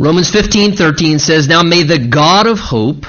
Romans 0.00 0.30
15:13 0.30 1.18
says, 1.18 1.48
"Now 1.48 1.64
may 1.64 1.82
the 1.82 1.98
God 1.98 2.46
of 2.46 2.60
hope 2.60 3.04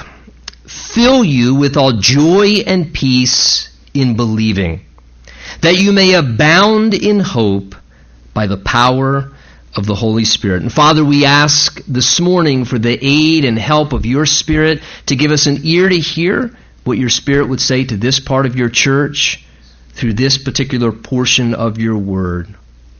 fill 0.66 1.22
you 1.22 1.54
with 1.54 1.76
all 1.76 1.92
joy 1.92 2.64
and 2.66 2.92
peace 2.92 3.68
in 3.94 4.16
believing, 4.16 4.80
that 5.60 5.78
you 5.78 5.92
may 5.92 6.14
abound 6.14 6.94
in 6.94 7.20
hope 7.20 7.76
by 8.34 8.48
the 8.48 8.56
power 8.56 9.30
of 9.76 9.86
the 9.86 9.94
Holy 9.94 10.24
Spirit. 10.24 10.62
And 10.62 10.72
Father, 10.72 11.04
we 11.04 11.24
ask 11.24 11.80
this 11.86 12.18
morning 12.18 12.64
for 12.64 12.78
the 12.78 12.98
aid 13.00 13.44
and 13.44 13.56
help 13.56 13.92
of 13.92 14.04
your 14.04 14.26
Spirit 14.26 14.82
to 15.06 15.14
give 15.14 15.30
us 15.30 15.46
an 15.46 15.60
ear 15.62 15.88
to 15.88 15.98
hear 15.98 16.50
what 16.82 16.98
your 16.98 17.08
Spirit 17.08 17.48
would 17.48 17.60
say 17.60 17.84
to 17.84 17.96
this 17.96 18.18
part 18.18 18.46
of 18.46 18.56
your 18.56 18.68
church 18.68 19.44
through 19.92 20.14
this 20.14 20.38
particular 20.38 20.90
portion 20.90 21.54
of 21.54 21.78
your 21.78 21.98
word. 21.98 22.48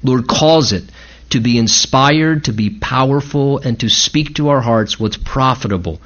Lord, 0.05 0.29
cause 0.29 0.73
it 0.73 0.85
to 1.31 1.41
be 1.41 1.59
inspired, 1.59 2.45
to 2.45 2.53
be 2.53 2.71
powerful, 2.71 3.59
and 3.59 3.79
to 3.81 3.89
speak 3.89 4.35
to 4.37 4.49
our 4.49 4.61
hearts 4.61 4.99
what's 4.99 5.17
profitable 5.17 6.01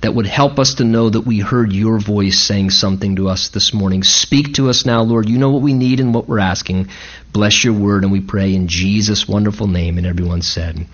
that 0.00 0.14
would 0.14 0.26
help 0.26 0.58
us 0.58 0.74
to 0.74 0.84
know 0.84 1.10
that 1.10 1.22
we 1.22 1.40
heard 1.40 1.72
your 1.72 1.98
voice 1.98 2.38
saying 2.38 2.70
something 2.70 3.16
to 3.16 3.28
us 3.28 3.48
this 3.48 3.74
morning. 3.74 4.02
Speak 4.02 4.54
to 4.54 4.70
us 4.70 4.86
now, 4.86 5.02
Lord. 5.02 5.28
You 5.28 5.38
know 5.38 5.50
what 5.50 5.62
we 5.62 5.74
need 5.74 6.00
and 6.00 6.14
what 6.14 6.26
we're 6.26 6.38
asking. 6.38 6.88
Bless 7.32 7.64
your 7.64 7.74
word, 7.74 8.02
and 8.02 8.12
we 8.12 8.20
pray 8.20 8.54
in 8.54 8.66
Jesus' 8.66 9.28
wonderful 9.28 9.66
name. 9.66 9.98
And 9.98 10.06
everyone 10.06 10.40
said, 10.40 10.86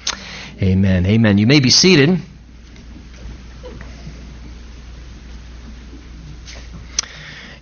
Amen. 0.61 1.07
Amen. 1.07 1.39
You 1.39 1.47
may 1.47 1.61
be 1.61 1.71
seated. 1.71 2.19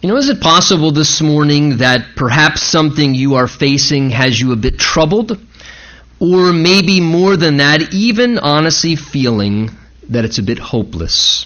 You 0.01 0.09
know, 0.09 0.17
is 0.17 0.29
it 0.29 0.41
possible 0.41 0.93
this 0.93 1.21
morning 1.23 1.79
that 1.79 2.15
perhaps 2.15 2.63
something 2.63 3.15
you 3.15 3.37
are 3.37 3.49
facing 3.49 4.11
has 4.11 4.39
you 4.39 4.53
a 4.53 4.57
bit 4.57 4.79
troubled? 4.79 5.39
Or 6.25 6.55
maybe 6.55 7.03
more 7.03 7.37
than 7.37 7.59
that, 7.59 7.93
even 7.93 8.39
honestly 8.39 8.97
feeling 8.97 9.71
that 10.09 10.25
it's 10.25 10.39
a 10.39 10.43
bit 10.43 10.59
hopeless. 10.59 11.45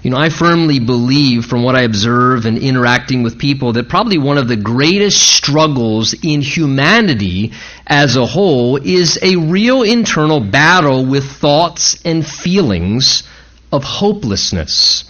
You 0.00 0.10
know, 0.10 0.16
I 0.16 0.28
firmly 0.28 0.78
believe 0.78 1.46
from 1.46 1.64
what 1.64 1.74
I 1.74 1.80
observe 1.82 2.46
and 2.46 2.56
interacting 2.56 3.24
with 3.24 3.36
people 3.36 3.72
that 3.72 3.88
probably 3.88 4.18
one 4.18 4.38
of 4.38 4.46
the 4.46 4.54
greatest 4.54 5.20
struggles 5.20 6.14
in 6.22 6.40
humanity 6.40 7.50
as 7.84 8.14
a 8.14 8.26
whole 8.26 8.76
is 8.76 9.18
a 9.20 9.34
real 9.34 9.82
internal 9.82 10.38
battle 10.38 11.04
with 11.04 11.24
thoughts 11.24 12.00
and 12.04 12.24
feelings 12.24 13.24
of 13.72 13.82
hopelessness. 13.82 15.02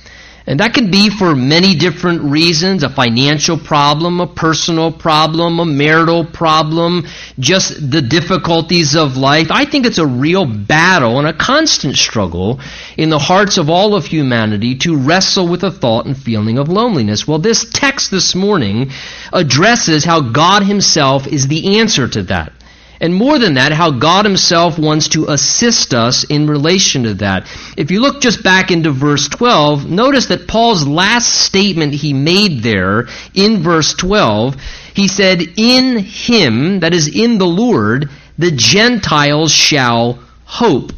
And 0.46 0.60
that 0.60 0.74
can 0.74 0.90
be 0.90 1.08
for 1.08 1.34
many 1.34 1.74
different 1.74 2.20
reasons 2.20 2.82
a 2.82 2.90
financial 2.90 3.56
problem, 3.56 4.20
a 4.20 4.26
personal 4.26 4.92
problem, 4.92 5.58
a 5.58 5.64
marital 5.64 6.26
problem, 6.26 7.06
just 7.38 7.90
the 7.90 8.02
difficulties 8.02 8.94
of 8.94 9.16
life. 9.16 9.46
I 9.50 9.64
think 9.64 9.86
it's 9.86 9.96
a 9.96 10.06
real 10.06 10.44
battle 10.44 11.18
and 11.18 11.26
a 11.26 11.32
constant 11.32 11.96
struggle 11.96 12.60
in 12.98 13.08
the 13.08 13.18
hearts 13.18 13.56
of 13.56 13.70
all 13.70 13.94
of 13.94 14.04
humanity 14.04 14.74
to 14.80 14.98
wrestle 14.98 15.48
with 15.48 15.62
the 15.62 15.70
thought 15.70 16.04
and 16.04 16.16
feeling 16.16 16.58
of 16.58 16.68
loneliness. 16.68 17.26
Well, 17.26 17.38
this 17.38 17.64
text 17.72 18.10
this 18.10 18.34
morning 18.34 18.90
addresses 19.32 20.04
how 20.04 20.20
God 20.20 20.62
Himself 20.62 21.26
is 21.26 21.48
the 21.48 21.78
answer 21.78 22.06
to 22.06 22.22
that. 22.24 22.52
And 23.00 23.14
more 23.14 23.38
than 23.38 23.54
that, 23.54 23.72
how 23.72 23.90
God 23.90 24.24
Himself 24.24 24.78
wants 24.78 25.08
to 25.08 25.26
assist 25.28 25.94
us 25.94 26.24
in 26.24 26.46
relation 26.46 27.04
to 27.04 27.14
that. 27.14 27.46
If 27.76 27.90
you 27.90 28.00
look 28.00 28.20
just 28.20 28.42
back 28.42 28.70
into 28.70 28.90
verse 28.90 29.28
12, 29.28 29.90
notice 29.90 30.26
that 30.26 30.46
Paul's 30.46 30.86
last 30.86 31.32
statement 31.44 31.94
he 31.94 32.12
made 32.12 32.62
there 32.62 33.08
in 33.34 33.62
verse 33.62 33.94
12, 33.94 34.56
he 34.94 35.08
said, 35.08 35.42
In 35.56 35.98
Him, 35.98 36.80
that 36.80 36.94
is 36.94 37.08
in 37.08 37.38
the 37.38 37.46
Lord, 37.46 38.10
the 38.38 38.52
Gentiles 38.52 39.52
shall 39.52 40.20
hope. 40.44 40.92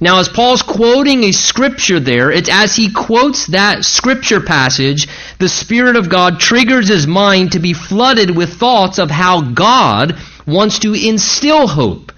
Now, 0.00 0.20
as 0.20 0.28
Paul's 0.28 0.62
quoting 0.62 1.24
a 1.24 1.32
scripture 1.32 1.98
there, 1.98 2.30
it's 2.30 2.48
as 2.48 2.76
he 2.76 2.92
quotes 2.92 3.48
that 3.48 3.84
scripture 3.84 4.40
passage, 4.40 5.08
the 5.38 5.48
Spirit 5.48 5.96
of 5.96 6.08
God 6.08 6.38
triggers 6.38 6.88
his 6.88 7.08
mind 7.08 7.52
to 7.52 7.58
be 7.58 7.72
flooded 7.72 8.36
with 8.36 8.54
thoughts 8.54 8.98
of 8.98 9.10
how 9.10 9.40
God 9.40 10.16
wants 10.48 10.80
to 10.80 10.94
instill 10.94 11.68
hope 11.68 12.12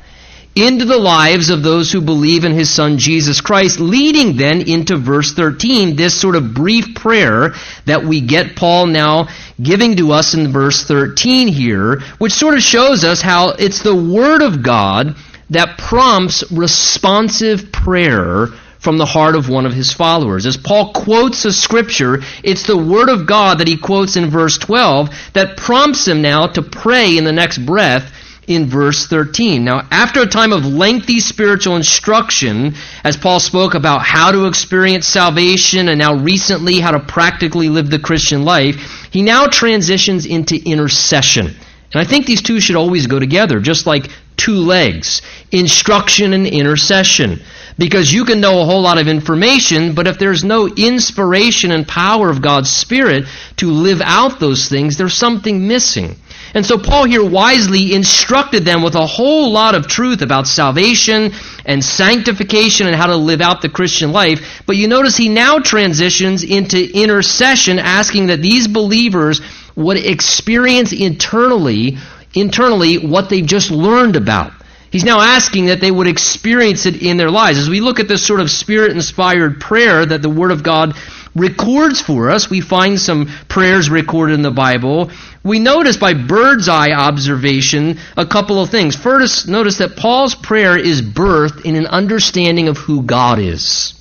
into 0.56 0.84
the 0.84 0.98
lives 0.98 1.48
of 1.48 1.62
those 1.62 1.92
who 1.92 2.00
believe 2.00 2.44
in 2.44 2.52
his 2.52 2.68
son 2.68 2.98
Jesus 2.98 3.41
Christ, 3.41 3.78
leading 3.78 4.36
then 4.36 4.62
into 4.62 4.96
verse 4.96 5.32
13, 5.32 5.94
this 5.94 6.18
sort 6.18 6.34
of 6.34 6.54
brief 6.54 6.94
prayer 6.94 7.54
that 7.86 8.04
we 8.04 8.20
get 8.20 8.56
Paul 8.56 8.86
now 8.86 9.28
giving 9.62 9.96
to 9.96 10.12
us 10.12 10.34
in 10.34 10.52
verse 10.52 10.82
13 10.84 11.48
here, 11.48 12.00
which 12.19 12.32
sort 12.32 12.54
of 12.54 12.62
shows 12.62 13.04
us 13.04 13.20
how 13.20 13.50
it's 13.50 13.82
the 13.82 13.94
Word 13.94 14.42
of 14.42 14.62
God 14.62 15.14
that 15.50 15.78
prompts 15.78 16.50
responsive 16.50 17.70
prayer 17.70 18.48
from 18.80 18.98
the 18.98 19.06
heart 19.06 19.36
of 19.36 19.48
one 19.48 19.66
of 19.66 19.74
his 19.74 19.92
followers. 19.92 20.46
As 20.46 20.56
Paul 20.56 20.92
quotes 20.92 21.44
a 21.44 21.52
scripture, 21.52 22.22
it's 22.42 22.66
the 22.66 22.78
Word 22.78 23.08
of 23.08 23.26
God 23.26 23.58
that 23.58 23.69
he 23.69 23.76
quotes 23.76 24.16
in 24.16 24.30
verse 24.30 24.58
12 24.58 25.10
that 25.34 25.56
prompts 25.56 26.08
him 26.08 26.22
now 26.22 26.46
to 26.48 26.62
pray 26.62 27.16
in 27.16 27.24
the 27.24 27.32
next 27.32 27.58
breath 27.58 28.10
in 28.46 28.66
verse 28.66 29.06
13. 29.06 29.64
Now, 29.64 29.86
after 29.90 30.22
a 30.22 30.26
time 30.26 30.52
of 30.52 30.66
lengthy 30.66 31.20
spiritual 31.20 31.76
instruction, 31.76 32.74
as 33.04 33.16
Paul 33.16 33.40
spoke 33.40 33.74
about 33.74 34.02
how 34.02 34.32
to 34.32 34.46
experience 34.46 35.06
salvation 35.06 35.88
and 35.88 35.98
now 35.98 36.14
recently 36.14 36.80
how 36.80 36.90
to 36.90 37.00
practically 37.00 37.68
live 37.68 37.90
the 37.90 37.98
Christian 37.98 38.44
life, 38.44 39.08
he 39.10 39.22
now 39.22 39.46
transitions 39.46 40.26
into 40.26 40.56
intercession. 40.56 41.54
And 41.92 42.00
I 42.00 42.04
think 42.04 42.26
these 42.26 42.42
two 42.42 42.60
should 42.60 42.76
always 42.76 43.06
go 43.06 43.18
together, 43.18 43.60
just 43.60 43.86
like 43.86 44.10
two 44.36 44.56
legs 44.56 45.22
instruction 45.50 46.32
and 46.32 46.46
intercession. 46.46 47.40
Because 47.78 48.12
you 48.12 48.24
can 48.24 48.40
know 48.40 48.60
a 48.60 48.64
whole 48.64 48.82
lot 48.82 48.98
of 48.98 49.08
information, 49.08 49.94
but 49.94 50.06
if 50.06 50.18
there's 50.18 50.44
no 50.44 50.68
inspiration 50.68 51.72
and 51.72 51.88
power 51.88 52.28
of 52.28 52.42
God's 52.42 52.70
Spirit 52.70 53.24
to 53.56 53.70
live 53.70 54.02
out 54.02 54.38
those 54.38 54.68
things, 54.68 54.98
there's 54.98 55.14
something 55.14 55.66
missing. 55.66 56.16
And 56.55 56.66
so 56.66 56.78
Paul 56.78 57.05
here 57.05 57.25
wisely 57.25 57.94
instructed 57.94 58.65
them 58.65 58.83
with 58.83 58.94
a 58.94 59.06
whole 59.06 59.53
lot 59.53 59.75
of 59.75 59.87
truth 59.87 60.22
about 60.22 60.47
salvation 60.47 61.33
and 61.65 61.84
sanctification 61.84 62.87
and 62.87 62.97
how 62.97 63.06
to 63.06 63.16
live 63.16 63.41
out 63.41 63.62
the 63.62 63.69
Christian 63.69 64.12
life. 64.12 64.62
But 64.66 64.77
you 64.77 64.88
notice 64.88 65.16
he 65.16 65.28
now 65.28 65.59
transitions 65.59 66.43
into 66.43 66.78
intercession, 66.93 67.78
asking 67.78 68.27
that 68.27 68.43
these 68.43 68.66
believers 68.66 69.41
would 69.77 69.97
experience 69.97 70.93
internally, 70.93 71.99
internally 72.34 72.99
what 72.99 73.28
they've 73.28 73.47
just 73.47 73.71
learned 73.71 74.17
about. 74.17 74.53
He's 74.91 75.05
now 75.05 75.21
asking 75.21 75.67
that 75.67 75.81
they 75.81 75.91
would 75.91 76.09
experience 76.09 76.84
it 76.84 77.00
in 77.00 77.17
their 77.17 77.31
lives. 77.31 77.59
As 77.59 77.71
we 77.71 77.81
look 77.81 78.00
at 78.00 78.09
this 78.09 78.27
sort 78.27 78.41
of 78.41 78.50
spirit 78.50 78.91
inspired 78.91 79.61
prayer 79.61 80.05
that 80.05 80.21
the 80.21 80.28
Word 80.28 80.50
of 80.50 80.65
God 80.65 80.97
records 81.34 82.00
for 82.00 82.30
us, 82.30 82.50
we 82.50 82.60
find 82.60 83.00
some 83.00 83.26
prayers 83.48 83.88
recorded 83.91 84.34
in 84.34 84.42
the 84.42 84.50
Bible. 84.50 85.10
We 85.42 85.58
notice 85.58 85.96
by 85.96 86.14
bird's 86.14 86.68
eye 86.68 86.92
observation 86.92 87.98
a 88.16 88.26
couple 88.26 88.60
of 88.60 88.70
things. 88.70 88.96
First, 88.96 89.48
notice 89.48 89.78
that 89.78 89.96
Paul's 89.96 90.34
prayer 90.34 90.76
is 90.76 91.02
birthed 91.02 91.64
in 91.64 91.76
an 91.76 91.86
understanding 91.86 92.69
of 92.69 92.78
who 92.78 93.02
God 93.02 93.38
is. 93.38 93.94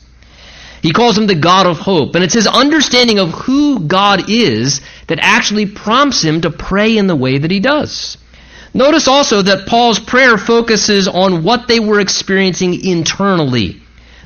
He 0.82 0.92
calls 0.92 1.18
him 1.18 1.28
the 1.28 1.36
God 1.36 1.66
of 1.66 1.78
hope. 1.78 2.16
And 2.16 2.24
it's 2.24 2.34
his 2.34 2.48
understanding 2.48 3.20
of 3.20 3.32
who 3.32 3.80
God 3.82 4.30
is 4.30 4.82
that 5.08 5.20
actually 5.22 5.66
prompts 5.66 6.22
him 6.22 6.42
to 6.42 6.52
pray 6.52 6.98
in 6.98 7.08
the 7.08 7.16
way 7.16 7.38
that 7.38 7.52
he 7.52 7.60
does. 7.60 8.18
Notice 8.74 9.08
also 9.08 9.42
that 9.42 9.68
Paul's 9.68 10.00
prayer 10.00 10.38
focuses 10.38 11.08
on 11.08 11.44
what 11.44 11.68
they 11.68 11.80
were 11.80 12.00
experiencing 12.00 12.86
internally, 12.86 13.82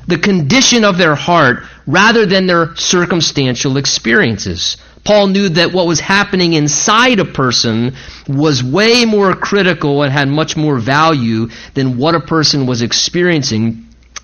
the 0.08 0.18
condition 0.18 0.84
of 0.84 0.98
their 0.98 1.16
heart, 1.16 1.64
rather 1.88 2.26
than 2.26 2.48
their 2.48 2.76
circumstantial 2.76 3.78
experiences. 3.78 4.78
Paul 5.04 5.28
knew 5.28 5.50
that 5.50 5.74
what 5.74 5.88
was 5.88 6.00
happening 6.00 6.54
inside 6.54 7.20
a 7.20 7.26
person 7.26 7.96
was 8.28 8.64
way 8.64 9.04
more 9.04 9.36
critical 9.36 10.02
and 10.02 10.14
had 10.14 10.30
much 10.30 10.56
more 10.56 10.80
value 10.80 11.50
than 11.74 11.98
what 11.98 12.16
a 12.16 12.22
person 12.22 12.66
was 12.66 12.82
experiencing 12.82 13.83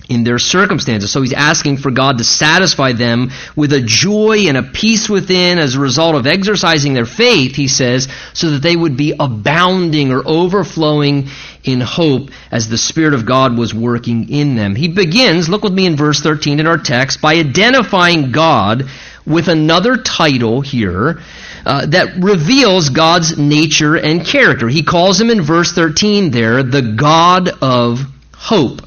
in 0.09 0.23
their 0.23 0.39
circumstances. 0.39 1.11
So 1.11 1.21
he's 1.21 1.33
asking 1.33 1.77
for 1.77 1.91
God 1.91 2.17
to 2.17 2.23
satisfy 2.23 2.93
them 2.93 3.29
with 3.55 3.71
a 3.71 3.79
joy 3.79 4.47
and 4.47 4.57
a 4.57 4.63
peace 4.63 5.07
within 5.07 5.59
as 5.59 5.75
a 5.75 5.79
result 5.79 6.15
of 6.15 6.25
exercising 6.25 6.95
their 6.95 7.05
faith, 7.05 7.55
he 7.55 7.67
says, 7.67 8.07
so 8.33 8.49
that 8.51 8.63
they 8.63 8.75
would 8.75 8.97
be 8.97 9.13
abounding 9.17 10.11
or 10.11 10.23
overflowing 10.25 11.29
in 11.63 11.79
hope 11.79 12.31
as 12.51 12.67
the 12.67 12.77
Spirit 12.77 13.13
of 13.13 13.27
God 13.27 13.55
was 13.55 13.73
working 13.73 14.29
in 14.29 14.55
them. 14.55 14.75
He 14.75 14.87
begins, 14.87 15.47
look 15.47 15.63
with 15.63 15.73
me 15.73 15.85
in 15.85 15.95
verse 15.95 16.21
13 16.21 16.59
in 16.59 16.65
our 16.65 16.79
text, 16.79 17.21
by 17.21 17.35
identifying 17.35 18.31
God 18.31 18.89
with 19.25 19.47
another 19.47 19.95
title 19.97 20.61
here. 20.61 21.21
Uh, 21.65 21.85
that 21.85 22.23
reveals 22.23 22.87
God's 22.87 23.37
nature 23.37 23.95
and 23.95 24.25
character. 24.25 24.69
He 24.69 24.81
calls 24.81 25.19
him 25.19 25.29
in 25.29 25.41
verse 25.41 25.73
13 25.73 26.31
there 26.31 26.63
the 26.63 26.81
God 26.81 27.49
of 27.61 27.99
hope. 28.33 28.81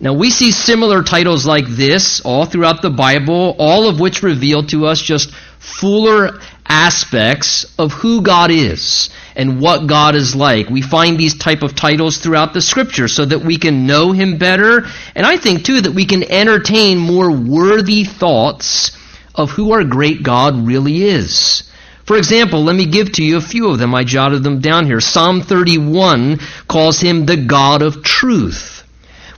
Now, 0.00 0.12
we 0.12 0.30
see 0.30 0.52
similar 0.52 1.02
titles 1.02 1.44
like 1.44 1.66
this 1.66 2.20
all 2.20 2.44
throughout 2.44 2.82
the 2.82 2.90
Bible, 2.90 3.56
all 3.58 3.88
of 3.88 3.98
which 3.98 4.22
reveal 4.22 4.62
to 4.66 4.86
us 4.86 5.02
just 5.02 5.32
fuller 5.58 6.38
aspects 6.68 7.66
of 7.78 7.92
who 7.92 8.22
God 8.22 8.50
is 8.50 9.10
and 9.34 9.60
what 9.60 9.86
God 9.86 10.14
is 10.14 10.36
like. 10.36 10.68
We 10.68 10.82
find 10.82 11.18
these 11.18 11.36
type 11.36 11.62
of 11.62 11.74
titles 11.74 12.18
throughout 12.18 12.52
the 12.52 12.60
scripture 12.60 13.08
so 13.08 13.24
that 13.24 13.44
we 13.44 13.58
can 13.58 13.86
know 13.86 14.12
him 14.12 14.38
better 14.38 14.86
and 15.14 15.26
I 15.26 15.36
think 15.36 15.64
too 15.64 15.80
that 15.80 15.92
we 15.92 16.04
can 16.04 16.30
entertain 16.30 16.98
more 16.98 17.30
worthy 17.30 18.04
thoughts 18.04 18.92
of 19.34 19.50
who 19.50 19.72
our 19.72 19.84
great 19.84 20.22
God 20.22 20.66
really 20.66 21.02
is. 21.04 21.62
For 22.04 22.16
example, 22.16 22.64
let 22.64 22.74
me 22.74 22.86
give 22.86 23.12
to 23.12 23.24
you 23.24 23.36
a 23.36 23.42
few 23.42 23.68
of 23.70 23.78
them. 23.78 23.94
I 23.94 24.02
jotted 24.02 24.42
them 24.42 24.60
down 24.60 24.86
here. 24.86 25.00
Psalm 25.00 25.42
31 25.42 26.38
calls 26.66 27.00
him 27.00 27.26
the 27.26 27.36
God 27.36 27.82
of 27.82 28.02
truth, 28.02 28.77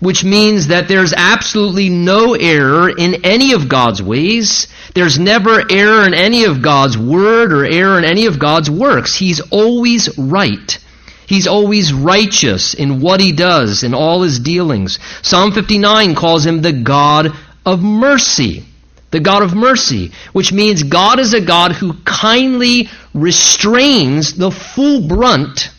which 0.01 0.25
means 0.25 0.69
that 0.69 0.89
there's 0.89 1.13
absolutely 1.13 1.89
no 1.89 2.35
error 2.35 2.91
in 2.91 3.25
any 3.25 3.53
of 3.53 3.69
God's 3.69 4.03
ways. 4.03 4.67
There's 4.95 5.19
never 5.19 5.63
error 5.71 6.07
in 6.07 6.15
any 6.15 6.45
of 6.45 6.63
God's 6.63 6.99
word 6.99 7.53
or 7.53 7.65
error 7.65 7.99
in 7.99 8.05
any 8.05 8.27
of 8.27 8.39
God's 8.39 8.71
works. 8.71 9.15
He's 9.15 9.41
always 9.41 10.19
right. 10.19 10.79
He's 11.27 11.47
always 11.47 11.93
righteous 11.93 12.75
in 12.75 13.01
what 13.01 13.21
he 13.21 13.33
does, 13.33 13.85
in 13.85 13.95
all 13.95 14.23
his 14.23 14.41
dealings. 14.41 14.99
Psalm 15.23 15.53
59 15.53 16.15
calls 16.17 16.45
him 16.45 16.61
the 16.61 16.73
God 16.73 17.33
of 17.65 17.83
mercy 17.83 18.65
the 19.11 19.21
God 19.21 19.43
of 19.43 19.55
mercy, 19.55 20.13
which 20.33 20.53
means 20.53 20.85
God 20.85 21.19
is 21.19 21.35
a 21.35 21.41
God 21.41 21.73
who 21.73 21.95
kindly 22.05 22.89
restrains 23.13 24.35
the 24.35 24.51
full 24.51 25.09
brunt 25.09 25.71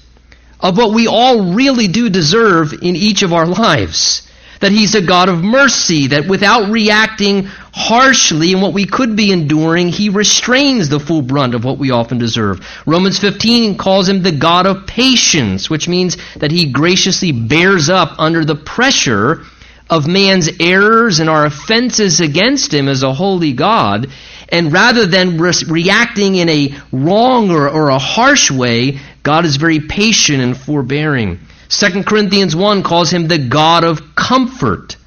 of 0.62 0.78
what 0.78 0.94
we 0.94 1.08
all 1.08 1.54
really 1.54 1.88
do 1.88 2.10
deserve 2.10 2.74
in 2.74 2.96
each 2.96 3.24
of 3.24 3.34
our 3.34 3.48
lives. 3.48 4.28
That 4.60 4.72
He's 4.72 4.94
a 4.94 5.02
God 5.02 5.28
of 5.28 5.44
mercy, 5.44 6.08
that 6.08 6.28
without 6.28 6.69
reacting 6.69 7.46
harshly 7.74 8.52
in 8.52 8.62
what 8.62 8.74
we 8.74 8.86
could 8.86 9.16
be 9.16 9.31
enduring, 9.31 9.88
He 9.88 10.10
restrains 10.10 10.88
the 10.88 11.00
full 11.00 11.24
brunt 11.24 11.56
of 11.56 11.66
what 11.66 11.80
we 11.80 11.90
often 11.90 12.19
deserve. 12.19 12.66
Romans 12.86 13.18
15 13.18 13.78
calls 13.78 14.08
Him 14.08 14.22
the 14.22 14.31
God 14.31 14.68
of 14.68 14.86
patience, 14.86 15.69
which 15.69 15.88
means 15.88 16.18
that 16.36 16.52
He 16.52 16.72
graciously 16.72 17.31
bears 17.31 17.90
up 17.90 18.19
under 18.19 18.46
the 18.46 18.56
pressure 18.56 19.44
of 19.92 20.08
man's 20.08 20.50
errors 20.62 21.19
and 21.19 21.30
our 21.30 21.46
offenses 21.46 22.22
against 22.22 22.74
him 22.74 22.88
as 22.88 23.04
a 23.04 23.13
holy 23.13 23.52
God. 23.52 24.08
And 24.48 24.72
rather 24.72 25.06
than 25.06 25.38
re- 25.38 25.52
reacting 25.68 26.36
in 26.36 26.48
a 26.50 26.74
wrong 26.92 27.52
or, 27.52 27.69
or 27.69 27.90
a 27.90 28.00
harsh 28.00 28.50
way, 28.50 29.00
God 29.24 29.46
is 29.46 29.58
very 29.58 29.80
patient 29.80 30.42
and 30.42 30.58
forbearing. 30.58 31.40
2 31.70 32.04
Corinthians 32.04 32.56
1 32.56 32.84
calls 32.84 33.12
him 33.12 33.28
the 33.28 33.38
God 33.38 33.84
of 33.84 34.16
comfort, 34.16 34.98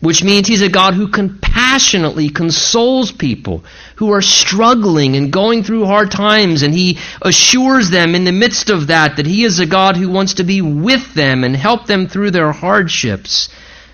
which 0.00 0.24
means 0.24 0.48
he's 0.48 0.62
a 0.62 0.68
God 0.68 0.94
who 0.94 1.08
compassionately 1.08 2.28
consoles 2.30 3.12
people 3.12 3.64
who 3.96 4.12
are 4.12 4.22
struggling 4.22 5.16
and 5.16 5.32
going 5.32 5.62
through 5.62 5.86
hard 5.86 6.10
times, 6.10 6.62
and 6.62 6.74
he 6.74 6.98
assures 7.22 7.90
them 7.90 8.14
in 8.14 8.24
the 8.24 8.32
midst 8.32 8.70
of 8.70 8.88
that 8.88 9.16
that 9.16 9.26
he 9.26 9.44
is 9.44 9.60
a 9.60 9.66
God 9.66 9.96
who 9.96 10.08
wants 10.08 10.34
to 10.34 10.44
be 10.44 10.60
with 10.60 11.14
them 11.14 11.44
and 11.44 11.56
help 11.56 11.86
them 11.86 12.06
through 12.06 12.32
their 12.32 12.52
hardships. 12.52 13.48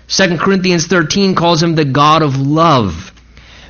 2 0.07 0.37
Corinthians 0.37 0.87
13 0.87 1.35
calls 1.35 1.61
him 1.61 1.75
the 1.75 1.85
God 1.85 2.21
of 2.21 2.37
love, 2.37 3.11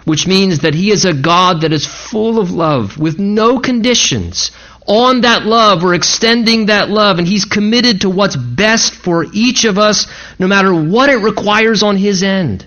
which 0.05 0.27
means 0.27 0.59
that 0.59 0.75
he 0.75 0.91
is 0.91 1.05
a 1.05 1.13
God 1.13 1.61
that 1.61 1.73
is 1.73 1.85
full 1.85 2.39
of 2.39 2.51
love 2.51 2.97
with 2.97 3.19
no 3.19 3.59
conditions. 3.59 4.51
On 4.87 5.21
that 5.21 5.45
love, 5.45 5.83
we're 5.83 5.95
extending 5.95 6.67
that 6.67 6.89
love, 6.89 7.19
and 7.19 7.27
he's 7.27 7.43
committed 7.43 8.01
to 8.01 8.09
what's 8.09 8.37
best 8.37 8.93
for 8.93 9.25
each 9.33 9.65
of 9.65 9.77
us, 9.77 10.07
no 10.39 10.47
matter 10.47 10.73
what 10.73 11.09
it 11.09 11.17
requires 11.17 11.83
on 11.83 11.97
his 11.97 12.23
end. 12.23 12.65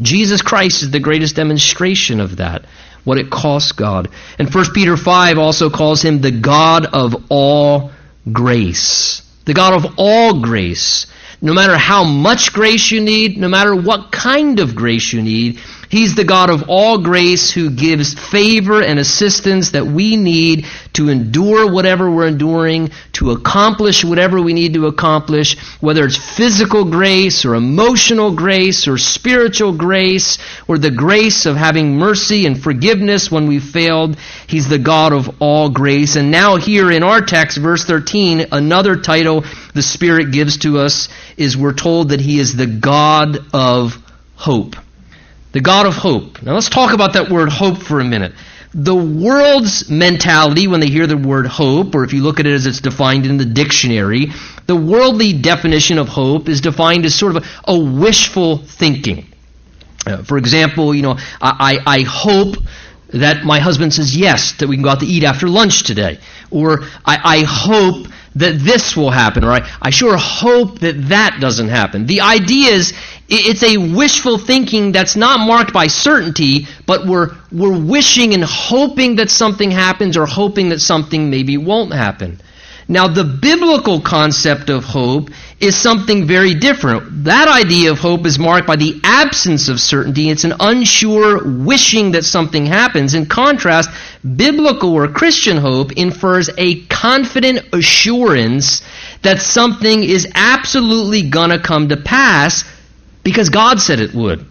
Jesus 0.00 0.42
Christ 0.42 0.82
is 0.82 0.90
the 0.90 0.98
greatest 0.98 1.36
demonstration 1.36 2.18
of 2.18 2.38
that, 2.38 2.64
what 3.04 3.18
it 3.18 3.30
costs 3.30 3.70
God. 3.70 4.08
And 4.38 4.52
1 4.52 4.72
Peter 4.74 4.96
5 4.96 5.38
also 5.38 5.70
calls 5.70 6.02
him 6.02 6.20
the 6.20 6.32
God 6.32 6.86
of 6.86 7.26
all 7.28 7.92
grace. 8.32 9.22
The 9.44 9.54
God 9.54 9.74
of 9.74 9.94
all 9.96 10.40
grace. 10.40 11.06
No 11.40 11.52
matter 11.52 11.76
how 11.76 12.02
much 12.02 12.52
grace 12.52 12.90
you 12.90 13.00
need, 13.00 13.38
no 13.38 13.48
matter 13.48 13.76
what 13.76 14.10
kind 14.10 14.58
of 14.58 14.74
grace 14.74 15.12
you 15.12 15.22
need, 15.22 15.60
He's 15.88 16.14
the 16.14 16.24
God 16.24 16.50
of 16.50 16.64
all 16.68 16.98
grace 16.98 17.50
who 17.50 17.70
gives 17.70 18.14
favor 18.14 18.82
and 18.82 18.98
assistance 18.98 19.70
that 19.70 19.86
we 19.86 20.16
need 20.16 20.66
to 20.94 21.08
endure 21.08 21.70
whatever 21.70 22.10
we're 22.10 22.28
enduring, 22.28 22.90
to 23.14 23.30
accomplish 23.32 24.04
whatever 24.04 24.40
we 24.40 24.52
need 24.52 24.74
to 24.74 24.86
accomplish, 24.86 25.58
whether 25.80 26.04
it's 26.04 26.16
physical 26.16 26.84
grace 26.84 27.44
or 27.44 27.54
emotional 27.54 28.34
grace 28.34 28.86
or 28.88 28.98
spiritual 28.98 29.72
grace 29.76 30.38
or 30.68 30.78
the 30.78 30.90
grace 30.90 31.46
of 31.46 31.56
having 31.56 31.96
mercy 31.96 32.46
and 32.46 32.62
forgiveness 32.62 33.30
when 33.30 33.46
we 33.46 33.60
failed. 33.60 34.16
He's 34.46 34.68
the 34.68 34.78
God 34.78 35.12
of 35.12 35.40
all 35.40 35.70
grace. 35.70 36.16
And 36.16 36.30
now 36.30 36.56
here 36.56 36.90
in 36.90 37.02
our 37.02 37.20
text, 37.20 37.58
verse 37.58 37.84
13, 37.84 38.46
another 38.52 38.96
title 38.96 39.44
the 39.74 39.82
Spirit 39.82 40.32
gives 40.32 40.58
to 40.58 40.78
us 40.78 41.08
is 41.36 41.56
we're 41.56 41.72
told 41.72 42.10
that 42.10 42.20
He 42.20 42.38
is 42.38 42.56
the 42.56 42.66
God 42.66 43.38
of 43.52 43.98
hope. 44.36 44.76
The 45.54 45.60
God 45.60 45.86
of 45.86 45.94
hope. 45.94 46.42
Now 46.42 46.54
let's 46.54 46.68
talk 46.68 46.92
about 46.92 47.12
that 47.12 47.30
word 47.30 47.48
hope 47.48 47.78
for 47.78 48.00
a 48.00 48.04
minute. 48.04 48.32
The 48.74 48.94
world's 48.94 49.88
mentality, 49.88 50.66
when 50.66 50.80
they 50.80 50.88
hear 50.88 51.06
the 51.06 51.16
word 51.16 51.46
hope, 51.46 51.94
or 51.94 52.02
if 52.02 52.12
you 52.12 52.24
look 52.24 52.40
at 52.40 52.46
it 52.46 52.52
as 52.52 52.66
it's 52.66 52.80
defined 52.80 53.24
in 53.24 53.36
the 53.36 53.44
dictionary, 53.44 54.32
the 54.66 54.74
worldly 54.74 55.32
definition 55.32 55.98
of 55.98 56.08
hope 56.08 56.48
is 56.48 56.60
defined 56.60 57.04
as 57.04 57.14
sort 57.14 57.36
of 57.36 57.44
a, 57.44 57.72
a 57.72 57.78
wishful 57.78 58.58
thinking. 58.58 59.32
Uh, 60.04 60.24
for 60.24 60.38
example, 60.38 60.92
you 60.92 61.02
know, 61.02 61.16
I, 61.40 61.78
I, 61.86 61.98
I 61.98 62.02
hope 62.02 62.56
that 63.10 63.44
my 63.44 63.60
husband 63.60 63.94
says 63.94 64.16
yes, 64.16 64.54
that 64.58 64.68
we 64.68 64.74
can 64.74 64.82
go 64.82 64.88
out 64.88 65.00
to 65.00 65.06
eat 65.06 65.22
after 65.22 65.46
lunch 65.46 65.84
today. 65.84 66.18
Or 66.50 66.82
I, 67.06 67.20
I 67.22 67.44
hope 67.46 68.08
that 68.36 68.58
this 68.58 68.96
will 68.96 69.10
happen, 69.10 69.44
or 69.44 69.52
I, 69.52 69.70
I 69.80 69.90
sure 69.90 70.16
hope 70.16 70.80
that 70.80 71.08
that 71.08 71.38
doesn't 71.40 71.68
happen. 71.68 72.06
The 72.06 72.22
idea 72.22 72.72
is 72.72 72.92
it's 73.28 73.62
a 73.62 73.76
wishful 73.76 74.38
thinking 74.38 74.92
that's 74.92 75.16
not 75.16 75.46
marked 75.46 75.72
by 75.72 75.86
certainty, 75.86 76.66
but 76.86 77.06
we're, 77.06 77.30
we're 77.52 77.78
wishing 77.78 78.34
and 78.34 78.44
hoping 78.44 79.16
that 79.16 79.30
something 79.30 79.70
happens 79.70 80.16
or 80.16 80.26
hoping 80.26 80.70
that 80.70 80.80
something 80.80 81.30
maybe 81.30 81.56
won't 81.56 81.92
happen. 81.92 82.40
Now, 82.86 83.08
the 83.08 83.24
biblical 83.24 84.00
concept 84.00 84.68
of 84.68 84.84
hope 84.84 85.30
is 85.58 85.74
something 85.74 86.26
very 86.26 86.54
different. 86.54 87.24
That 87.24 87.48
idea 87.48 87.90
of 87.90 87.98
hope 87.98 88.26
is 88.26 88.38
marked 88.38 88.66
by 88.66 88.76
the 88.76 89.00
absence 89.02 89.68
of 89.68 89.80
certainty. 89.80 90.28
It's 90.28 90.44
an 90.44 90.54
unsure 90.60 91.42
wishing 91.44 92.12
that 92.12 92.24
something 92.24 92.66
happens. 92.66 93.14
In 93.14 93.26
contrast, 93.26 93.88
biblical 94.36 94.92
or 94.92 95.08
Christian 95.08 95.56
hope 95.56 95.92
infers 95.92 96.50
a 96.58 96.82
confident 96.86 97.66
assurance 97.72 98.82
that 99.22 99.40
something 99.40 100.02
is 100.02 100.28
absolutely 100.34 101.30
going 101.30 101.50
to 101.50 101.58
come 101.58 101.88
to 101.88 101.96
pass 101.96 102.64
because 103.22 103.48
God 103.48 103.80
said 103.80 104.00
it 104.00 104.14
would 104.14 104.46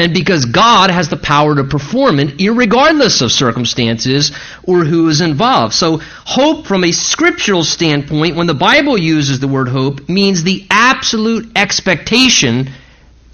and 0.00 0.14
because 0.14 0.46
God 0.46 0.90
has 0.90 1.10
the 1.10 1.18
power 1.18 1.54
to 1.56 1.64
perform 1.64 2.20
it, 2.20 2.40
regardless 2.40 3.20
of 3.20 3.30
circumstances 3.30 4.32
or 4.62 4.86
who 4.86 5.10
is 5.10 5.20
involved. 5.20 5.74
So, 5.74 5.98
hope 6.24 6.66
from 6.66 6.84
a 6.84 6.92
scriptural 6.92 7.64
standpoint, 7.64 8.34
when 8.34 8.46
the 8.46 8.54
Bible 8.54 8.96
uses 8.96 9.40
the 9.40 9.46
word 9.46 9.68
hope, 9.68 10.08
means 10.08 10.42
the 10.42 10.66
absolute 10.70 11.52
expectation 11.54 12.70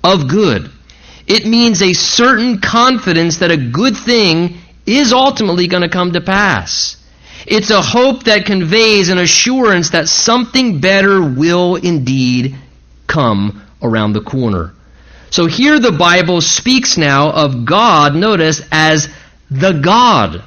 of 0.03 0.29
good. 0.29 0.69
It 1.29 1.47
means 1.47 1.83
a 1.83 1.93
certain 1.93 2.61
confidence 2.61 3.39
that 3.39 3.53
a 3.53 3.57
good 3.57 3.97
thing 3.97 4.59
is 4.87 5.13
ultimately 5.13 5.69
going 5.69 5.85
to 5.85 5.89
come 5.89 6.15
to 6.15 6.21
pass. 6.21 6.97
It's 7.47 7.71
a 7.71 7.81
hope 7.81 8.25
that 8.25 8.45
conveys 8.45 9.09
an 9.09 9.19
assurance 9.19 9.91
that 9.91 10.09
something 10.09 10.81
better 10.81 11.23
will 11.23 11.77
indeed 11.77 12.57
come 13.07 13.63
around 13.81 14.15
the 14.15 14.21
corner. 14.21 14.75
So 15.31 15.47
here 15.47 15.79
the 15.79 15.93
Bible 15.93 16.41
speaks 16.41 16.97
now 16.97 17.31
of 17.31 17.65
God, 17.65 18.15
notice, 18.15 18.63
as 18.71 19.09
the 19.51 19.73
God 19.73 20.43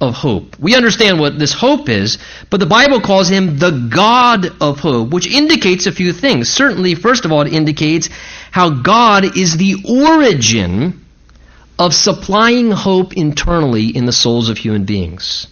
of 0.00 0.14
hope. 0.14 0.58
We 0.58 0.74
understand 0.74 1.18
what 1.18 1.38
this 1.38 1.52
hope 1.52 1.88
is, 1.88 2.18
but 2.50 2.60
the 2.60 2.66
Bible 2.66 3.00
calls 3.00 3.28
him 3.28 3.58
the 3.58 3.88
God 3.92 4.46
of 4.60 4.80
hope, 4.80 5.10
which 5.10 5.26
indicates 5.26 5.86
a 5.86 5.92
few 5.92 6.12
things. 6.12 6.50
Certainly, 6.50 6.96
first 6.96 7.24
of 7.24 7.32
all, 7.32 7.42
it 7.42 7.52
indicates 7.52 8.08
how 8.50 8.70
God 8.70 9.36
is 9.36 9.56
the 9.56 9.76
origin 9.88 11.04
of 11.78 11.94
supplying 11.94 12.70
hope 12.70 13.16
internally 13.16 13.86
in 13.88 14.06
the 14.06 14.12
souls 14.12 14.48
of 14.48 14.58
human 14.58 14.84
beings. 14.84 15.46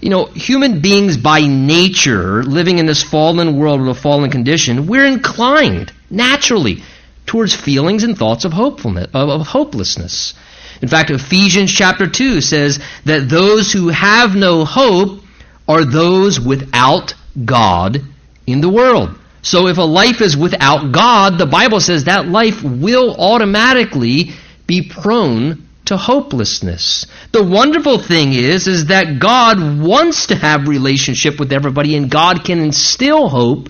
You 0.00 0.10
know, 0.10 0.26
human 0.26 0.80
beings 0.80 1.16
by 1.16 1.40
nature, 1.40 2.42
living 2.42 2.78
in 2.78 2.86
this 2.86 3.02
fallen 3.02 3.56
world 3.56 3.80
with 3.80 3.96
a 3.96 4.00
fallen 4.00 4.30
condition, 4.30 4.86
we're 4.86 5.06
inclined 5.06 5.92
naturally 6.10 6.82
towards 7.26 7.54
feelings 7.54 8.04
and 8.04 8.16
thoughts 8.16 8.44
of 8.44 8.52
hopefulness, 8.52 9.08
of 9.12 9.46
hopelessness. 9.46 10.34
In 10.80 10.88
fact, 10.88 11.10
Ephesians 11.10 11.72
chapter 11.72 12.06
2 12.06 12.40
says 12.40 12.80
that 13.04 13.28
those 13.28 13.72
who 13.72 13.88
have 13.88 14.34
no 14.34 14.64
hope 14.64 15.20
are 15.68 15.84
those 15.84 16.38
without 16.38 17.14
God 17.44 18.02
in 18.46 18.60
the 18.60 18.68
world. 18.68 19.18
So 19.42 19.68
if 19.68 19.78
a 19.78 19.82
life 19.82 20.20
is 20.20 20.36
without 20.36 20.92
God, 20.92 21.38
the 21.38 21.46
Bible 21.46 21.80
says 21.80 22.04
that 22.04 22.28
life 22.28 22.62
will 22.62 23.14
automatically 23.16 24.32
be 24.66 24.82
prone 24.82 25.66
to 25.86 25.96
hopelessness. 25.96 27.06
The 27.32 27.44
wonderful 27.44 27.98
thing 27.98 28.32
is, 28.32 28.66
is 28.66 28.86
that 28.86 29.20
God 29.20 29.80
wants 29.80 30.26
to 30.26 30.34
have 30.34 30.66
relationship 30.68 31.38
with 31.38 31.52
everybody 31.52 31.96
and 31.96 32.10
God 32.10 32.44
can 32.44 32.58
instill 32.58 33.28
hope 33.28 33.68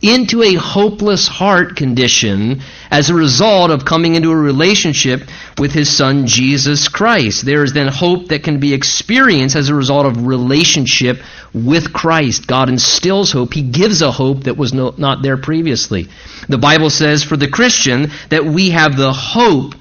into 0.00 0.44
a 0.44 0.54
hopeless 0.54 1.26
heart 1.26 1.74
condition 1.74 2.60
as 2.90 3.10
a 3.10 3.14
result 3.14 3.70
of 3.70 3.84
coming 3.84 4.14
into 4.14 4.30
a 4.30 4.36
relationship 4.36 5.22
with 5.58 5.72
his 5.72 5.94
son 5.94 6.26
Jesus 6.26 6.88
Christ. 6.88 7.44
There 7.44 7.64
is 7.64 7.72
then 7.72 7.88
hope 7.88 8.28
that 8.28 8.44
can 8.44 8.60
be 8.60 8.74
experienced 8.74 9.56
as 9.56 9.68
a 9.68 9.74
result 9.74 10.06
of 10.06 10.26
relationship 10.26 11.18
with 11.52 11.92
Christ. 11.92 12.46
God 12.46 12.68
instills 12.68 13.32
hope. 13.32 13.52
He 13.52 13.62
gives 13.62 14.00
a 14.00 14.12
hope 14.12 14.44
that 14.44 14.56
was 14.56 14.72
no, 14.72 14.94
not 14.96 15.22
there 15.22 15.36
previously. 15.36 16.08
The 16.48 16.58
Bible 16.58 16.90
says 16.90 17.24
for 17.24 17.36
the 17.36 17.48
Christian 17.48 18.12
that 18.28 18.44
we 18.44 18.70
have 18.70 18.96
the 18.96 19.12
hope 19.12 19.74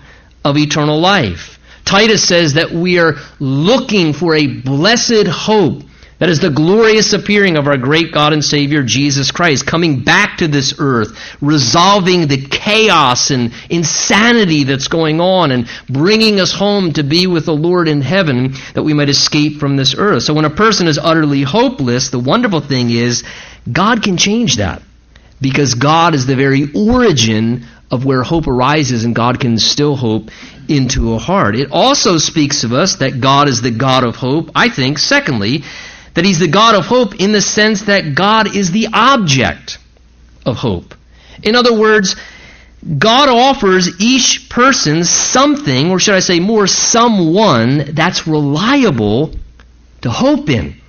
of 0.44 0.58
eternal 0.58 1.00
life. 1.00 1.60
Titus 1.86 2.28
says 2.28 2.56
that 2.56 2.72
we 2.72 3.00
are 3.00 3.16
looking 3.40 4.14
for 4.14 4.36
a 4.36 4.48
blessed 4.48 5.28
hope 5.28 5.84
that 6.20 6.30
is 6.30 6.40
the 6.40 6.50
glorious 6.50 7.14
appearing 7.14 7.58
of 7.58 7.68
our 7.68 7.78
great 7.78 8.12
God 8.12 8.34
and 8.34 8.44
Savior 8.44 8.82
Jesus 8.84 9.32
Christ, 9.32 9.68
coming 9.68 10.04
back 10.04 10.38
to 10.40 10.48
this 10.48 10.76
earth, 10.80 11.18
resolving 11.42 12.28
the 12.28 12.42
chaos 12.42 13.30
and 13.30 13.54
insanity 13.70 14.64
that's 14.64 14.88
going 14.88 15.22
on, 15.22 15.52
and 15.52 15.70
bringing 15.88 16.40
us 16.40 16.54
home 16.54 16.94
to 16.94 17.04
be 17.04 17.28
with 17.28 17.46
the 17.46 17.56
Lord 17.56 17.88
in 17.88 18.02
heaven 18.02 18.56
that 18.74 18.84
we 18.84 18.94
might 18.94 19.10
escape 19.10 19.60
from 19.60 19.76
this 19.76 19.96
earth. 19.96 20.24
So 20.24 20.34
when 20.34 20.46
a 20.46 20.50
person 20.50 20.88
is 20.88 20.98
utterly 20.98 21.44
hopeless, 21.44 22.10
the 22.10 22.20
wonderful 22.20 22.62
thing 22.62 22.90
is 22.90 23.24
God 23.72 24.02
can 24.02 24.18
change 24.18 24.58
that 24.58 24.82
because 25.40 25.76
God 25.76 26.16
is 26.16 26.26
the 26.26 26.36
very 26.36 26.72
origin 26.74 27.66
of 27.92 28.06
where 28.06 28.24
hope 28.24 28.48
arises 28.48 29.06
and 29.06 29.16
God 29.16 29.40
can 29.40 29.54
instill 29.54 29.96
hope 29.96 30.30
into 30.68 31.14
a 31.14 31.20
heart. 31.20 31.56
It 31.56 31.72
also 31.72 32.18
speaks 32.18 32.64
of 32.64 32.74
us 32.74 32.98
that 32.98 33.22
God 33.22 33.48
is 33.48 33.62
the 33.62 33.72
God 33.72 34.04
of 34.04 34.16
hope. 34.16 34.52
I 34.56 34.70
think, 34.70 34.98
secondly, 34.98 35.64
that 36.18 36.26
he's 36.26 36.40
the 36.40 36.48
God 36.48 36.74
of 36.74 36.88
hope 36.88 37.20
in 37.20 37.32
the 37.32 37.44
sense 37.44 37.84
that 37.84 38.16
God 38.16 38.56
is 38.56 38.72
the 38.72 38.88
object 38.92 39.78
of 40.48 40.58
hope. 40.58 40.96
In 41.44 41.56
other 41.56 41.78
words, 41.78 42.16
God 42.98 43.30
offers 43.30 44.02
each 44.02 44.50
person 44.50 45.04
something, 45.04 45.92
or 45.92 46.00
should 46.00 46.16
I 46.16 46.22
say 46.22 46.40
more, 46.40 46.66
someone 46.66 47.94
that's 47.94 48.26
reliable 48.26 49.36
to 50.02 50.10
hope 50.10 50.50
in. 50.50 50.82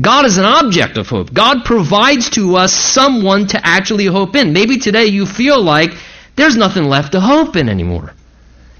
God 0.00 0.24
is 0.24 0.38
an 0.38 0.44
object 0.44 0.98
of 0.98 1.08
hope. 1.08 1.34
God 1.34 1.64
provides 1.64 2.30
to 2.30 2.54
us 2.54 2.72
someone 2.72 3.48
to 3.48 3.66
actually 3.66 4.06
hope 4.06 4.36
in. 4.36 4.52
Maybe 4.52 4.78
today 4.78 5.06
you 5.06 5.26
feel 5.26 5.60
like 5.60 5.90
there's 6.36 6.56
nothing 6.56 6.84
left 6.84 7.10
to 7.10 7.20
hope 7.20 7.56
in 7.56 7.68
anymore. 7.68 8.12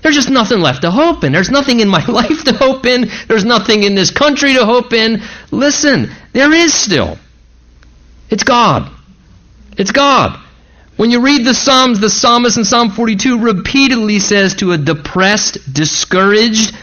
There's 0.02 0.14
just 0.14 0.30
nothing 0.30 0.60
left 0.60 0.82
to 0.82 0.90
hope 0.90 1.24
in. 1.24 1.32
There's 1.32 1.50
nothing 1.50 1.80
in 1.80 1.88
my 1.88 2.04
life 2.08 2.44
to 2.44 2.54
hope 2.54 2.86
in. 2.86 3.10
There's 3.26 3.44
nothing 3.44 3.82
in 3.82 3.94
this 3.94 4.10
country 4.10 4.54
to 4.54 4.64
hope 4.64 4.92
in. 4.92 5.22
Listen, 5.50 6.10
there 6.32 6.52
is 6.52 6.72
still. 6.72 7.18
It's 8.30 8.44
God. 8.44 8.90
It's 9.76 9.92
God. 9.92 10.38
When 10.96 11.10
you 11.10 11.20
read 11.20 11.44
the 11.44 11.54
Psalms, 11.54 12.00
the 12.00 12.10
psalmist 12.10 12.58
in 12.58 12.64
Psalm 12.64 12.90
42 12.90 13.38
repeatedly 13.38 14.18
says 14.18 14.56
to 14.56 14.72
a 14.72 14.78
depressed, 14.78 15.72
discouraged 15.72 16.74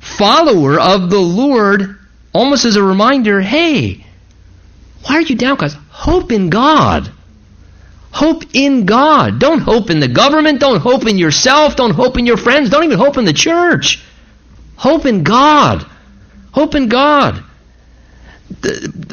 follower 0.00 0.80
of 0.80 1.10
the 1.10 1.18
Lord, 1.18 1.98
almost 2.32 2.64
as 2.64 2.76
a 2.76 2.82
reminder, 2.82 3.40
hey, 3.40 4.06
why 5.04 5.16
are 5.16 5.20
you 5.20 5.36
down? 5.36 5.56
Because 5.56 5.76
hope 5.90 6.32
in 6.32 6.48
God. 6.48 7.12
Hope 8.12 8.44
in 8.52 8.84
God. 8.84 9.38
Don't 9.38 9.60
hope 9.60 9.90
in 9.90 9.98
the 9.98 10.08
government. 10.08 10.60
Don't 10.60 10.80
hope 10.80 11.06
in 11.06 11.16
yourself. 11.16 11.76
Don't 11.76 11.94
hope 11.94 12.18
in 12.18 12.26
your 12.26 12.36
friends. 12.36 12.68
Don't 12.68 12.84
even 12.84 12.98
hope 12.98 13.16
in 13.16 13.24
the 13.24 13.32
church. 13.32 14.04
Hope 14.76 15.06
in 15.06 15.24
God. 15.24 15.86
Hope 16.52 16.74
in 16.74 16.88
God. 16.88 17.42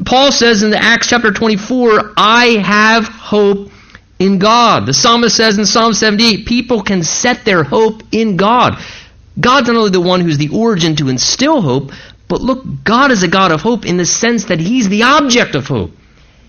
Paul 0.05 0.31
says 0.33 0.63
in 0.63 0.71
the 0.71 0.77
Acts 0.77 1.07
chapter 1.07 1.31
24, 1.31 2.13
I 2.17 2.57
have 2.61 3.05
hope 3.05 3.71
in 4.19 4.37
God. 4.37 4.85
The 4.85 4.93
psalmist 4.93 5.35
says 5.35 5.57
in 5.57 5.65
Psalm 5.65 5.93
78, 5.93 6.45
people 6.45 6.81
can 6.81 7.01
set 7.01 7.45
their 7.45 7.63
hope 7.63 8.03
in 8.11 8.35
God. 8.35 8.83
God's 9.39 9.69
not 9.69 9.77
only 9.77 9.91
the 9.91 10.01
one 10.01 10.19
who's 10.19 10.37
the 10.37 10.49
origin 10.49 10.97
to 10.97 11.07
instill 11.07 11.61
hope, 11.61 11.91
but 12.27 12.41
look, 12.41 12.65
God 12.83 13.11
is 13.11 13.23
a 13.23 13.29
God 13.29 13.51
of 13.51 13.61
hope 13.61 13.85
in 13.85 13.95
the 13.95 14.05
sense 14.05 14.45
that 14.45 14.59
He's 14.59 14.89
the 14.89 15.03
object 15.03 15.55
of 15.55 15.67
hope. 15.67 15.91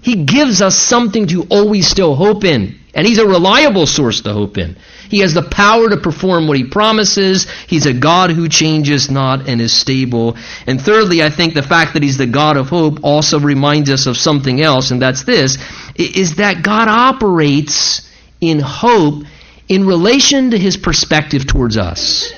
He 0.02 0.24
gives 0.24 0.62
us 0.62 0.76
something 0.76 1.26
to 1.28 1.42
always 1.50 1.86
still 1.86 2.14
hope 2.14 2.44
in. 2.44 2.78
And 2.94 3.06
He's 3.06 3.18
a 3.18 3.26
reliable 3.26 3.86
source 3.86 4.22
to 4.22 4.32
hope 4.32 4.58
in. 4.58 4.76
He 5.08 5.20
has 5.20 5.34
the 5.34 5.42
power 5.42 5.88
to 5.90 5.96
perform 5.96 6.48
what 6.48 6.56
He 6.56 6.64
promises. 6.64 7.48
He's 7.66 7.86
a 7.86 7.92
God 7.92 8.30
who 8.30 8.48
changes 8.48 9.10
not 9.10 9.48
and 9.48 9.60
is 9.60 9.72
stable. 9.72 10.36
And 10.66 10.80
thirdly, 10.80 11.22
I 11.22 11.30
think 11.30 11.54
the 11.54 11.62
fact 11.62 11.94
that 11.94 12.02
He's 12.02 12.18
the 12.18 12.26
God 12.26 12.56
of 12.56 12.68
hope 12.68 13.00
also 13.02 13.38
reminds 13.38 13.90
us 13.90 14.06
of 14.06 14.16
something 14.16 14.60
else, 14.60 14.90
and 14.90 15.00
that's 15.00 15.22
this, 15.22 15.58
is 15.96 16.36
that 16.36 16.62
God 16.62 16.88
operates 16.88 18.08
in 18.40 18.58
hope 18.58 19.24
in 19.68 19.86
relation 19.86 20.50
to 20.50 20.58
His 20.58 20.76
perspective 20.76 21.46
towards 21.46 21.76
us. 21.76 22.32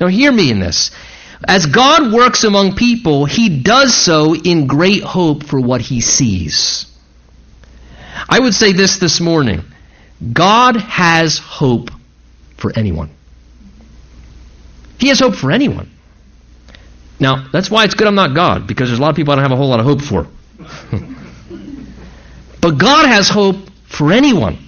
Now 0.00 0.08
hear 0.08 0.32
me 0.32 0.50
in 0.50 0.58
this. 0.58 0.90
As 1.46 1.66
God 1.66 2.12
works 2.12 2.42
among 2.42 2.74
people, 2.74 3.26
He 3.26 3.60
does 3.60 3.94
so 3.94 4.34
in 4.34 4.66
great 4.66 5.02
hope 5.02 5.44
for 5.44 5.60
what 5.60 5.82
He 5.82 6.00
sees. 6.00 6.86
I 8.28 8.38
would 8.38 8.54
say 8.54 8.72
this 8.72 8.98
this 8.98 9.20
morning 9.20 9.64
God 10.32 10.76
has 10.76 11.38
hope 11.38 11.90
for 12.56 12.72
anyone. 12.74 13.10
He 14.98 15.08
has 15.08 15.20
hope 15.20 15.34
for 15.34 15.50
anyone. 15.50 15.90
Now, 17.20 17.46
that's 17.52 17.70
why 17.70 17.84
it's 17.84 17.94
good 17.94 18.06
I'm 18.06 18.14
not 18.14 18.34
God, 18.34 18.66
because 18.66 18.88
there's 18.88 18.98
a 18.98 19.02
lot 19.02 19.10
of 19.10 19.16
people 19.16 19.32
I 19.32 19.36
don't 19.36 19.44
have 19.44 19.52
a 19.52 19.56
whole 19.56 19.68
lot 19.68 19.80
of 19.80 19.86
hope 19.86 20.02
for. 20.02 20.26
but 22.60 22.78
God 22.78 23.06
has 23.06 23.28
hope 23.28 23.56
for 23.86 24.12
anyone. 24.12 24.58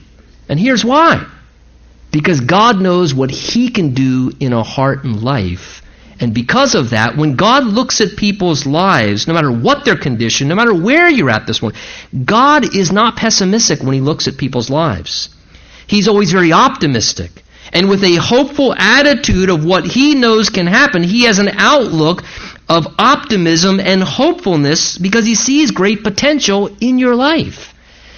And 0.48 0.60
here's 0.60 0.84
why. 0.84 1.26
Because 2.12 2.40
God 2.40 2.80
knows 2.80 3.14
what 3.14 3.30
He 3.30 3.70
can 3.70 3.94
do 3.94 4.32
in 4.38 4.52
a 4.52 4.62
heart 4.62 5.04
and 5.04 5.22
life 5.22 5.82
and 6.18 6.32
because 6.32 6.74
of 6.74 6.90
that, 6.90 7.16
when 7.16 7.36
God 7.36 7.64
looks 7.64 8.00
at 8.00 8.16
people's 8.16 8.64
lives, 8.64 9.28
no 9.28 9.34
matter 9.34 9.52
what 9.52 9.84
their 9.84 9.96
condition, 9.96 10.48
no 10.48 10.54
matter 10.54 10.74
where 10.74 11.10
you're 11.10 11.30
at 11.30 11.46
this 11.46 11.60
morning, 11.60 11.78
God 12.24 12.74
is 12.74 12.90
not 12.90 13.16
pessimistic 13.16 13.82
when 13.82 13.92
He 13.92 14.00
looks 14.00 14.26
at 14.26 14.38
people's 14.38 14.70
lives. 14.70 15.28
He's 15.86 16.08
always 16.08 16.32
very 16.32 16.52
optimistic. 16.52 17.44
And 17.72 17.90
with 17.90 18.02
a 18.04 18.16
hopeful 18.16 18.74
attitude 18.74 19.50
of 19.50 19.64
what 19.64 19.84
He 19.84 20.14
knows 20.14 20.48
can 20.48 20.66
happen, 20.66 21.02
He 21.02 21.24
has 21.24 21.38
an 21.38 21.48
outlook 21.48 22.22
of 22.68 22.94
optimism 22.98 23.78
and 23.78 24.02
hopefulness 24.02 24.96
because 24.96 25.26
He 25.26 25.34
sees 25.34 25.70
great 25.70 26.02
potential 26.02 26.74
in 26.80 26.98
your 26.98 27.14
life. 27.14 27.74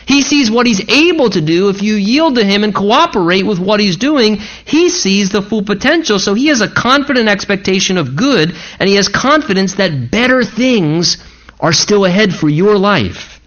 He 0.08 0.22
sees 0.22 0.50
what 0.50 0.66
he's 0.66 0.88
able 0.88 1.28
to 1.28 1.42
do 1.42 1.68
if 1.68 1.82
you 1.82 1.94
yield 1.96 2.36
to 2.36 2.44
him 2.44 2.64
and 2.64 2.74
cooperate 2.74 3.42
with 3.42 3.58
what 3.58 3.78
he's 3.78 3.98
doing. 3.98 4.36
He 4.64 4.88
sees 4.88 5.28
the 5.28 5.42
full 5.42 5.62
potential, 5.62 6.18
so 6.18 6.32
he 6.32 6.46
has 6.46 6.62
a 6.62 6.68
confident 6.68 7.28
expectation 7.28 7.98
of 7.98 8.16
good, 8.16 8.56
and 8.80 8.88
he 8.88 8.94
has 8.94 9.08
confidence 9.08 9.74
that 9.74 10.10
better 10.10 10.42
things 10.42 11.18
are 11.60 11.74
still 11.74 12.06
ahead 12.06 12.34
for 12.34 12.48
your 12.48 12.78
life. 12.78 13.38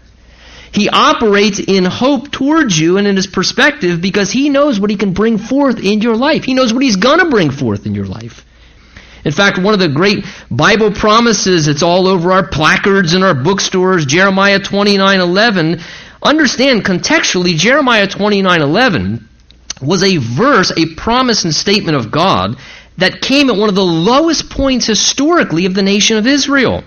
He 0.70 0.88
operates 0.88 1.58
in 1.58 1.84
hope 1.84 2.30
towards 2.30 2.78
you 2.78 2.96
and 2.96 3.08
in 3.08 3.16
his 3.16 3.26
perspective 3.26 4.00
because 4.00 4.30
he 4.30 4.48
knows 4.48 4.78
what 4.78 4.90
he 4.90 4.96
can 4.96 5.14
bring 5.14 5.38
forth 5.38 5.80
in 5.80 6.00
your 6.00 6.16
life. 6.16 6.44
He 6.44 6.54
knows 6.54 6.72
what 6.72 6.84
he's 6.84 6.94
going 6.94 7.18
to 7.18 7.28
bring 7.28 7.50
forth 7.50 7.86
in 7.86 7.94
your 7.96 8.06
life. 8.06 8.44
In 9.24 9.32
fact, 9.32 9.58
one 9.58 9.74
of 9.74 9.80
the 9.80 9.88
great 9.88 10.24
Bible 10.48 10.92
promises, 10.92 11.66
it's 11.66 11.82
all 11.82 12.06
over 12.06 12.30
our 12.30 12.46
placards 12.46 13.14
in 13.14 13.24
our 13.24 13.34
bookstores, 13.34 14.06
Jeremiah 14.06 14.60
29 14.60 15.20
11, 15.20 15.80
Understand 16.22 16.84
contextually, 16.84 17.56
Jeremiah 17.56 18.06
29:11 18.06 19.24
was 19.80 20.04
a 20.04 20.18
verse, 20.18 20.70
a 20.76 20.86
promise 20.94 21.44
and 21.44 21.54
statement 21.54 21.96
of 21.96 22.12
God 22.12 22.56
that 22.98 23.20
came 23.20 23.50
at 23.50 23.56
one 23.56 23.68
of 23.68 23.74
the 23.74 23.84
lowest 23.84 24.48
points 24.48 24.86
historically 24.86 25.66
of 25.66 25.74
the 25.74 25.82
nation 25.82 26.16
of 26.16 26.26
Israel. 26.26 26.84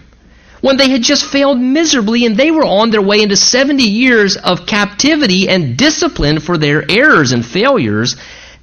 When 0.61 0.77
they 0.77 0.89
had 0.89 1.03
just 1.03 1.25
failed 1.25 1.59
miserably 1.59 2.25
and 2.25 2.37
they 2.37 2.49
were 2.49 2.65
on 2.65 2.89
their 2.89 3.01
way 3.01 3.21
into 3.21 3.35
70 3.35 3.83
years 3.83 4.37
of 4.37 4.65
captivity 4.65 5.49
and 5.49 5.77
discipline 5.77 6.39
for 6.39 6.57
their 6.57 6.89
errors 6.89 7.33
and 7.33 7.45
failures, 7.45 8.15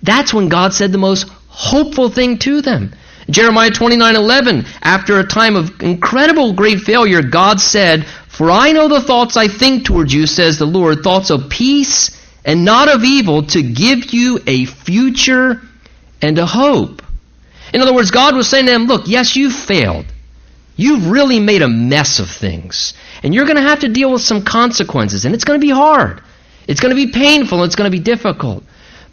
that's 0.02 0.32
when 0.32 0.48
God 0.48 0.72
said 0.72 0.90
the 0.90 0.98
most 0.98 1.28
hopeful 1.48 2.08
thing 2.08 2.38
to 2.38 2.62
them. 2.62 2.92
Jeremiah 3.30 3.70
29:11, 3.70 4.66
after 4.82 5.18
a 5.18 5.26
time 5.26 5.54
of 5.54 5.80
incredible 5.80 6.54
great 6.54 6.80
failure, 6.80 7.22
God 7.22 7.60
said, 7.60 8.06
for 8.32 8.50
I 8.50 8.72
know 8.72 8.88
the 8.88 9.02
thoughts 9.02 9.36
I 9.36 9.46
think 9.48 9.84
towards 9.84 10.12
you, 10.12 10.26
says 10.26 10.58
the 10.58 10.64
Lord, 10.66 11.02
thoughts 11.02 11.28
of 11.28 11.50
peace 11.50 12.18
and 12.46 12.64
not 12.64 12.88
of 12.88 13.04
evil, 13.04 13.42
to 13.48 13.62
give 13.62 14.14
you 14.14 14.40
a 14.46 14.64
future 14.64 15.60
and 16.22 16.38
a 16.38 16.46
hope. 16.46 17.02
In 17.74 17.82
other 17.82 17.92
words, 17.92 18.10
God 18.10 18.34
was 18.34 18.48
saying 18.48 18.66
to 18.66 18.72
them, 18.72 18.86
look, 18.86 19.06
yes, 19.06 19.36
you've 19.36 19.54
failed. 19.54 20.06
You've 20.76 21.10
really 21.10 21.40
made 21.40 21.60
a 21.60 21.68
mess 21.68 22.20
of 22.20 22.30
things. 22.30 22.94
And 23.22 23.34
you're 23.34 23.44
going 23.44 23.56
to 23.56 23.62
have 23.62 23.80
to 23.80 23.88
deal 23.90 24.10
with 24.10 24.22
some 24.22 24.44
consequences. 24.44 25.26
And 25.26 25.34
it's 25.34 25.44
going 25.44 25.60
to 25.60 25.64
be 25.64 25.70
hard. 25.70 26.22
It's 26.66 26.80
going 26.80 26.96
to 26.96 27.06
be 27.06 27.12
painful. 27.12 27.64
It's 27.64 27.76
going 27.76 27.90
to 27.90 27.96
be 27.96 28.02
difficult. 28.02 28.64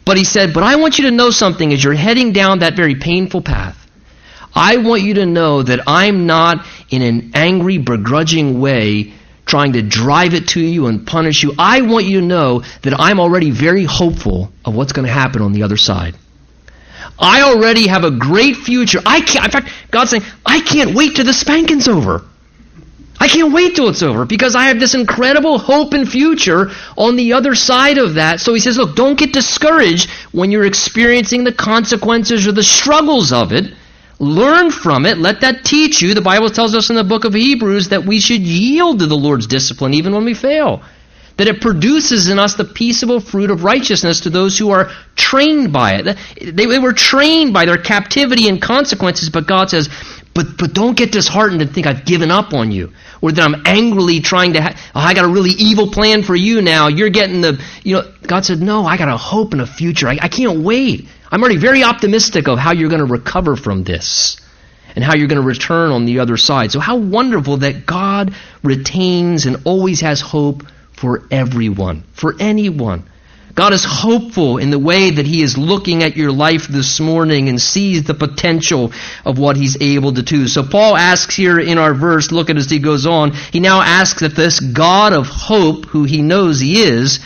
But 0.06 0.16
he 0.16 0.24
said, 0.24 0.54
but 0.54 0.62
I 0.62 0.76
want 0.76 0.98
you 0.98 1.04
to 1.04 1.10
know 1.10 1.30
something 1.30 1.70
as 1.74 1.84
you're 1.84 1.92
heading 1.92 2.32
down 2.32 2.60
that 2.60 2.74
very 2.74 2.94
painful 2.94 3.42
path. 3.42 3.79
I 4.54 4.78
want 4.78 5.02
you 5.02 5.14
to 5.14 5.26
know 5.26 5.62
that 5.62 5.80
I'm 5.86 6.26
not 6.26 6.66
in 6.90 7.02
an 7.02 7.32
angry, 7.34 7.78
begrudging 7.78 8.60
way 8.60 9.12
trying 9.46 9.72
to 9.72 9.82
drive 9.82 10.32
it 10.32 10.48
to 10.48 10.60
you 10.60 10.86
and 10.86 11.06
punish 11.06 11.42
you. 11.42 11.52
I 11.58 11.82
want 11.82 12.06
you 12.06 12.20
to 12.20 12.26
know 12.26 12.62
that 12.82 12.98
I'm 12.98 13.18
already 13.18 13.50
very 13.50 13.84
hopeful 13.84 14.52
of 14.64 14.76
what's 14.76 14.92
going 14.92 15.06
to 15.06 15.12
happen 15.12 15.42
on 15.42 15.52
the 15.52 15.64
other 15.64 15.76
side. 15.76 16.14
I 17.18 17.42
already 17.42 17.88
have 17.88 18.04
a 18.04 18.12
great 18.12 18.56
future. 18.56 19.00
I 19.04 19.20
can't, 19.20 19.44
in 19.46 19.50
fact, 19.50 19.68
God's 19.90 20.10
saying, 20.10 20.22
I 20.46 20.60
can't 20.60 20.94
wait 20.94 21.16
till 21.16 21.24
the 21.24 21.32
spanking's 21.32 21.88
over. 21.88 22.24
I 23.18 23.28
can't 23.28 23.52
wait 23.52 23.76
till 23.76 23.88
it's 23.88 24.02
over 24.02 24.24
because 24.24 24.54
I 24.56 24.68
have 24.68 24.80
this 24.80 24.94
incredible 24.94 25.58
hope 25.58 25.92
and 25.92 26.08
future 26.08 26.70
on 26.96 27.16
the 27.16 27.34
other 27.34 27.54
side 27.54 27.98
of 27.98 28.14
that. 28.14 28.40
So 28.40 28.54
he 28.54 28.60
says, 28.60 28.78
look, 28.78 28.96
don't 28.96 29.18
get 29.18 29.34
discouraged 29.34 30.08
when 30.32 30.50
you're 30.50 30.64
experiencing 30.64 31.44
the 31.44 31.52
consequences 31.52 32.46
or 32.46 32.52
the 32.52 32.62
struggles 32.62 33.32
of 33.32 33.52
it. 33.52 33.74
Learn 34.20 34.70
from 34.70 35.06
it. 35.06 35.16
Let 35.16 35.40
that 35.40 35.64
teach 35.64 36.02
you. 36.02 36.12
The 36.12 36.20
Bible 36.20 36.50
tells 36.50 36.74
us 36.74 36.90
in 36.90 36.96
the 36.96 37.04
book 37.04 37.24
of 37.24 37.32
Hebrews 37.32 37.88
that 37.88 38.04
we 38.04 38.20
should 38.20 38.42
yield 38.42 38.98
to 38.98 39.06
the 39.06 39.16
Lord's 39.16 39.46
discipline 39.46 39.94
even 39.94 40.12
when 40.12 40.26
we 40.26 40.34
fail. 40.34 40.82
That 41.38 41.48
it 41.48 41.62
produces 41.62 42.28
in 42.28 42.38
us 42.38 42.54
the 42.54 42.66
peaceable 42.66 43.20
fruit 43.20 43.50
of 43.50 43.64
righteousness 43.64 44.20
to 44.20 44.30
those 44.30 44.58
who 44.58 44.72
are 44.72 44.90
trained 45.16 45.72
by 45.72 45.94
it. 45.94 46.18
They, 46.38 46.66
they 46.66 46.78
were 46.78 46.92
trained 46.92 47.54
by 47.54 47.64
their 47.64 47.78
captivity 47.78 48.46
and 48.46 48.60
consequences, 48.60 49.30
but 49.30 49.46
God 49.46 49.70
says, 49.70 49.88
but, 50.34 50.58
but 50.58 50.74
don't 50.74 50.98
get 50.98 51.12
disheartened 51.12 51.62
and 51.62 51.72
think 51.72 51.86
I've 51.86 52.04
given 52.04 52.30
up 52.30 52.52
on 52.52 52.72
you 52.72 52.92
or 53.22 53.32
that 53.32 53.42
I'm 53.42 53.62
angrily 53.66 54.20
trying 54.20 54.54
to, 54.54 54.62
ha- 54.62 54.74
oh, 54.94 55.00
I 55.00 55.14
got 55.14 55.24
a 55.24 55.28
really 55.28 55.50
evil 55.50 55.90
plan 55.90 56.22
for 56.22 56.34
you 56.34 56.62
now. 56.62 56.88
You're 56.88 57.10
getting 57.10 57.40
the, 57.40 57.62
you 57.82 57.96
know, 57.96 58.12
God 58.22 58.44
said, 58.44 58.60
no, 58.60 58.84
I 58.84 58.96
got 58.96 59.08
a 59.08 59.16
hope 59.16 59.52
and 59.52 59.60
a 59.60 59.66
future. 59.66 60.08
I, 60.08 60.18
I 60.22 60.28
can't 60.28 60.60
wait. 60.60 61.08
I'm 61.30 61.40
already 61.40 61.58
very 61.58 61.84
optimistic 61.84 62.48
of 62.48 62.58
how 62.58 62.72
you're 62.72 62.88
going 62.88 63.06
to 63.06 63.12
recover 63.12 63.56
from 63.56 63.84
this 63.84 64.40
and 64.94 65.04
how 65.04 65.14
you're 65.14 65.28
going 65.28 65.40
to 65.40 65.46
return 65.46 65.90
on 65.90 66.04
the 66.04 66.20
other 66.20 66.36
side. 66.36 66.72
So 66.72 66.80
how 66.80 66.96
wonderful 66.96 67.58
that 67.58 67.86
God 67.86 68.34
retains 68.62 69.46
and 69.46 69.62
always 69.64 70.00
has 70.00 70.20
hope 70.20 70.64
for 70.92 71.26
everyone, 71.30 72.02
for 72.12 72.34
anyone. 72.40 73.09
God 73.54 73.72
is 73.72 73.84
hopeful 73.84 74.58
in 74.58 74.70
the 74.70 74.78
way 74.78 75.10
that 75.10 75.26
He 75.26 75.42
is 75.42 75.58
looking 75.58 76.02
at 76.02 76.16
your 76.16 76.32
life 76.32 76.68
this 76.68 77.00
morning 77.00 77.48
and 77.48 77.60
sees 77.60 78.04
the 78.04 78.14
potential 78.14 78.92
of 79.24 79.38
what 79.38 79.56
He's 79.56 79.80
able 79.80 80.12
to 80.14 80.22
do. 80.22 80.46
So 80.46 80.62
Paul 80.62 80.96
asks 80.96 81.34
here 81.34 81.58
in 81.58 81.78
our 81.78 81.94
verse, 81.94 82.30
look 82.30 82.50
at 82.50 82.56
as 82.56 82.70
he 82.70 82.78
goes 82.78 83.06
on, 83.06 83.32
he 83.32 83.60
now 83.60 83.80
asks 83.80 84.20
that 84.20 84.36
this 84.36 84.60
God 84.60 85.12
of 85.12 85.26
hope, 85.26 85.86
who 85.86 86.04
he 86.04 86.22
knows 86.22 86.60
He 86.60 86.82
is, 86.82 87.20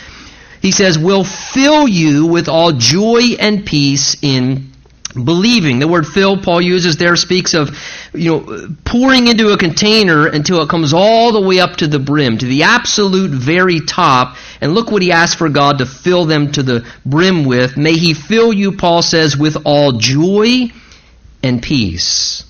he 0.61 0.71
says, 0.71 0.97
will 0.97 1.23
fill 1.23 1.87
you 1.87 2.25
with 2.25 2.47
all 2.47 2.71
joy 2.71 3.35
and 3.39 3.65
peace 3.65 4.17
in 4.21 4.71
believing. 5.15 5.79
The 5.79 5.87
word 5.87 6.05
fill 6.05 6.37
Paul 6.37 6.61
uses 6.61 6.97
there 6.97 7.15
speaks 7.15 7.53
of, 7.53 7.69
you 8.13 8.31
know, 8.31 8.67
pouring 8.83 9.27
into 9.27 9.53
a 9.53 9.57
container 9.57 10.27
until 10.27 10.61
it 10.61 10.69
comes 10.69 10.93
all 10.93 11.31
the 11.31 11.41
way 11.41 11.59
up 11.59 11.77
to 11.77 11.87
the 11.87 11.99
brim, 11.99 12.37
to 12.37 12.45
the 12.45 12.63
absolute 12.63 13.31
very 13.31 13.79
top. 13.79 14.37
And 14.61 14.73
look 14.73 14.91
what 14.91 15.01
he 15.01 15.11
asks 15.11 15.35
for 15.35 15.49
God 15.49 15.79
to 15.79 15.85
fill 15.85 16.25
them 16.25 16.51
to 16.53 16.63
the 16.63 16.87
brim 17.05 17.45
with. 17.45 17.77
May 17.77 17.93
he 17.93 18.13
fill 18.13 18.51
you, 18.51 18.73
Paul 18.73 19.01
says, 19.01 19.37
with 19.37 19.57
all 19.65 19.93
joy 19.93 20.71
and 21.41 21.61
peace. 21.61 22.43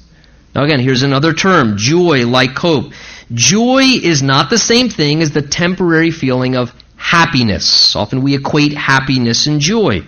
Now 0.54 0.64
again, 0.64 0.80
here's 0.80 1.04
another 1.04 1.34
term, 1.34 1.78
joy 1.78 2.26
like 2.26 2.58
hope. 2.58 2.94
Joy 3.34 3.84
is 4.02 4.22
not 4.22 4.50
the 4.50 4.58
same 4.58 4.90
thing 4.90 5.22
as 5.22 5.32
the 5.32 5.42
temporary 5.42 6.12
feeling 6.12 6.56
of 6.56 6.74
happiness. 6.96 7.96
Often 7.96 8.24
we 8.24 8.36
equate 8.36 8.74
happiness 8.74 9.48
and 9.48 9.60
joy 9.60 10.06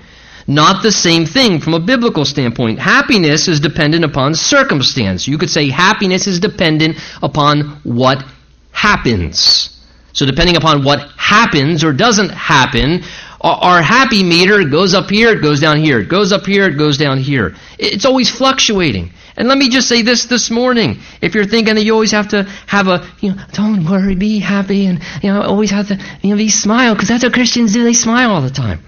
not 0.48 0.82
the 0.82 0.92
same 0.92 1.26
thing 1.26 1.60
from 1.60 1.74
a 1.74 1.80
biblical 1.80 2.24
standpoint. 2.24 2.80
Happiness 2.80 3.48
is 3.48 3.60
dependent 3.60 4.06
upon 4.06 4.34
circumstance. 4.34 5.28
You 5.28 5.38
could 5.38 5.50
say 5.50 5.70
happiness 5.70 6.26
is 6.26 6.40
dependent 6.40 6.98
upon 7.22 7.82
what 7.84 8.24
happens. 8.72 9.78
So 10.14 10.26
depending 10.26 10.56
upon 10.56 10.84
what 10.84 11.10
happens 11.18 11.84
or 11.84 11.92
doesn't 11.92 12.30
happen, 12.30 13.04
our 13.42 13.82
happy 13.82 14.24
meter 14.24 14.64
goes 14.64 14.94
up 14.94 15.10
here, 15.10 15.30
it 15.30 15.42
goes 15.42 15.60
down 15.60 15.78
here. 15.78 16.00
It 16.00 16.10
goes 16.10 16.32
up 16.32 16.46
here, 16.46 16.66
it 16.68 16.78
goes 16.78 16.98
down 16.98 17.20
here. 17.20 17.56
It's 17.78 18.06
always 18.06 18.30
fluctuating. 18.30 19.12
And 19.36 19.48
let 19.48 19.60
me 19.60 19.70
just 19.70 19.88
say 19.88 20.02
this 20.02 20.26
this 20.26 20.50
morning. 20.50 21.02
If 21.22 21.36
you're 21.36 21.46
thinking 21.46 21.76
that 21.76 21.84
you 21.84 21.94
always 21.94 22.12
have 22.12 22.30
to 22.30 22.44
have 22.66 22.88
a, 22.88 23.08
you 23.20 23.36
know, 23.36 23.44
don't 23.52 23.86
worry, 23.86 24.16
be 24.16 24.40
happy, 24.40 24.88
and, 24.88 25.04
you 25.22 25.32
know, 25.32 25.42
always 25.42 25.70
have 25.70 25.90
to, 25.90 26.04
you 26.24 26.32
know, 26.32 26.38
be 26.38 26.50
smile, 26.50 26.96
because 26.96 27.10
that's 27.10 27.24
what 27.24 27.34
Christians 27.34 27.74
do. 27.74 27.84
They 27.84 27.94
smile 27.94 28.32
all 28.32 28.42
the 28.42 28.50
time. 28.50 28.84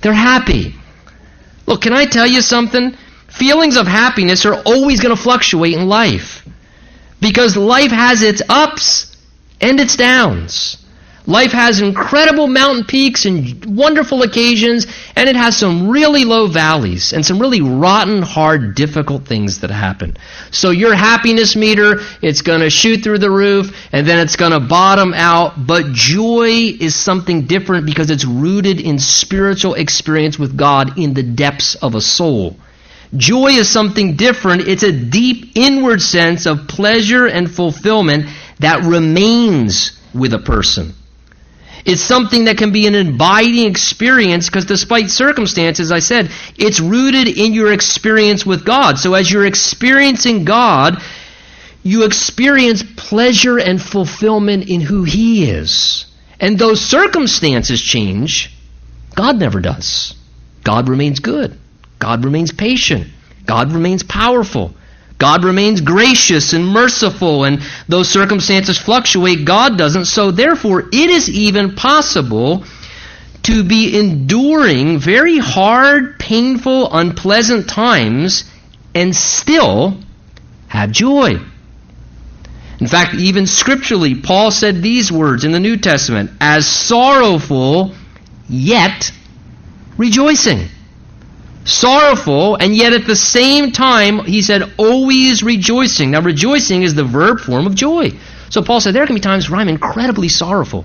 They're 0.00 0.14
happy. 0.14 0.74
Look, 1.66 1.82
can 1.82 1.92
I 1.92 2.04
tell 2.04 2.26
you 2.26 2.42
something? 2.42 2.96
Feelings 3.28 3.76
of 3.76 3.86
happiness 3.86 4.44
are 4.44 4.54
always 4.54 5.00
going 5.00 5.14
to 5.14 5.22
fluctuate 5.22 5.74
in 5.74 5.88
life. 5.88 6.46
Because 7.20 7.56
life 7.56 7.90
has 7.90 8.22
its 8.22 8.42
ups 8.48 9.16
and 9.60 9.78
its 9.78 9.96
downs. 9.96 10.79
Life 11.30 11.52
has 11.52 11.80
incredible 11.80 12.48
mountain 12.48 12.84
peaks 12.84 13.24
and 13.24 13.64
wonderful 13.64 14.24
occasions, 14.24 14.88
and 15.14 15.28
it 15.28 15.36
has 15.36 15.56
some 15.56 15.88
really 15.88 16.24
low 16.24 16.48
valleys 16.48 17.12
and 17.12 17.24
some 17.24 17.38
really 17.38 17.60
rotten, 17.60 18.20
hard, 18.20 18.74
difficult 18.74 19.26
things 19.26 19.60
that 19.60 19.70
happen. 19.70 20.16
So 20.50 20.70
your 20.70 20.92
happiness 20.92 21.54
meter, 21.54 22.00
it's 22.20 22.42
going 22.42 22.62
to 22.62 22.68
shoot 22.68 23.04
through 23.04 23.18
the 23.18 23.30
roof, 23.30 23.70
and 23.92 24.04
then 24.04 24.18
it's 24.18 24.34
going 24.34 24.50
to 24.50 24.58
bottom 24.58 25.14
out. 25.14 25.68
But 25.68 25.92
joy 25.92 26.74
is 26.80 26.96
something 26.96 27.42
different 27.42 27.86
because 27.86 28.10
it's 28.10 28.24
rooted 28.24 28.80
in 28.80 28.98
spiritual 28.98 29.74
experience 29.74 30.36
with 30.36 30.56
God 30.56 30.98
in 30.98 31.14
the 31.14 31.22
depths 31.22 31.76
of 31.76 31.94
a 31.94 32.00
soul. 32.00 32.56
Joy 33.14 33.52
is 33.52 33.68
something 33.70 34.16
different. 34.16 34.66
It's 34.66 34.82
a 34.82 34.90
deep 34.90 35.52
inward 35.54 36.02
sense 36.02 36.46
of 36.46 36.66
pleasure 36.66 37.28
and 37.28 37.48
fulfillment 37.48 38.26
that 38.58 38.82
remains 38.82 39.96
with 40.12 40.34
a 40.34 40.40
person. 40.40 40.94
It's 41.84 42.02
something 42.02 42.44
that 42.44 42.58
can 42.58 42.72
be 42.72 42.86
an 42.86 42.94
abiding 42.94 43.66
experience 43.66 44.46
because 44.46 44.66
despite 44.66 45.10
circumstances, 45.10 45.90
I 45.90 46.00
said, 46.00 46.30
it's 46.56 46.80
rooted 46.80 47.28
in 47.28 47.54
your 47.54 47.72
experience 47.72 48.44
with 48.44 48.64
God. 48.64 48.98
So 48.98 49.14
as 49.14 49.30
you're 49.30 49.46
experiencing 49.46 50.44
God, 50.44 51.02
you 51.82 52.04
experience 52.04 52.82
pleasure 52.96 53.58
and 53.58 53.80
fulfillment 53.80 54.68
in 54.68 54.80
who 54.80 55.04
He 55.04 55.50
is. 55.50 56.06
And 56.38 56.58
those 56.58 56.80
circumstances 56.80 57.80
change, 57.80 58.54
God 59.14 59.38
never 59.38 59.60
does. 59.60 60.14
God 60.64 60.88
remains 60.88 61.20
good. 61.20 61.58
God 61.98 62.24
remains 62.24 62.52
patient. 62.52 63.08
God 63.46 63.72
remains 63.72 64.02
powerful. 64.02 64.74
God 65.20 65.44
remains 65.44 65.82
gracious 65.82 66.54
and 66.54 66.66
merciful, 66.66 67.44
and 67.44 67.62
those 67.86 68.08
circumstances 68.08 68.78
fluctuate, 68.78 69.44
God 69.44 69.76
doesn't. 69.76 70.06
So, 70.06 70.30
therefore, 70.30 70.88
it 70.90 71.10
is 71.10 71.28
even 71.28 71.76
possible 71.76 72.64
to 73.42 73.62
be 73.62 73.98
enduring 73.98 74.98
very 74.98 75.38
hard, 75.38 76.18
painful, 76.18 76.92
unpleasant 76.92 77.68
times 77.68 78.50
and 78.94 79.14
still 79.14 79.98
have 80.68 80.90
joy. 80.90 81.38
In 82.80 82.86
fact, 82.86 83.14
even 83.14 83.46
scripturally, 83.46 84.14
Paul 84.14 84.50
said 84.50 84.82
these 84.82 85.12
words 85.12 85.44
in 85.44 85.52
the 85.52 85.60
New 85.60 85.76
Testament 85.76 86.30
as 86.40 86.66
sorrowful, 86.66 87.94
yet 88.48 89.12
rejoicing 89.98 90.68
sorrowful, 91.64 92.56
and 92.56 92.74
yet 92.74 92.92
at 92.92 93.06
the 93.06 93.16
same 93.16 93.72
time, 93.72 94.24
he 94.24 94.42
said, 94.42 94.72
always 94.78 95.42
rejoicing. 95.42 96.10
Now, 96.10 96.22
rejoicing 96.22 96.82
is 96.82 96.94
the 96.94 97.04
verb 97.04 97.40
form 97.40 97.66
of 97.66 97.74
joy. 97.74 98.10
So 98.48 98.62
Paul 98.62 98.80
said, 98.80 98.94
there 98.94 99.06
can 99.06 99.14
be 99.14 99.20
times 99.20 99.48
where 99.48 99.60
I'm 99.60 99.68
incredibly 99.68 100.28
sorrowful, 100.28 100.84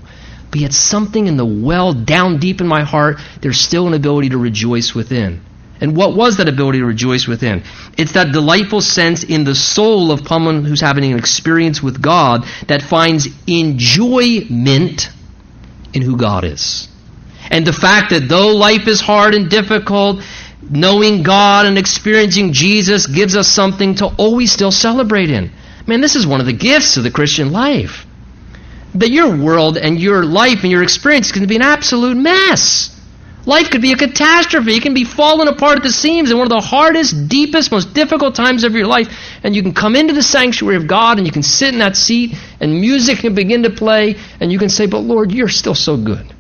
but 0.51 0.59
yet 0.59 0.73
something 0.73 1.27
in 1.27 1.37
the 1.37 1.45
well 1.45 1.93
down 1.93 2.37
deep 2.37 2.61
in 2.61 2.67
my 2.67 2.83
heart, 2.83 3.19
there's 3.41 3.59
still 3.59 3.87
an 3.87 3.93
ability 3.93 4.29
to 4.29 4.37
rejoice 4.37 4.93
within. 4.93 5.41
And 5.81 5.95
what 5.95 6.15
was 6.15 6.37
that 6.37 6.47
ability 6.47 6.79
to 6.79 6.85
rejoice 6.85 7.27
within? 7.27 7.63
It's 7.97 8.13
that 8.13 8.31
delightful 8.31 8.81
sense 8.81 9.23
in 9.23 9.43
the 9.43 9.55
soul 9.55 10.11
of 10.11 10.25
someone 10.25 10.63
who's 10.63 10.79
having 10.79 11.11
an 11.11 11.19
experience 11.19 11.83
with 11.83 12.01
God 12.01 12.45
that 12.67 12.81
finds 12.81 13.27
enjoyment 13.45 15.09
in 15.93 16.01
who 16.01 16.15
God 16.15 16.45
is. 16.45 16.87
And 17.51 17.67
the 17.67 17.73
fact 17.73 18.11
that 18.11 18.27
though 18.27 18.55
life 18.55 18.87
is 18.87 19.01
hard 19.01 19.35
and 19.35 19.49
difficult, 19.49 20.21
knowing 20.69 21.23
God 21.23 21.65
and 21.65 21.77
experiencing 21.77 22.53
Jesus 22.53 23.07
gives 23.07 23.35
us 23.35 23.47
something 23.47 23.95
to 23.95 24.07
always 24.17 24.51
still 24.51 24.71
celebrate 24.71 25.29
in. 25.29 25.51
Man, 25.87 26.01
this 26.01 26.15
is 26.15 26.25
one 26.25 26.39
of 26.39 26.45
the 26.45 26.53
gifts 26.53 26.97
of 26.97 27.03
the 27.03 27.11
Christian 27.11 27.51
life. 27.51 28.05
That 28.95 29.09
your 29.09 29.35
world 29.37 29.77
and 29.77 29.99
your 29.99 30.23
life 30.23 30.63
and 30.63 30.71
your 30.71 30.83
experience 30.83 31.31
can 31.31 31.47
be 31.47 31.57
an 31.57 31.61
absolute 31.61 32.17
mess. 32.17 32.91
Life 33.45 33.69
could 33.69 33.81
be 33.81 33.91
a 33.91 33.97
catastrophe. 33.97 34.75
It 34.75 34.81
can 34.81 34.95
be 34.95 35.03
falling 35.03 35.47
apart 35.47 35.77
at 35.77 35.83
the 35.83 35.91
seams 35.91 36.31
in 36.31 36.37
one 36.37 36.47
of 36.47 36.49
the 36.49 36.67
hardest, 36.67 37.29
deepest, 37.29 37.71
most 37.71 37.93
difficult 37.93 38.33
times 38.33 38.63
of 38.63 38.73
your 38.73 38.87
life. 38.87 39.07
And 39.43 39.55
you 39.55 39.61
can 39.61 39.73
come 39.73 39.95
into 39.95 40.13
the 40.13 40.23
sanctuary 40.23 40.77
of 40.77 40.87
God 40.87 41.19
and 41.19 41.27
you 41.27 41.33
can 41.33 41.43
sit 41.43 41.73
in 41.73 41.79
that 41.79 41.95
seat 41.95 42.35
and 42.59 42.81
music 42.81 43.19
can 43.19 43.35
begin 43.35 43.63
to 43.63 43.69
play 43.69 44.15
and 44.39 44.51
you 44.51 44.57
can 44.57 44.69
say, 44.69 44.87
But 44.87 44.99
Lord, 44.99 45.31
you're 45.31 45.49
still 45.49 45.75
so 45.75 45.95
good. 45.95 46.33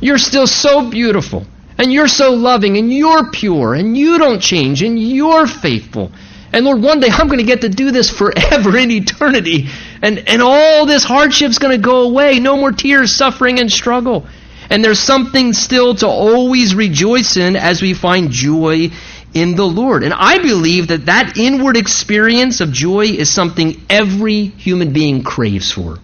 You're 0.00 0.18
still 0.18 0.46
so 0.46 0.88
beautiful. 0.88 1.46
And 1.78 1.92
you're 1.92 2.08
so 2.08 2.32
loving 2.32 2.78
and 2.78 2.92
you're 2.92 3.30
pure 3.30 3.74
and 3.74 3.96
you 3.96 4.18
don't 4.18 4.40
change 4.40 4.82
and 4.82 4.98
you're 4.98 5.46
faithful. 5.46 6.10
And 6.52 6.64
Lord, 6.64 6.80
one 6.80 7.00
day 7.00 7.08
I'm 7.10 7.26
going 7.26 7.38
to 7.38 7.44
get 7.44 7.62
to 7.62 7.68
do 7.68 7.90
this 7.90 8.10
forever 8.10 8.76
in 8.78 8.90
eternity. 8.90 9.68
And, 10.00 10.28
and 10.28 10.40
all 10.40 10.86
this 10.86 11.04
hardship's 11.04 11.58
going 11.58 11.78
to 11.78 11.84
go 11.84 12.02
away. 12.02 12.38
No 12.38 12.56
more 12.56 12.72
tears, 12.72 13.12
suffering, 13.12 13.60
and 13.60 13.70
struggle. 13.70 14.26
And 14.70 14.82
there's 14.82 14.98
something 14.98 15.52
still 15.52 15.94
to 15.96 16.06
always 16.06 16.74
rejoice 16.74 17.36
in 17.36 17.56
as 17.56 17.82
we 17.82 17.94
find 17.94 18.30
joy 18.30 18.90
in 19.34 19.54
the 19.54 19.66
Lord. 19.66 20.02
And 20.02 20.14
I 20.14 20.38
believe 20.38 20.88
that 20.88 21.06
that 21.06 21.36
inward 21.36 21.76
experience 21.76 22.60
of 22.60 22.72
joy 22.72 23.06
is 23.06 23.30
something 23.30 23.84
every 23.90 24.46
human 24.46 24.92
being 24.92 25.22
craves 25.22 25.70
for. 25.70 25.98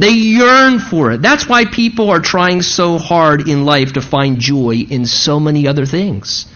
They 0.00 0.12
yearn 0.12 0.78
for 0.78 1.12
it. 1.12 1.20
That's 1.20 1.46
why 1.46 1.66
people 1.66 2.08
are 2.08 2.20
trying 2.20 2.62
so 2.62 2.96
hard 2.96 3.46
in 3.46 3.66
life 3.66 3.92
to 3.92 4.00
find 4.00 4.40
joy 4.40 4.76
in 4.88 5.04
so 5.04 5.38
many 5.38 5.68
other 5.68 5.84
things. 5.84 6.46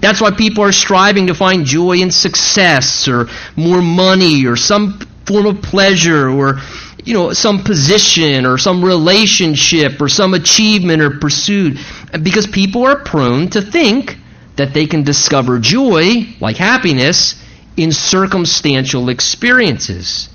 That's 0.00 0.20
why 0.20 0.32
people 0.32 0.62
are 0.62 0.72
striving 0.72 1.28
to 1.28 1.34
find 1.34 1.64
joy 1.64 2.00
in 2.00 2.10
success 2.10 3.08
or 3.08 3.28
more 3.56 3.80
money 3.80 4.44
or 4.44 4.56
some 4.56 4.98
form 5.24 5.46
of 5.46 5.62
pleasure 5.62 6.28
or 6.28 6.60
you 7.02 7.14
know 7.14 7.32
some 7.32 7.64
position 7.64 8.44
or 8.44 8.58
some 8.58 8.84
relationship 8.84 9.98
or 9.98 10.10
some 10.10 10.34
achievement 10.34 11.00
or 11.00 11.18
pursuit 11.18 11.78
because 12.22 12.46
people 12.46 12.84
are 12.84 12.96
prone 12.96 13.48
to 13.48 13.62
think 13.62 14.18
that 14.56 14.74
they 14.74 14.86
can 14.86 15.02
discover 15.02 15.58
joy 15.58 16.26
like 16.40 16.56
happiness 16.56 17.42
in 17.78 17.90
circumstantial 17.90 19.08
experiences 19.08 20.28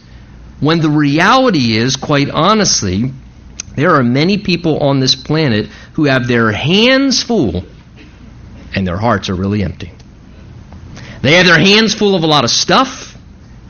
when 0.62 0.80
the 0.80 0.90
reality 0.90 1.76
is, 1.76 1.98
quite 1.98 2.30
honestly, 2.30 3.12
there 3.76 3.96
are 3.96 4.04
many 4.04 4.38
people 4.38 4.80
on 4.80 5.00
this 5.00 5.16
planet 5.16 5.68
who 5.94 6.06
have 6.06 6.28
their 6.28 6.52
hands 6.52 7.22
full 7.22 7.64
and 8.74 8.88
their 8.88 8.98
hearts 8.98 9.30
are 9.30 9.36
really 9.36 9.64
empty. 9.64 9.92
They 11.22 11.34
have 11.34 11.46
their 11.46 11.60
hands 11.60 11.94
full 11.94 12.16
of 12.16 12.24
a 12.24 12.28
lot 12.28 12.44
of 12.44 12.52
stuff 12.52 13.18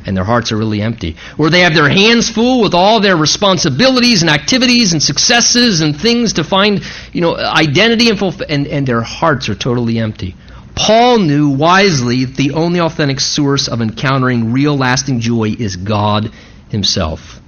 and 0.06 0.18
their 0.18 0.24
hearts 0.24 0.52
are 0.52 0.58
really 0.58 0.82
empty. 0.82 1.16
Or 1.38 1.50
they 1.50 1.62
have 1.62 1.74
their 1.74 1.90
hands 1.90 2.30
full 2.30 2.62
with 2.62 2.74
all 2.74 3.00
their 3.00 3.16
responsibilities 3.16 4.22
and 4.22 4.30
activities 4.30 4.94
and 4.94 5.02
successes 5.02 5.82
and 5.82 5.96
things 5.96 6.34
to 6.34 6.44
find, 6.44 6.82
you 7.14 7.22
know, 7.22 7.36
identity 7.36 8.10
and 8.10 8.20
fulfill, 8.20 8.48
and, 8.50 8.68
and 8.68 8.86
their 8.86 9.02
hearts 9.02 9.48
are 9.48 9.56
totally 9.56 10.00
empty. 10.00 10.36
Paul 10.76 11.20
knew 11.20 11.50
wisely 11.50 12.26
the 12.26 12.52
only 12.52 12.80
authentic 12.80 13.20
source 13.20 13.68
of 13.68 13.82
encountering 13.82 14.52
real 14.52 14.76
lasting 14.76 15.20
joy 15.20 15.50
is 15.58 15.76
God 15.76 16.32
himself. 16.72 17.40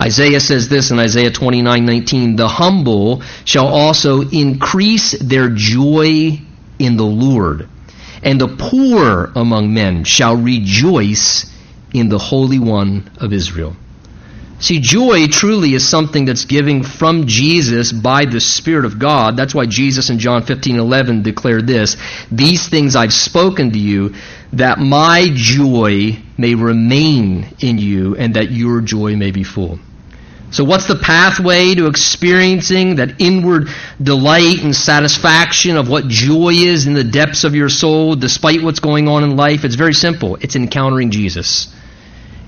Isaiah 0.00 0.40
says 0.40 0.68
this 0.68 0.90
in 0.90 0.98
Isaiah 0.98 1.30
29:19, 1.30 2.36
"The 2.36 2.48
humble 2.48 3.22
shall 3.44 3.68
also 3.68 4.22
increase 4.28 5.12
their 5.12 5.48
joy 5.50 6.40
in 6.78 6.96
the 6.96 7.04
Lord, 7.04 7.68
and 8.22 8.40
the 8.40 8.48
poor 8.48 9.30
among 9.36 9.72
men 9.72 10.04
shall 10.04 10.36
rejoice 10.36 11.46
in 11.92 12.08
the 12.08 12.18
Holy 12.18 12.58
One 12.58 13.04
of 13.18 13.32
Israel." 13.32 13.76
See, 14.60 14.80
joy 14.80 15.26
truly 15.26 15.74
is 15.74 15.86
something 15.86 16.24
that's 16.24 16.44
given 16.44 16.84
from 16.84 17.26
Jesus 17.26 17.92
by 17.92 18.24
the 18.24 18.40
Spirit 18.40 18.84
of 18.84 18.98
God. 18.98 19.36
That's 19.36 19.54
why 19.54 19.66
Jesus 19.66 20.10
in 20.10 20.18
John 20.18 20.42
15 20.42 20.78
11 20.78 21.22
declared 21.22 21.66
this 21.66 21.96
These 22.30 22.68
things 22.68 22.96
I've 22.96 23.12
spoken 23.12 23.72
to 23.72 23.78
you, 23.78 24.14
that 24.52 24.78
my 24.78 25.28
joy 25.34 26.18
may 26.38 26.54
remain 26.54 27.54
in 27.58 27.78
you, 27.78 28.16
and 28.16 28.34
that 28.34 28.52
your 28.52 28.80
joy 28.80 29.16
may 29.16 29.32
be 29.32 29.42
full. 29.42 29.78
So, 30.54 30.62
what's 30.62 30.86
the 30.86 30.94
pathway 30.94 31.74
to 31.74 31.88
experiencing 31.88 32.96
that 32.96 33.20
inward 33.20 33.68
delight 34.00 34.62
and 34.62 34.74
satisfaction 34.74 35.76
of 35.76 35.88
what 35.88 36.06
joy 36.06 36.50
is 36.50 36.86
in 36.86 36.94
the 36.94 37.02
depths 37.02 37.42
of 37.42 37.56
your 37.56 37.68
soul, 37.68 38.14
despite 38.14 38.62
what's 38.62 38.78
going 38.78 39.08
on 39.08 39.24
in 39.24 39.36
life? 39.36 39.64
It's 39.64 39.74
very 39.74 39.94
simple 39.94 40.36
it's 40.36 40.54
encountering 40.54 41.10
Jesus. 41.10 41.74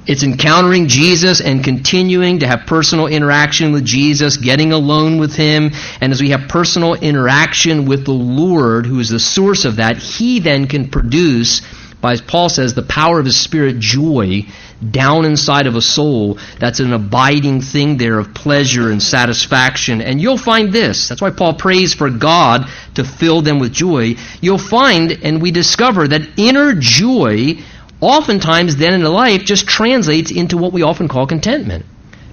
It's 0.07 0.23
encountering 0.23 0.87
Jesus 0.87 1.41
and 1.41 1.65
continuing 1.65 2.39
to 2.39 2.47
have 2.47 2.67
personal 2.67 3.09
interaction 3.09 3.73
with 3.73 3.85
Jesus, 3.85 4.37
getting 4.37 4.73
alone 4.73 5.19
with 5.19 5.35
Him. 5.35 5.73
And 6.01 6.13
as 6.13 6.21
we 6.21 6.31
have 6.31 6.49
personal 6.49 6.95
interaction 6.95 7.87
with 7.87 8.05
the 8.05 8.13
Lord, 8.13 8.87
who 8.87 9.01
is 9.01 9.09
the 9.09 9.19
source 9.19 9.65
of 9.65 9.77
that, 9.77 9.97
He 9.97 10.39
then 10.39 10.69
can 10.69 10.91
produce, 10.91 11.63
by 12.01 12.13
as 12.13 12.21
Paul 12.21 12.49
says, 12.49 12.75
the 12.75 12.83
power 12.83 13.19
of 13.19 13.27
His 13.27 13.39
Spirit, 13.39 13.81
joy 13.81 14.47
down 14.91 15.25
inside 15.25 15.67
of 15.67 15.75
a 15.75 15.81
soul 15.81 16.39
that's 16.61 16.81
an 16.81 16.93
abiding 16.93 17.63
thing 17.63 17.97
there 17.97 18.19
of 18.19 18.35
pleasure 18.35 18.91
and 18.91 19.03
satisfaction. 19.03 20.03
And 20.03 20.21
you'll 20.21 20.39
find 20.39 20.73
this. 20.73 21.09
That's 21.09 21.23
why 21.23 21.31
Paul 21.31 21.55
prays 21.55 21.95
for 21.95 22.11
God 22.11 22.69
to 22.95 23.03
fill 23.03 23.43
them 23.43 23.59
with 23.59 23.73
joy. 23.73 24.17
You'll 24.41 24.59
find, 24.59 25.13
and 25.25 25.43
we 25.43 25.51
discover, 25.51 26.07
that 26.07 26.39
inner 26.39 26.75
joy 26.75 27.59
oftentimes 28.01 28.77
then 28.77 28.95
in 28.95 29.03
life 29.03 29.45
just 29.45 29.67
translates 29.67 30.31
into 30.31 30.57
what 30.57 30.73
we 30.73 30.83
often 30.83 31.09
call 31.09 31.27
contentment. 31.27 31.87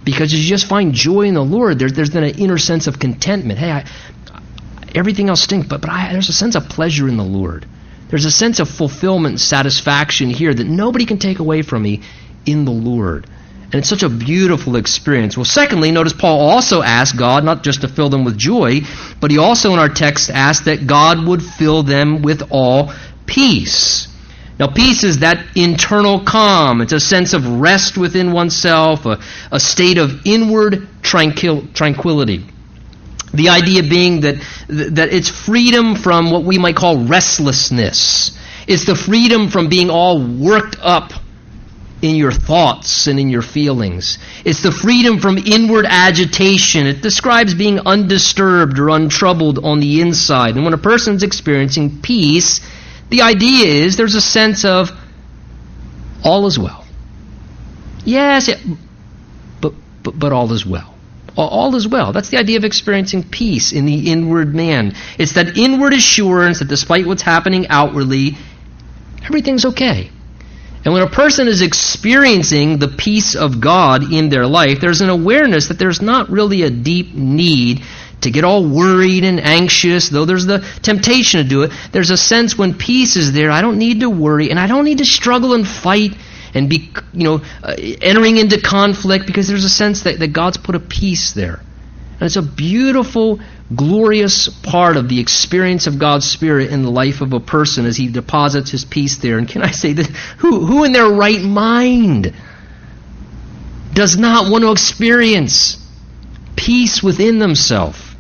Because 0.04 0.34
as 0.34 0.43
you 0.43 0.49
just 0.49 0.67
find 0.67 0.93
joy 0.93 1.21
in 1.21 1.34
the 1.34 1.43
Lord, 1.43 1.80
there's, 1.80 1.93
there's 1.93 2.10
then 2.10 2.23
an 2.23 2.38
inner 2.38 2.58
sense 2.58 2.88
of 2.88 2.99
contentment. 2.99 3.60
Hey, 3.60 3.71
I, 3.71 3.89
everything 4.93 5.30
else 5.30 5.41
stinks, 5.41 5.67
but, 5.67 5.82
but 5.82 5.89
I, 5.89 6.12
there's 6.12 6.30
a 6.30 6.34
sense 6.34 6.56
of 6.56 6.67
pleasure 6.67 7.08
in 7.08 7.17
the 7.17 7.23
Lord. 7.23 7.65
There's 8.10 8.26
a 8.26 8.32
sense 8.32 8.60
of 8.60 8.69
fulfillment 8.69 9.34
and 9.34 9.41
satisfaction 9.41 10.30
here 10.30 10.54
that 10.54 10.67
nobody 10.67 11.06
can 11.06 11.17
take 11.17 11.39
away 11.39 11.62
from 11.62 11.82
me 11.82 12.02
in 12.45 12.65
the 12.65 12.71
Lord. 12.71 13.26
And 13.63 13.76
it's 13.80 13.89
such 13.89 14.04
a 14.04 14.10
beautiful 14.10 14.76
experience. 14.76 15.36
Well, 15.36 15.45
secondly, 15.45 15.89
notice 15.89 16.13
Paul 16.13 16.41
also 16.41 16.84
asked 16.84 17.17
God 17.17 17.43
not 17.43 17.63
just 17.63 17.82
to 17.82 17.88
fill 17.88 18.10
them 18.10 18.23
with 18.23 18.38
joy, 18.38 18.82
but 19.19 19.32
he 19.32 19.39
also 19.39 19.73
in 19.73 19.80
our 19.80 19.89
text 19.89 20.30
asked 20.30 20.65
that 20.65 20.86
God 20.86 21.26
would 21.26 21.41
fill 21.41 21.82
them 21.82 22.21
with 22.21 22.43
all 22.52 22.93
peace. 23.26 24.12
Now, 24.60 24.68
peace 24.68 25.04
is 25.04 25.20
that 25.20 25.44
internal 25.56 26.20
calm. 26.24 26.82
It's 26.82 26.94
a 26.94 27.00
sense 27.00 27.34
of 27.34 27.46
rest 27.60 27.98
within 27.98 28.32
oneself, 28.32 29.06
a, 29.06 29.20
a 29.52 29.60
state 29.60 29.98
of 29.98 30.26
inward 30.26 30.88
tranquil, 31.02 31.68
tranquility. 31.74 32.46
The 33.34 33.50
idea 33.50 33.82
being 33.82 34.22
that, 34.22 34.36
that 34.68 35.12
it's 35.12 35.30
freedom 35.30 35.96
from 35.96 36.30
what 36.30 36.44
we 36.44 36.60
might 36.60 36.76
call 36.76 37.06
restlessness. 37.06 38.38
It's 38.68 38.86
the 38.86 38.96
freedom 38.96 39.50
from 39.50 39.70
being 39.70 39.89
all 39.89 40.24
worked 40.24 40.78
up 40.80 41.13
in 42.04 42.16
your 42.16 42.32
thoughts 42.32 43.08
and 43.08 43.20
in 43.20 43.30
your 43.30 43.42
feelings. 43.42 44.20
It's 44.46 44.62
the 44.62 44.72
freedom 44.72 45.20
from 45.20 45.38
inward 45.38 45.86
agitation. 45.88 46.86
It 46.86 47.02
describes 47.02 47.56
being 47.56 47.80
undisturbed 47.80 48.78
or 48.78 48.89
untroubled 48.89 49.63
on 49.63 49.80
the 49.80 50.02
inside. 50.02 50.56
And 50.56 50.63
when 50.63 50.74
a 50.74 50.78
person's 50.78 51.24
experiencing 51.24 52.02
peace, 52.02 52.60
the 53.13 53.21
idea 53.21 53.86
is 53.86 53.95
there's 53.95 54.15
a 54.15 54.21
sense 54.21 54.65
of 54.65 54.89
all 56.23 56.47
is 56.47 56.58
well. 56.58 56.84
Yes, 58.06 58.49
but, 59.62 59.73
but, 60.02 60.17
but 60.17 60.34
all 60.34 60.52
is 60.52 60.65
well. 60.65 60.95
All 61.38 61.76
is 61.76 61.88
well. 61.88 62.12
That's 62.12 62.30
the 62.30 62.38
idea 62.38 62.58
of 62.58 62.63
experiencing 62.63 63.21
peace 63.21 63.71
in 63.71 63.86
the 63.86 64.12
inward 64.12 64.56
man. 64.56 64.95
It's 65.19 65.34
that 65.34 65.60
inward 65.60 65.93
assurance 65.93 66.58
that 66.58 66.67
despite 66.67 67.06
what's 67.06 67.21
happening 67.21 67.67
outwardly, 67.67 68.36
everything's 69.23 69.65
okay. 69.65 70.10
And 70.84 70.91
when 70.91 71.04
a 71.04 71.10
person 71.10 71.47
is 71.47 71.62
experiencing 71.62 72.80
the 72.80 72.88
peace 72.88 73.36
of 73.36 73.62
God 73.62 74.12
in 74.12 74.30
their 74.30 74.47
life, 74.47 74.82
there's 74.82 75.02
an 75.02 75.10
awareness 75.10 75.67
that 75.67 75.78
there's 75.78 76.02
not 76.02 76.32
really 76.32 76.63
a 76.63 76.71
deep 76.71 77.13
need 77.13 77.84
to 78.24 78.32
get 78.32 78.44
all 78.44 78.66
worried 78.66 79.24
and 79.24 79.40
anxious, 79.40 80.10
though 80.10 80.26
there's 80.26 80.46
the 80.46 80.60
temptation 80.82 81.44
to 81.44 81.48
do 81.48 81.62
it. 81.64 81.72
There's 81.92 82.12
a 82.12 82.18
sense 82.18 82.58
when 82.58 82.74
peace 82.74 83.16
is 83.16 83.32
there, 83.32 83.52
I 83.52 83.62
don't 83.62 83.78
need 83.78 84.02
to 84.02 84.10
worry 84.10 84.50
and 84.50 84.60
I 84.60 84.68
don't 84.68 84.86
need 84.86 84.98
to 85.00 85.06
struggle 85.06 85.54
and 85.54 85.68
fight 85.68 86.16
and 86.54 86.70
be, 86.70 86.92
you 87.14 87.24
know, 87.24 87.42
uh, 87.64 87.76
entering 87.78 88.38
into 88.38 88.62
conflict 88.62 89.26
because 89.26 89.48
there's 89.48 89.66
a 89.66 89.70
sense 89.70 90.04
that, 90.04 90.20
that 90.20 90.34
God's 90.34 90.58
put 90.58 90.76
a 90.76 90.80
peace 90.80 91.34
there. 91.34 91.60
And 92.14 92.28
it's 92.28 92.36
a 92.36 92.42
beautiful, 92.44 93.40
glorious 93.76 94.48
part 94.48 94.98
of 94.98 95.10
the 95.10 95.20
experience 95.20 95.88
of 95.88 96.00
God's 96.00 96.30
Spirit 96.30 96.72
in 96.72 96.84
the 96.84 96.92
life 96.92 97.22
of 97.22 97.34
a 97.34 97.40
person 97.40 97.86
as 97.86 97.98
He 97.98 98.08
deposits 98.08 98.72
His 98.72 98.86
peace 98.86 99.18
there. 99.18 99.38
And 99.38 99.48
can 99.48 99.64
I 99.64 99.72
say 99.72 99.94
that? 99.94 100.06
Who, 100.38 100.66
who 100.66 100.84
in 100.84 100.92
their 100.94 101.10
right 101.10 101.42
mind 101.42 102.34
does 103.94 104.18
not 104.18 104.52
want 104.52 104.64
to 104.64 104.72
experience 104.72 105.78
peace 106.56 107.02
within 107.02 107.40
themselves? 107.40 108.12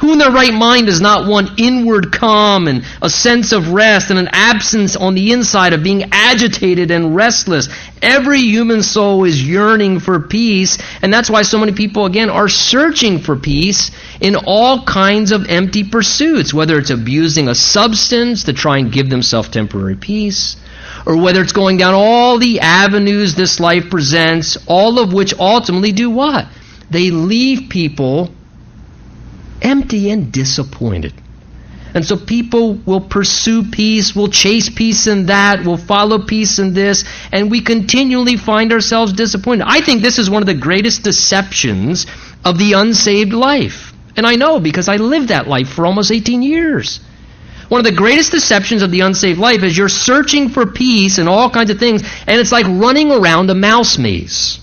Who 0.00 0.12
in 0.12 0.18
their 0.18 0.30
right 0.30 0.52
mind 0.52 0.86
does 0.86 1.00
not 1.00 1.28
want 1.28 1.58
inward 1.58 2.12
calm 2.12 2.66
and 2.66 2.84
a 3.00 3.08
sense 3.08 3.52
of 3.52 3.72
rest 3.72 4.10
and 4.10 4.18
an 4.18 4.28
absence 4.32 4.96
on 4.96 5.14
the 5.14 5.32
inside 5.32 5.72
of 5.72 5.82
being 5.82 6.10
agitated 6.10 6.90
and 6.90 7.14
restless? 7.14 7.68
Every 8.02 8.40
human 8.40 8.82
soul 8.82 9.24
is 9.24 9.46
yearning 9.46 10.00
for 10.00 10.20
peace, 10.20 10.78
and 11.00 11.12
that's 11.12 11.30
why 11.30 11.42
so 11.42 11.58
many 11.58 11.72
people, 11.72 12.06
again, 12.06 12.28
are 12.28 12.48
searching 12.48 13.20
for 13.20 13.36
peace 13.36 13.92
in 14.20 14.36
all 14.36 14.82
kinds 14.82 15.32
of 15.32 15.46
empty 15.48 15.84
pursuits, 15.84 16.52
whether 16.52 16.78
it's 16.78 16.90
abusing 16.90 17.48
a 17.48 17.54
substance 17.54 18.44
to 18.44 18.52
try 18.52 18.78
and 18.78 18.92
give 18.92 19.08
themselves 19.08 19.48
temporary 19.48 19.96
peace, 19.96 20.56
or 21.06 21.16
whether 21.16 21.40
it's 21.40 21.52
going 21.52 21.76
down 21.76 21.94
all 21.94 22.38
the 22.38 22.60
avenues 22.60 23.36
this 23.36 23.60
life 23.60 23.90
presents, 23.90 24.58
all 24.66 24.98
of 24.98 25.12
which 25.12 25.38
ultimately 25.38 25.92
do 25.92 26.10
what? 26.10 26.46
They 26.90 27.10
leave 27.10 27.70
people 27.70 28.30
empty 29.64 30.10
and 30.10 30.30
disappointed. 30.30 31.14
And 31.94 32.04
so 32.04 32.16
people 32.16 32.74
will 32.74 33.00
pursue 33.00 33.70
peace, 33.70 34.16
will 34.16 34.28
chase 34.28 34.68
peace 34.68 35.06
in 35.06 35.26
that, 35.26 35.64
will 35.64 35.76
follow 35.76 36.18
peace 36.18 36.58
in 36.58 36.74
this, 36.74 37.04
and 37.32 37.50
we 37.50 37.60
continually 37.60 38.36
find 38.36 38.72
ourselves 38.72 39.12
disappointed. 39.12 39.64
I 39.68 39.80
think 39.80 40.02
this 40.02 40.18
is 40.18 40.28
one 40.28 40.42
of 40.42 40.46
the 40.46 40.54
greatest 40.54 41.04
deceptions 41.04 42.06
of 42.44 42.58
the 42.58 42.72
unsaved 42.72 43.32
life. 43.32 43.92
And 44.16 44.26
I 44.26 44.34
know 44.34 44.58
because 44.58 44.88
I 44.88 44.96
lived 44.96 45.28
that 45.28 45.46
life 45.46 45.68
for 45.68 45.86
almost 45.86 46.10
18 46.10 46.42
years. 46.42 46.98
One 47.68 47.78
of 47.78 47.84
the 47.84 47.92
greatest 47.92 48.32
deceptions 48.32 48.82
of 48.82 48.90
the 48.90 49.00
unsaved 49.00 49.38
life 49.38 49.62
is 49.62 49.78
you're 49.78 49.88
searching 49.88 50.48
for 50.48 50.66
peace 50.66 51.18
and 51.18 51.28
all 51.28 51.48
kinds 51.48 51.70
of 51.70 51.78
things, 51.78 52.02
and 52.26 52.40
it's 52.40 52.52
like 52.52 52.66
running 52.66 53.10
around 53.12 53.50
a 53.50 53.54
mouse 53.54 53.98
maze. 53.98 54.60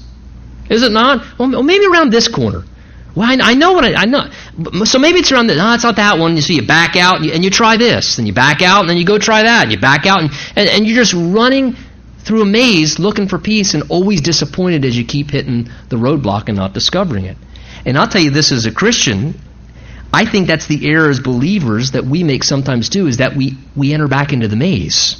Is 0.69 0.83
it 0.83 0.91
not? 0.91 1.25
Well, 1.39 1.63
maybe 1.63 1.85
around 1.85 2.11
this 2.11 2.27
corner. 2.27 2.63
Well, 3.15 3.29
I, 3.29 3.51
I 3.51 3.53
know 3.55 3.73
what 3.73 3.83
I, 3.83 4.03
I, 4.03 4.05
know. 4.05 4.29
So 4.85 4.97
maybe 4.97 5.19
it's 5.19 5.31
around 5.31 5.47
the, 5.47 5.55
no, 5.55 5.73
it's 5.73 5.83
not 5.83 5.97
that 5.97 6.17
one. 6.17 6.35
You 6.35 6.41
see, 6.41 6.55
you 6.55 6.65
back 6.65 6.95
out 6.95 7.17
and 7.17 7.25
you, 7.25 7.33
and 7.33 7.43
you, 7.43 7.49
try 7.49 7.75
this, 7.77 8.17
and 8.17 8.27
you 8.27 8.33
back 8.33 8.61
out, 8.61 8.81
and 8.81 8.89
then 8.89 8.97
you 8.97 9.05
go 9.05 9.17
try 9.17 9.43
that, 9.43 9.63
and 9.63 9.71
you 9.71 9.79
back 9.79 10.05
out, 10.05 10.21
and, 10.21 10.31
and, 10.55 10.69
and 10.69 10.87
you're 10.87 10.95
just 10.95 11.13
running 11.13 11.75
through 12.19 12.41
a 12.41 12.45
maze 12.45 12.99
looking 12.99 13.27
for 13.27 13.37
peace 13.37 13.73
and 13.73 13.83
always 13.89 14.21
disappointed 14.21 14.85
as 14.85 14.97
you 14.97 15.03
keep 15.03 15.31
hitting 15.31 15.69
the 15.89 15.97
roadblock 15.97 16.47
and 16.47 16.57
not 16.57 16.73
discovering 16.73 17.25
it. 17.25 17.35
And 17.85 17.97
I'll 17.97 18.07
tell 18.07 18.21
you 18.21 18.29
this 18.29 18.51
as 18.51 18.65
a 18.65 18.71
Christian, 18.71 19.33
I 20.13 20.25
think 20.25 20.47
that's 20.47 20.67
the 20.67 20.87
error 20.89 21.09
as 21.09 21.19
believers 21.19 21.91
that 21.91 22.05
we 22.05 22.23
make 22.23 22.43
sometimes 22.43 22.89
too, 22.89 23.07
is 23.07 23.17
that 23.17 23.35
we, 23.35 23.57
we 23.75 23.93
enter 23.93 24.07
back 24.07 24.33
into 24.33 24.47
the 24.47 24.55
maze. 24.55 25.17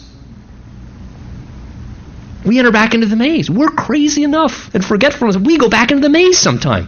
We 2.46 2.60
enter 2.60 2.72
back 2.72 2.94
into 2.94 3.08
the 3.08 3.16
maze. 3.16 3.50
We're 3.50 3.70
crazy 3.70 4.24
enough 4.24 4.74
and 4.74 4.86
forgetfulness. 4.86 5.38
We 5.38 5.58
go 5.58 5.70
back 5.70 5.92
into 5.92 6.02
the 6.02 6.10
maze 6.10 6.38
sometime 6.38 6.88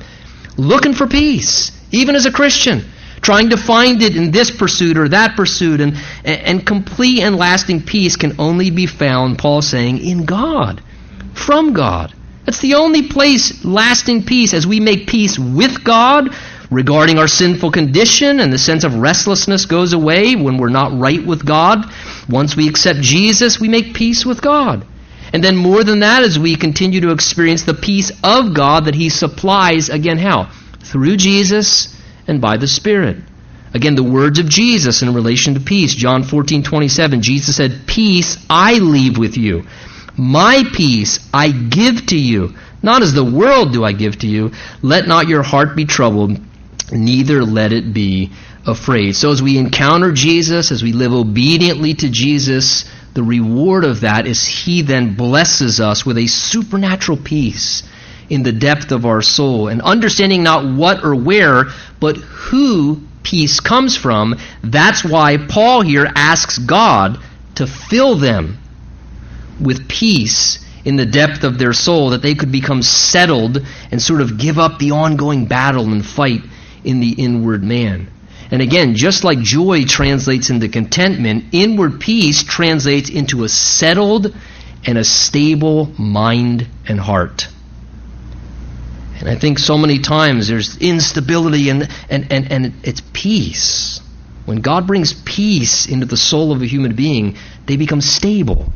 looking 0.57 0.93
for 0.93 1.07
peace, 1.07 1.71
even 1.91 2.15
as 2.15 2.25
a 2.25 2.31
Christian, 2.31 2.83
trying 3.21 3.49
to 3.51 3.57
find 3.57 4.01
it 4.01 4.15
in 4.15 4.31
this 4.31 4.51
pursuit 4.51 4.97
or 4.97 5.09
that 5.09 5.35
pursuit. 5.35 5.81
And, 5.81 5.97
and 6.23 6.65
complete 6.65 7.21
and 7.21 7.35
lasting 7.35 7.83
peace 7.83 8.15
can 8.15 8.39
only 8.39 8.69
be 8.69 8.85
found, 8.85 9.39
Paul 9.39 9.61
saying, 9.61 9.99
in 9.99 10.25
God, 10.25 10.81
from 11.33 11.73
God. 11.73 12.13
That's 12.45 12.59
the 12.59 12.75
only 12.75 13.07
place 13.07 13.63
lasting 13.63 14.25
peace 14.25 14.53
as 14.53 14.67
we 14.67 14.79
make 14.79 15.07
peace 15.07 15.39
with 15.39 15.83
God 15.83 16.35
regarding 16.69 17.17
our 17.17 17.27
sinful 17.27 17.71
condition 17.71 18.39
and 18.39 18.51
the 18.51 18.57
sense 18.57 18.83
of 18.83 18.95
restlessness 18.95 19.65
goes 19.65 19.93
away 19.93 20.35
when 20.35 20.57
we're 20.57 20.69
not 20.69 20.97
right 20.97 21.25
with 21.25 21.45
God. 21.45 21.85
Once 22.27 22.55
we 22.55 22.67
accept 22.67 22.99
Jesus, 22.99 23.59
we 23.59 23.69
make 23.69 23.93
peace 23.93 24.25
with 24.25 24.41
God. 24.41 24.85
And 25.33 25.43
then 25.43 25.57
more 25.57 25.83
than 25.83 25.99
that, 25.99 26.21
as 26.21 26.37
we 26.37 26.55
continue 26.55 27.01
to 27.01 27.11
experience 27.11 27.63
the 27.63 27.73
peace 27.73 28.11
of 28.23 28.53
God 28.53 28.85
that 28.85 28.95
He 28.95 29.09
supplies, 29.09 29.89
again, 29.89 30.19
how? 30.19 30.51
Through 30.79 31.17
Jesus 31.17 31.99
and 32.27 32.39
by 32.39 32.57
the 32.57 32.67
Spirit. 32.67 33.17
Again, 33.73 33.95
the 33.95 34.03
words 34.03 34.37
of 34.37 34.47
Jesus 34.47 35.01
in 35.01 35.13
relation 35.15 35.55
to 35.55 35.59
peace. 35.59 35.95
John 35.95 36.23
14, 36.23 36.61
27, 36.61 37.23
Jesus 37.23 37.55
said, 37.55 37.87
Peace 37.87 38.37
I 38.47 38.75
leave 38.75 39.17
with 39.17 39.35
you. 39.35 39.63
My 40.15 40.63
peace 40.75 41.27
I 41.33 41.49
give 41.49 42.05
to 42.07 42.17
you. 42.17 42.53
Not 42.83 43.01
as 43.01 43.13
the 43.13 43.25
world 43.25 43.73
do 43.73 43.83
I 43.83 43.93
give 43.93 44.19
to 44.19 44.27
you. 44.27 44.51
Let 44.83 45.07
not 45.07 45.27
your 45.27 45.41
heart 45.41 45.75
be 45.75 45.85
troubled, 45.85 46.39
neither 46.91 47.43
let 47.43 47.73
it 47.73 47.93
be 47.93 48.31
afraid. 48.67 49.15
So 49.15 49.31
as 49.31 49.41
we 49.41 49.57
encounter 49.57 50.11
Jesus, 50.11 50.71
as 50.71 50.83
we 50.83 50.93
live 50.93 51.13
obediently 51.13 51.95
to 51.95 52.09
Jesus, 52.09 52.85
the 53.13 53.23
reward 53.23 53.85
of 53.85 54.01
that 54.01 54.25
is 54.25 54.45
He 54.45 54.81
then 54.81 55.15
blesses 55.15 55.79
us 55.79 56.05
with 56.05 56.17
a 56.17 56.27
supernatural 56.27 57.17
peace 57.17 57.83
in 58.29 58.43
the 58.43 58.51
depth 58.51 58.91
of 58.91 59.05
our 59.05 59.21
soul. 59.21 59.67
And 59.67 59.81
understanding 59.81 60.43
not 60.43 60.65
what 60.65 61.03
or 61.03 61.15
where, 61.15 61.65
but 61.99 62.17
who 62.17 63.01
peace 63.21 63.59
comes 63.59 63.95
from, 63.95 64.35
that's 64.63 65.03
why 65.03 65.37
Paul 65.37 65.81
here 65.81 66.11
asks 66.15 66.57
God 66.57 67.19
to 67.55 67.67
fill 67.67 68.15
them 68.15 68.57
with 69.59 69.87
peace 69.87 70.59
in 70.83 70.95
the 70.95 71.05
depth 71.05 71.43
of 71.43 71.57
their 71.57 71.73
soul, 71.73 72.09
that 72.09 72.21
they 72.21 72.35
could 72.35 72.51
become 72.51 72.81
settled 72.81 73.65
and 73.91 74.01
sort 74.01 74.21
of 74.21 74.37
give 74.37 74.59
up 74.59 74.79
the 74.79 74.91
ongoing 74.91 75.45
battle 75.45 75.85
and 75.85 76.05
fight 76.05 76.41
in 76.83 76.99
the 76.99 77.11
inward 77.11 77.63
man. 77.63 78.09
And 78.53 78.61
again, 78.61 78.93
just 78.93 79.23
like 79.23 79.39
joy 79.39 79.85
translates 79.85 80.51
into 80.51 80.69
contentment, 80.69 81.45
inward 81.53 81.99
peace 81.99 82.43
translates 82.43 83.09
into 83.09 83.43
a 83.45 83.49
settled 83.49 84.31
and 84.85 84.95
a 84.95 85.03
stable 85.03 85.87
mind 85.97 86.67
and 86.87 86.99
heart. 86.99 87.47
And 89.19 89.27
I 89.27 89.39
think 89.39 89.57
so 89.57 89.75
many 89.75 89.97
times 89.97 90.47
there's 90.47 90.77
instability 90.77 91.69
and, 91.69 91.89
and, 92.11 92.31
and, 92.31 92.51
and 92.51 92.73
it's 92.83 93.01
peace. 93.11 94.01
When 94.45 94.61
God 94.61 94.85
brings 94.85 95.13
peace 95.13 95.87
into 95.87 96.05
the 96.05 96.15
soul 96.15 96.51
of 96.51 96.61
a 96.61 96.67
human 96.67 96.95
being, 96.95 97.37
they 97.65 97.75
become 97.75 98.01
stable. 98.01 98.71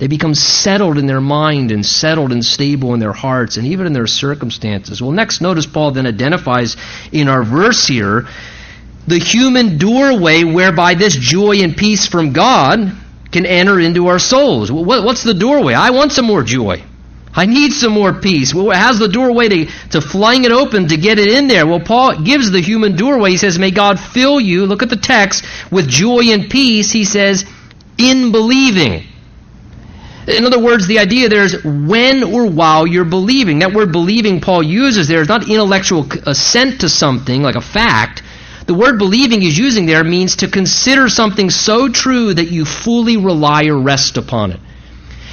They 0.00 0.08
become 0.08 0.34
settled 0.34 0.98
in 0.98 1.06
their 1.06 1.20
mind 1.20 1.70
and 1.70 1.86
settled 1.86 2.32
and 2.32 2.44
stable 2.44 2.94
in 2.94 2.98
their 2.98 3.12
hearts 3.12 3.58
and 3.58 3.66
even 3.68 3.86
in 3.86 3.92
their 3.92 4.08
circumstances. 4.08 5.00
Well, 5.00 5.12
next, 5.12 5.40
notice 5.40 5.66
Paul 5.66 5.92
then 5.92 6.04
identifies 6.04 6.76
in 7.12 7.28
our 7.28 7.44
verse 7.44 7.86
here 7.86 8.26
the 9.06 9.18
human 9.18 9.78
doorway 9.78 10.44
whereby 10.44 10.94
this 10.94 11.14
joy 11.14 11.58
and 11.58 11.76
peace 11.76 12.06
from 12.06 12.32
God 12.32 12.92
can 13.30 13.46
enter 13.46 13.80
into 13.80 14.06
our 14.06 14.18
souls. 14.18 14.70
What's 14.70 15.24
the 15.24 15.34
doorway? 15.34 15.74
I 15.74 15.90
want 15.90 16.12
some 16.12 16.24
more 16.24 16.42
joy. 16.42 16.82
I 17.36 17.46
need 17.46 17.72
some 17.72 17.92
more 17.92 18.12
peace. 18.12 18.54
Well, 18.54 18.70
how's 18.70 19.00
the 19.00 19.08
doorway 19.08 19.48
to, 19.48 19.66
to 19.90 20.00
flying 20.00 20.44
it 20.44 20.52
open 20.52 20.88
to 20.88 20.96
get 20.96 21.18
it 21.18 21.28
in 21.28 21.48
there? 21.48 21.66
Well, 21.66 21.80
Paul 21.80 22.22
gives 22.22 22.52
the 22.52 22.60
human 22.60 22.94
doorway. 22.94 23.30
He 23.30 23.36
says, 23.38 23.58
May 23.58 23.72
God 23.72 23.98
fill 23.98 24.40
you, 24.40 24.66
look 24.66 24.84
at 24.84 24.88
the 24.88 24.96
text, 24.96 25.44
with 25.70 25.88
joy 25.88 26.30
and 26.30 26.48
peace, 26.48 26.92
he 26.92 27.04
says, 27.04 27.44
in 27.98 28.30
believing. 28.30 29.02
In 30.28 30.44
other 30.46 30.60
words, 30.60 30.86
the 30.86 31.00
idea 31.00 31.28
there 31.28 31.44
is 31.44 31.62
when 31.64 32.22
or 32.22 32.46
while 32.46 32.86
you're 32.86 33.04
believing. 33.04 33.58
That 33.58 33.74
word 33.74 33.92
believing 33.92 34.40
Paul 34.40 34.62
uses 34.62 35.08
there 35.08 35.20
is 35.20 35.28
not 35.28 35.50
intellectual 35.50 36.06
assent 36.26 36.80
to 36.80 36.88
something 36.88 37.42
like 37.42 37.56
a 37.56 37.60
fact. 37.60 38.22
The 38.66 38.74
word 38.74 38.98
believing 38.98 39.40
he's 39.40 39.58
using 39.58 39.86
there 39.86 40.04
means 40.04 40.36
to 40.36 40.48
consider 40.48 41.08
something 41.08 41.50
so 41.50 41.88
true 41.88 42.32
that 42.32 42.50
you 42.50 42.64
fully 42.64 43.16
rely 43.16 43.66
or 43.66 43.78
rest 43.78 44.16
upon 44.16 44.52
it. 44.52 44.60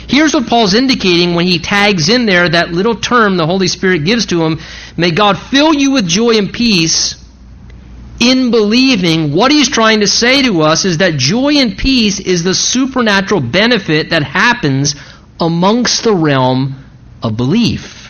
Here's 0.08 0.34
what 0.34 0.48
Paul's 0.48 0.74
indicating 0.74 1.36
when 1.36 1.48
he 1.48 1.60
tags 1.60 2.10
in 2.10 2.26
there 2.26 2.50
that 2.50 2.72
little 2.72 2.96
term 2.96 3.38
the 3.38 3.46
Holy 3.46 3.68
Spirit 3.68 4.04
gives 4.04 4.26
to 4.28 4.44
him 4.44 4.60
May 4.98 5.12
God 5.12 5.38
fill 5.38 5.74
you 5.74 5.92
with 5.92 6.06
joy 6.08 6.38
and 6.38 6.52
peace 6.52 7.16
in 8.20 8.52
believing. 8.52 9.34
What 9.34 9.52
he's 9.52 9.70
trying 9.70 10.02
to 10.02 10.08
say 10.08 10.42
to 10.44 10.62
us 10.62 10.84
is 10.84 10.98
that 10.98 11.16
joy 11.16 11.56
and 11.56 11.78
peace 11.78 12.20
is 12.20 12.44
the 12.44 12.54
supernatural 12.54 13.40
benefit 13.40 14.10
that 14.10 14.24
happens 14.24 14.96
amongst 15.40 16.04
the 16.04 16.14
realm 16.14 16.84
of 17.24 17.38
belief. 17.38 18.01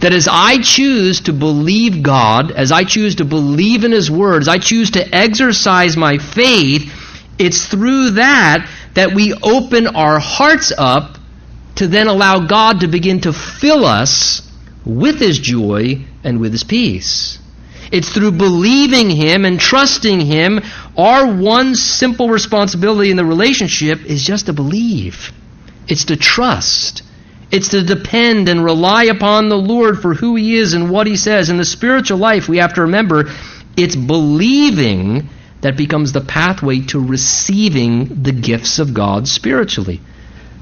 That 0.00 0.12
as 0.12 0.28
I 0.30 0.58
choose 0.60 1.22
to 1.22 1.32
believe 1.32 2.02
God, 2.02 2.50
as 2.52 2.70
I 2.70 2.84
choose 2.84 3.16
to 3.16 3.24
believe 3.24 3.84
in 3.84 3.92
His 3.92 4.10
Word, 4.10 4.42
as 4.42 4.48
I 4.48 4.58
choose 4.58 4.90
to 4.92 5.14
exercise 5.14 5.96
my 5.96 6.18
faith, 6.18 6.92
it's 7.38 7.66
through 7.66 8.10
that 8.10 8.68
that 8.94 9.14
we 9.14 9.34
open 9.34 9.86
our 9.86 10.18
hearts 10.18 10.72
up 10.76 11.18
to 11.76 11.86
then 11.86 12.08
allow 12.08 12.46
God 12.46 12.80
to 12.80 12.88
begin 12.88 13.20
to 13.22 13.32
fill 13.32 13.84
us 13.84 14.42
with 14.84 15.18
His 15.20 15.38
joy 15.38 16.04
and 16.24 16.40
with 16.40 16.52
His 16.52 16.64
peace. 16.64 17.38
It's 17.92 18.08
through 18.08 18.32
believing 18.32 19.10
Him 19.10 19.44
and 19.44 19.60
trusting 19.60 20.20
Him. 20.20 20.60
Our 20.96 21.34
one 21.34 21.74
simple 21.74 22.28
responsibility 22.28 23.10
in 23.10 23.16
the 23.16 23.24
relationship 23.24 24.04
is 24.04 24.24
just 24.24 24.46
to 24.46 24.52
believe. 24.52 25.32
It's 25.86 26.06
to 26.06 26.16
trust. 26.16 27.02
It's 27.50 27.68
to 27.68 27.82
depend 27.82 28.48
and 28.48 28.64
rely 28.64 29.04
upon 29.04 29.48
the 29.48 29.58
Lord 29.58 30.00
for 30.00 30.14
who 30.14 30.34
He 30.34 30.56
is 30.56 30.74
and 30.74 30.90
what 30.90 31.06
He 31.06 31.16
says. 31.16 31.48
In 31.48 31.58
the 31.58 31.64
spiritual 31.64 32.18
life, 32.18 32.48
we 32.48 32.58
have 32.58 32.74
to 32.74 32.82
remember 32.82 33.30
it's 33.76 33.96
believing 33.96 35.28
that 35.60 35.76
becomes 35.76 36.12
the 36.12 36.20
pathway 36.20 36.80
to 36.80 37.00
receiving 37.00 38.22
the 38.22 38.32
gifts 38.32 38.78
of 38.78 38.94
God 38.94 39.28
spiritually. 39.28 40.00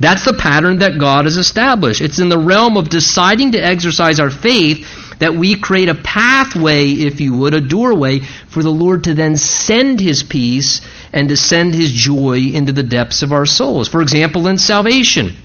That's 0.01 0.25
the 0.25 0.35
pattern 0.35 0.79
that 0.79 0.99
God 0.99 1.25
has 1.25 1.37
established. 1.37 2.01
It's 2.01 2.19
in 2.19 2.29
the 2.29 2.39
realm 2.39 2.77
of 2.77 2.89
deciding 2.91 3.53
to 3.53 3.65
exercise 3.65 4.19
our 4.19 4.31
faith 4.31 4.87
that 5.21 5.35
we 5.35 5.59
create 5.59 5.89
a 5.89 5.95
pathway, 5.95 6.91
if 6.91 7.21
you 7.21 7.37
would, 7.37 7.55
a 7.55 7.61
doorway 7.61 8.21
for 8.49 8.63
the 8.63 8.71
Lord 8.71 9.05
to 9.05 9.15
then 9.15 9.37
send 9.37 10.01
His 10.01 10.23
peace 10.23 10.81
and 11.13 11.29
to 11.29 11.37
send 11.37 11.75
His 11.75 11.93
joy 11.93 12.39
into 12.39 12.73
the 12.73 12.83
depths 12.83 13.23
of 13.23 13.33
our 13.33 13.47
souls. 13.47 13.89
For 13.89 14.03
example, 14.03 14.49
in 14.49 14.59
salvation. 14.59 15.37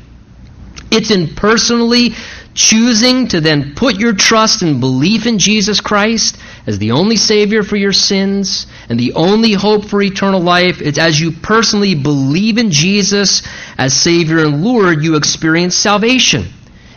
It's 0.91 1.11
in 1.11 1.35
personally 1.35 2.15
choosing 2.53 3.27
to 3.29 3.39
then 3.39 3.73
put 3.75 3.99
your 3.99 4.13
trust 4.13 4.63
and 4.63 4.79
belief 4.79 5.25
in 5.25 5.39
Jesus 5.39 5.81
Christ 5.81 6.37
as 6.67 6.77
the 6.77 6.91
only 6.91 7.15
Savior 7.15 7.63
for 7.63 7.75
your 7.75 7.93
sins 7.93 8.67
and 8.89 8.99
the 8.99 9.13
only 9.13 9.53
hope 9.53 9.85
for 9.85 10.01
eternal 10.01 10.41
life. 10.41 10.81
It's 10.81 10.97
as 10.97 11.19
you 11.19 11.31
personally 11.31 11.95
believe 11.95 12.57
in 12.57 12.71
Jesus 12.71 13.43
as 13.77 13.93
Savior 13.93 14.39
and 14.39 14.63
Lord, 14.63 15.03
you 15.03 15.15
experience 15.15 15.75
salvation. 15.75 16.47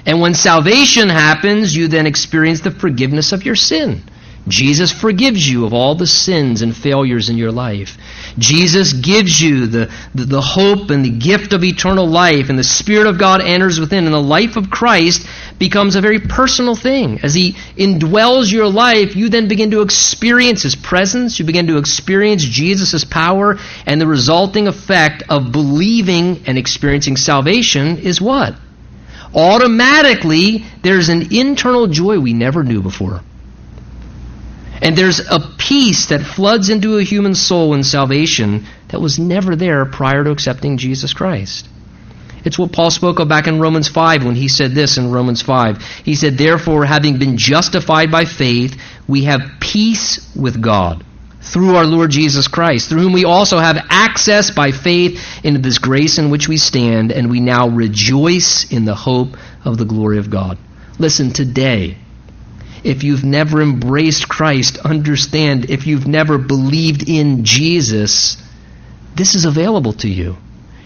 And 0.05 0.21
when 0.21 0.35
salvation 0.35 1.09
happens, 1.09 1.75
you 1.77 1.87
then 1.87 2.07
experience 2.07 2.61
the 2.61 2.73
forgiveness 2.73 3.33
of 3.33 3.45
your 3.45 3.55
sin. 3.55 4.03
Jesus 4.49 4.91
forgives 4.91 5.49
you 5.49 5.65
of 5.65 5.73
all 5.73 5.95
the 5.95 6.07
sins 6.07 6.63
and 6.63 6.77
failures 6.77 7.29
in 7.29 7.39
your 7.39 7.53
life. 7.53 7.97
Jesus 8.39 8.93
gives 8.93 9.41
you 9.41 9.69
the, 9.69 9.93
the, 10.17 10.25
the, 10.25 10.41
hope 10.41 10.91
and 10.91 11.05
the 11.05 11.11
gift 11.11 11.53
of 11.53 11.63
eternal 11.63 12.07
life, 12.07 12.49
and 12.49 12.59
the 12.59 12.65
Spirit 12.65 13.07
of 13.07 13.19
God 13.19 13.41
enters 13.41 13.79
within, 13.79 14.05
and 14.05 14.13
the 14.13 14.21
life 14.21 14.57
of 14.57 14.69
Christ 14.69 15.27
becomes 15.61 15.95
a 15.95 16.01
very 16.01 16.19
personal 16.19 16.75
thing. 16.75 17.21
As 17.23 17.35
He 17.35 17.53
indwells 17.77 18.51
your 18.51 18.69
life, 18.69 19.15
you 19.15 19.29
then 19.29 19.47
begin 19.47 19.71
to 19.71 19.83
experience 19.83 20.63
His 20.63 20.75
presence, 20.75 21.39
you 21.39 21.45
begin 21.45 21.69
to 21.69 21.79
experience 21.79 22.43
Jesus' 22.43 23.05
power, 23.05 23.59
and 23.87 24.01
the 24.01 24.09
resulting 24.09 24.67
effect 24.67 25.23
of 25.29 25.53
believing 25.53 26.43
and 26.47 26.59
experiencing 26.59 27.17
salvation 27.17 27.99
is 27.99 28.21
what? 28.21 28.57
Automatically, 29.35 30.65
there's 30.83 31.09
an 31.11 31.33
internal 31.33 31.87
joy 31.87 32.19
we 32.19 32.33
never 32.33 32.65
knew 32.65 32.83
before. 32.83 33.21
And 34.83 34.99
there's 34.99 35.21
a 35.21 35.39
peace 35.59 36.07
that 36.07 36.23
floods 36.23 36.69
into 36.69 36.99
a 36.99 37.05
human 37.05 37.37
soul 37.37 37.73
in 37.75 37.85
salvation 37.85 38.67
that 38.89 39.01
was 39.01 39.19
never 39.19 39.55
there 39.55 39.87
prior 39.87 40.25
to 40.25 40.33
accepting 40.33 40.77
Jesus 40.77 41.15
Christ. 41.15 41.69
It's 42.45 42.59
what 42.59 42.73
Paul 42.73 42.91
spoke 42.91 43.21
of 43.21 43.29
back 43.29 43.47
in 43.47 43.61
Romans 43.61 43.89
5 43.89 44.25
when 44.25 44.35
he 44.35 44.49
said 44.49 44.73
this 44.73 44.99
in 44.99 45.13
Romans 45.13 45.41
5. 45.41 45.81
He 46.05 46.17
said, 46.17 46.37
Therefore, 46.37 46.85
having 46.85 47.19
been 47.19 47.37
justified 47.37 48.11
by 48.11 48.25
faith, 48.25 48.77
we 49.07 49.25
have 49.25 49.61
peace 49.61 50.29
with 50.35 50.61
God 50.61 51.05
through 51.41 51.77
our 51.77 51.85
Lord 51.85 52.11
Jesus 52.11 52.49
Christ, 52.49 52.89
through 52.89 53.03
whom 53.03 53.13
we 53.13 53.25
also 53.25 53.59
have 53.59 53.87
access 53.89 54.51
by 54.51 54.73
faith 54.73 55.45
into 55.45 55.61
this 55.61 55.79
grace 55.79 56.19
in 56.19 56.31
which 56.31 56.49
we 56.49 56.57
stand, 56.57 57.13
and 57.13 57.31
we 57.31 57.41
now 57.41 57.69
rejoice 57.69 58.71
in 58.73 58.85
the 58.85 58.95
hope 58.95 59.37
of 59.65 59.79
the 59.79 59.85
glory 59.85 60.19
of 60.19 60.31
God. 60.31 60.59
Listen, 60.99 61.33
today, 61.33 61.99
if 62.85 63.05
you've 63.05 63.25
never 63.25 63.63
embraced 63.63 64.29
Christ, 64.29 64.79
understand 64.79 65.71
if 65.71 65.87
you've 65.87 66.07
never 66.07 66.39
believed 66.39 67.09
in 67.09 67.45
Jesus, 67.45 68.37
this 69.15 69.35
is 69.35 69.45
available 69.45 69.93
to 69.95 70.09
you. 70.09 70.37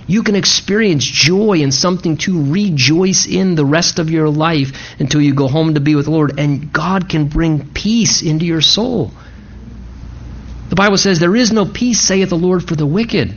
You 0.08 0.22
can 0.22 0.36
experience 0.36 1.04
joy 1.04 1.62
and 1.62 1.74
something 1.74 2.16
to 2.18 2.52
rejoice 2.52 3.26
in 3.26 3.56
the 3.56 3.64
rest 3.64 3.98
of 3.98 4.10
your 4.10 4.28
life 4.28 4.68
until 5.00 5.20
you 5.20 5.34
go 5.34 5.48
home 5.48 5.74
to 5.74 5.80
be 5.80 5.96
with 5.96 6.04
the 6.04 6.12
Lord. 6.12 6.38
And 6.38 6.72
God 6.72 7.08
can 7.08 7.26
bring 7.26 7.70
peace 7.72 8.22
into 8.22 8.44
your 8.44 8.60
soul. 8.60 9.10
The 10.68 10.76
Bible 10.76 10.96
says, 10.96 11.18
There 11.18 11.34
is 11.34 11.52
no 11.52 11.64
peace, 11.64 12.00
saith 12.00 12.28
the 12.28 12.36
Lord, 12.36 12.66
for 12.68 12.76
the 12.76 12.86
wicked. 12.86 13.36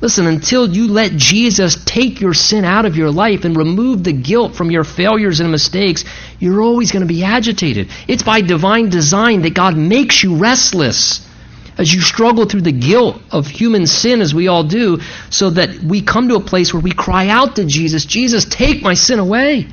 Listen, 0.00 0.26
until 0.26 0.68
you 0.68 0.88
let 0.88 1.12
Jesus 1.12 1.82
take 1.84 2.20
your 2.20 2.34
sin 2.34 2.64
out 2.64 2.84
of 2.84 2.96
your 2.96 3.10
life 3.10 3.44
and 3.44 3.56
remove 3.56 4.04
the 4.04 4.12
guilt 4.12 4.54
from 4.54 4.70
your 4.70 4.84
failures 4.84 5.40
and 5.40 5.50
mistakes, 5.50 6.04
you're 6.38 6.60
always 6.60 6.92
going 6.92 7.00
to 7.00 7.12
be 7.12 7.24
agitated. 7.24 7.90
It's 8.06 8.22
by 8.22 8.42
divine 8.42 8.90
design 8.90 9.42
that 9.42 9.54
God 9.54 9.76
makes 9.76 10.22
you 10.22 10.36
restless 10.36 11.26
as 11.78 11.92
you 11.92 12.00
struggle 12.00 12.46
through 12.46 12.62
the 12.62 12.72
guilt 12.72 13.20
of 13.30 13.46
human 13.46 13.86
sin, 13.86 14.20
as 14.20 14.34
we 14.34 14.48
all 14.48 14.64
do, 14.64 14.98
so 15.30 15.50
that 15.50 15.78
we 15.82 16.02
come 16.02 16.28
to 16.28 16.36
a 16.36 16.40
place 16.40 16.72
where 16.72 16.82
we 16.82 16.92
cry 16.92 17.28
out 17.28 17.56
to 17.56 17.64
Jesus, 17.64 18.04
Jesus, 18.04 18.44
take 18.44 18.82
my 18.82 18.94
sin 18.94 19.18
away. 19.18 19.66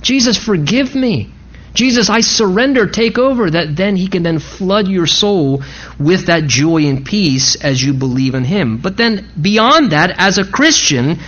Jesus, 0.00 0.36
forgive 0.36 0.94
me. 0.94 1.32
Jesus, 1.74 2.10
I 2.10 2.20
surrender, 2.20 2.86
take 2.86 3.18
over, 3.18 3.50
that 3.50 3.76
then 3.76 3.96
he 3.96 4.08
can 4.08 4.22
then 4.22 4.38
flood 4.38 4.88
your 4.88 5.06
soul 5.06 5.62
with 5.98 6.26
that 6.26 6.44
joy 6.44 6.86
and 6.86 7.04
peace 7.04 7.56
as 7.56 7.82
you 7.82 7.94
believe 7.94 8.34
in 8.34 8.44
him. 8.44 8.78
But 8.78 8.96
then 8.96 9.28
beyond 9.40 9.92
that, 9.92 10.14
as 10.18 10.38
a 10.38 10.44
Christian, 10.44 11.18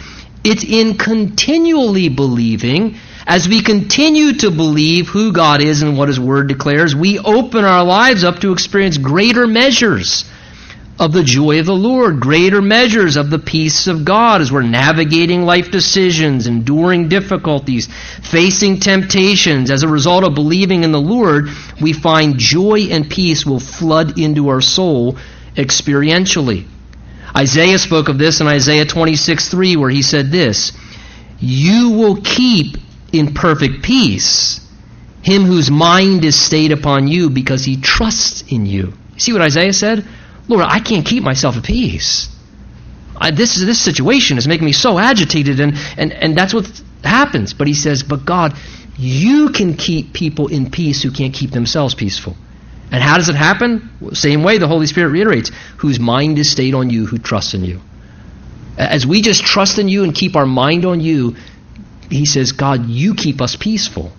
it's 0.43 0.65
in 0.65 0.97
continually 0.97 2.09
believing, 2.09 2.97
as 3.27 3.49
we 3.49 3.63
continue 3.63 4.33
to 4.39 4.51
believe 4.51 5.09
who 5.09 5.33
God 5.33 5.63
is 5.63 5.83
and 5.83 5.97
what 5.97 6.09
his 6.09 6.19
word 6.19 6.49
declares, 6.49 6.97
we 6.97 7.19
open 7.19 7.65
our 7.65 7.85
lives 7.85 8.25
up 8.25 8.41
to 8.41 8.53
experience 8.53 8.99
greater 8.99 9.47
measures 9.47 10.25
of 11.01 11.13
the 11.13 11.23
joy 11.23 11.59
of 11.59 11.67
the 11.67 11.75
Lord, 11.75 12.21
greater 12.21 12.61
measures 12.61 13.17
of 13.17 13.31
the 13.31 13.39
peace 13.39 13.87
of 13.87 14.05
God 14.05 14.43
as 14.43 14.53
we're 14.53 14.63
navigating 14.63 15.45
life 15.45 15.71
decisions, 15.71 16.47
enduring 16.47 17.09
difficulties, 17.09 17.89
facing 18.23 18.81
temptations. 18.81 19.71
As 19.71 19.83
a 19.83 19.89
result 19.89 20.25
of 20.25 20.35
believing 20.35 20.85
in 20.85 20.93
the 20.93 21.01
Lord, 21.01 21.49
we 21.81 21.95
find 21.95 22.39
joy 22.39 22.89
and 22.91 23.09
peace 23.09 23.47
will 23.47 23.61
flood 23.61 24.19
into 24.19 24.51
our 24.51 24.61
soul 24.61 25.17
experientially. 25.57 26.67
Isaiah 27.35 27.79
spoke 27.79 28.11
of 28.11 28.19
this 28.19 28.43
in 28.43 28.47
Isaiah 28.47 28.85
26 28.85 29.49
3, 29.49 29.77
where 29.77 29.91
he 29.91 30.03
said 30.03 30.31
this 30.31 30.73
You 31.39 31.93
will 31.93 32.21
keep 32.21 32.77
in 33.11 33.33
perfect 33.33 33.83
peace 33.83 34.61
him 35.23 35.45
whose 35.45 35.71
mind 35.71 36.25
is 36.25 36.41
stayed 36.41 36.73
upon 36.73 37.09
you 37.09 37.31
because 37.31 37.65
he 37.65 37.77
trusts 37.77 38.43
in 38.49 38.67
you. 38.67 38.95
See 39.19 39.33
what 39.33 39.43
Isaiah 39.43 39.73
said? 39.73 40.07
Lord, 40.51 40.65
I 40.69 40.81
can't 40.81 41.07
keep 41.07 41.23
myself 41.23 41.57
at 41.57 41.65
peace. 41.65 42.29
I, 43.17 43.31
this, 43.31 43.55
this 43.55 43.81
situation 43.81 44.37
is 44.37 44.49
making 44.49 44.65
me 44.65 44.73
so 44.73 44.99
agitated, 44.99 45.61
and, 45.61 45.75
and, 45.97 46.13
and 46.13 46.37
that's 46.37 46.53
what 46.53 46.67
happens. 47.05 47.55
But 47.55 47.69
he 47.69 47.75
says, 47.75 48.03
But 48.03 48.25
God, 48.25 48.57
you 48.99 49.51
can 49.51 49.77
keep 49.77 50.13
people 50.13 50.49
in 50.49 50.71
peace 50.71 51.03
who 51.03 51.13
can't 51.13 51.33
keep 51.33 51.53
themselves 51.53 51.95
peaceful. 51.95 52.37
And 52.91 53.03
how 53.03 53.17
does 53.17 53.29
it 53.29 53.37
happen? 53.37 53.89
Same 54.13 54.43
way 54.43 54.59
the 54.59 54.67
Holy 54.67 54.87
Spirit 54.87 55.11
reiterates, 55.11 55.53
whose 55.79 56.01
mind 56.01 56.39
is 56.39 56.51
stayed 56.51 56.75
on 56.75 56.91
you, 56.91 57.07
who 57.07 57.19
trusts 57.19 57.55
in 57.55 57.65
you. 57.65 57.81
As 58.77 59.07
we 59.07 59.23
just 59.23 59.45
trust 59.45 59.79
in 59.79 59.87
you 59.87 60.03
and 60.03 60.15
keep 60.15 60.35
our 60.35 60.47
mind 60.47 60.85
on 60.85 61.01
you, 61.01 61.37
he 62.11 62.27
says, 62.27 62.51
God, 62.53 62.87
you 62.87 63.15
keep 63.15 63.41
us 63.41 63.55
peaceful. 63.55 64.11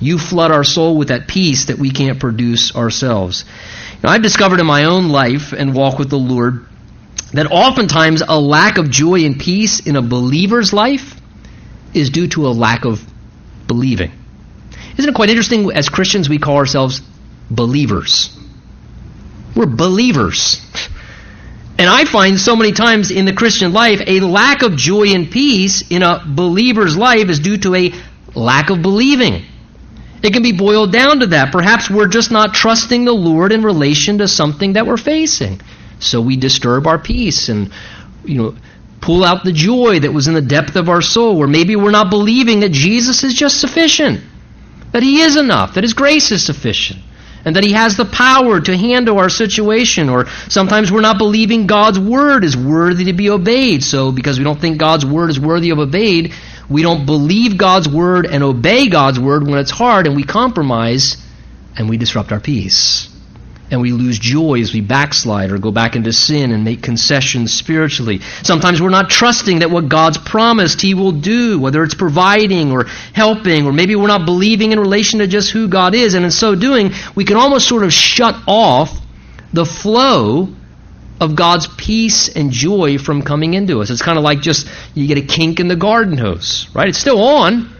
You 0.00 0.18
flood 0.18 0.50
our 0.50 0.64
soul 0.64 0.96
with 0.96 1.08
that 1.08 1.28
peace 1.28 1.66
that 1.66 1.78
we 1.78 1.90
can't 1.90 2.18
produce 2.18 2.74
ourselves. 2.74 3.44
Now, 4.02 4.10
I've 4.10 4.22
discovered 4.22 4.60
in 4.60 4.66
my 4.66 4.84
own 4.84 5.10
life 5.10 5.52
and 5.52 5.74
walk 5.74 5.98
with 5.98 6.08
the 6.08 6.18
Lord 6.18 6.66
that 7.32 7.46
oftentimes 7.50 8.22
a 8.26 8.40
lack 8.40 8.78
of 8.78 8.90
joy 8.90 9.24
and 9.24 9.38
peace 9.38 9.80
in 9.80 9.96
a 9.96 10.02
believer's 10.02 10.72
life 10.72 11.20
is 11.92 12.10
due 12.10 12.28
to 12.28 12.46
a 12.46 12.50
lack 12.50 12.84
of 12.84 13.04
believing. 13.66 14.12
Isn't 14.96 15.10
it 15.10 15.14
quite 15.14 15.30
interesting? 15.30 15.70
As 15.72 15.88
Christians, 15.88 16.28
we 16.28 16.38
call 16.38 16.56
ourselves 16.56 17.02
believers. 17.50 18.36
We're 19.54 19.66
believers. 19.66 20.60
And 21.78 21.88
I 21.88 22.04
find 22.04 22.38
so 22.38 22.56
many 22.56 22.72
times 22.72 23.10
in 23.10 23.24
the 23.24 23.32
Christian 23.32 23.72
life, 23.72 24.02
a 24.06 24.20
lack 24.20 24.62
of 24.62 24.76
joy 24.76 25.08
and 25.08 25.30
peace 25.30 25.90
in 25.90 26.02
a 26.02 26.22
believer's 26.26 26.96
life 26.96 27.28
is 27.28 27.40
due 27.40 27.58
to 27.58 27.74
a 27.74 27.94
lack 28.34 28.70
of 28.70 28.82
believing. 28.82 29.44
It 30.22 30.32
can 30.32 30.42
be 30.42 30.52
boiled 30.52 30.92
down 30.92 31.20
to 31.20 31.26
that. 31.28 31.50
Perhaps 31.50 31.88
we're 31.88 32.08
just 32.08 32.30
not 32.30 32.54
trusting 32.54 33.04
the 33.04 33.12
Lord 33.12 33.52
in 33.52 33.62
relation 33.62 34.18
to 34.18 34.28
something 34.28 34.74
that 34.74 34.86
we're 34.86 34.98
facing. 34.98 35.60
So 35.98 36.20
we 36.20 36.36
disturb 36.36 36.86
our 36.86 36.98
peace 36.98 37.48
and, 37.48 37.72
you 38.24 38.36
know, 38.36 38.56
pull 39.00 39.24
out 39.24 39.44
the 39.44 39.52
joy 39.52 40.00
that 40.00 40.12
was 40.12 40.28
in 40.28 40.34
the 40.34 40.42
depth 40.42 40.76
of 40.76 40.88
our 40.90 41.00
soul. 41.00 41.38
Or 41.38 41.46
maybe 41.46 41.74
we're 41.74 41.90
not 41.90 42.10
believing 42.10 42.60
that 42.60 42.72
Jesus 42.72 43.24
is 43.24 43.32
just 43.32 43.60
sufficient, 43.60 44.20
that 44.92 45.02
He 45.02 45.22
is 45.22 45.36
enough, 45.36 45.74
that 45.74 45.84
His 45.84 45.94
grace 45.94 46.30
is 46.32 46.44
sufficient, 46.44 47.00
and 47.44 47.56
that 47.56 47.64
He 47.64 47.72
has 47.72 47.96
the 47.96 48.04
power 48.04 48.60
to 48.60 48.76
handle 48.76 49.18
our 49.18 49.30
situation. 49.30 50.10
Or 50.10 50.26
sometimes 50.48 50.92
we're 50.92 51.00
not 51.00 51.16
believing 51.16 51.66
God's 51.66 51.98
Word 51.98 52.44
is 52.44 52.56
worthy 52.56 53.06
to 53.06 53.14
be 53.14 53.30
obeyed. 53.30 53.82
So 53.82 54.12
because 54.12 54.38
we 54.38 54.44
don't 54.44 54.60
think 54.60 54.76
God's 54.76 55.06
Word 55.06 55.30
is 55.30 55.40
worthy 55.40 55.70
of 55.70 55.78
obeyed, 55.78 56.34
we 56.70 56.82
don't 56.82 57.04
believe 57.04 57.58
God's 57.58 57.88
word 57.88 58.26
and 58.26 58.42
obey 58.44 58.88
God's 58.88 59.18
word 59.18 59.46
when 59.46 59.58
it's 59.58 59.72
hard, 59.72 60.06
and 60.06 60.14
we 60.14 60.22
compromise 60.22 61.16
and 61.76 61.90
we 61.90 61.96
disrupt 61.96 62.30
our 62.32 62.40
peace. 62.40 63.08
And 63.72 63.80
we 63.80 63.92
lose 63.92 64.18
joy 64.18 64.60
as 64.60 64.72
we 64.72 64.80
backslide 64.80 65.52
or 65.52 65.58
go 65.58 65.70
back 65.70 65.94
into 65.94 66.12
sin 66.12 66.50
and 66.50 66.64
make 66.64 66.82
concessions 66.82 67.52
spiritually. 67.52 68.20
Sometimes 68.42 68.82
we're 68.82 68.90
not 68.90 69.10
trusting 69.10 69.60
that 69.60 69.70
what 69.70 69.88
God's 69.88 70.18
promised 70.18 70.80
He 70.80 70.94
will 70.94 71.12
do, 71.12 71.60
whether 71.60 71.84
it's 71.84 71.94
providing 71.94 72.72
or 72.72 72.86
helping, 73.14 73.66
or 73.66 73.72
maybe 73.72 73.94
we're 73.94 74.08
not 74.08 74.24
believing 74.24 74.72
in 74.72 74.80
relation 74.80 75.20
to 75.20 75.28
just 75.28 75.50
who 75.50 75.68
God 75.68 75.94
is. 75.94 76.14
And 76.14 76.24
in 76.24 76.32
so 76.32 76.56
doing, 76.56 76.90
we 77.14 77.24
can 77.24 77.36
almost 77.36 77.68
sort 77.68 77.84
of 77.84 77.92
shut 77.92 78.36
off 78.48 78.92
the 79.52 79.64
flow 79.64 80.48
of 81.20 81.36
God's 81.36 81.68
peace 81.76 82.34
and 82.34 82.50
joy 82.50 82.98
from 82.98 83.22
coming 83.22 83.54
into 83.54 83.82
us. 83.82 83.90
It's 83.90 84.02
kind 84.02 84.18
of 84.18 84.24
like 84.24 84.40
just 84.40 84.66
you 84.94 85.06
get 85.06 85.18
a 85.18 85.26
kink 85.26 85.60
in 85.60 85.68
the 85.68 85.76
garden 85.76 86.16
hose, 86.16 86.68
right? 86.74 86.88
It's 86.88 86.98
still 86.98 87.22
on. 87.22 87.76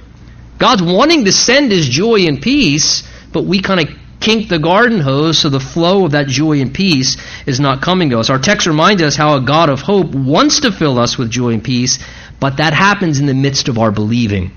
God's 0.59 0.83
wanting 0.83 1.25
to 1.25 1.33
send 1.33 1.73
his 1.73 1.89
joy 1.89 2.27
and 2.27 2.41
peace, 2.41 3.03
but 3.33 3.45
we 3.45 3.63
kind 3.63 3.81
of 3.81 3.97
kink 4.21 4.51
the 4.51 4.59
garden 4.59 5.01
hose 5.01 5.39
so 5.39 5.49
the 5.49 5.59
flow 5.59 6.05
of 6.05 6.13
that 6.13 6.27
joy 6.27 6.61
and 6.61 6.75
peace 6.75 7.17
is 7.47 7.59
not 7.59 7.81
coming 7.81 8.11
to 8.11 8.19
us. 8.19 8.29
Our 8.29 8.39
text 8.39 8.67
reminds 8.67 9.03
us 9.03 9.17
how 9.17 9.37
a 9.37 9.41
God 9.41 9.71
of 9.71 9.81
hope 9.81 10.15
wants 10.15 10.61
to 10.61 10.71
fill 10.71 10.99
us 10.99 11.17
with 11.17 11.31
joy 11.31 11.55
and 11.55 11.65
peace, 11.65 11.99
but 12.39 12.59
that 12.59 12.75
happens 12.75 13.19
in 13.19 13.27
the 13.27 13.35
midst 13.35 13.69
of 13.69 13.79
our 13.79 13.91
believing. 13.91 14.53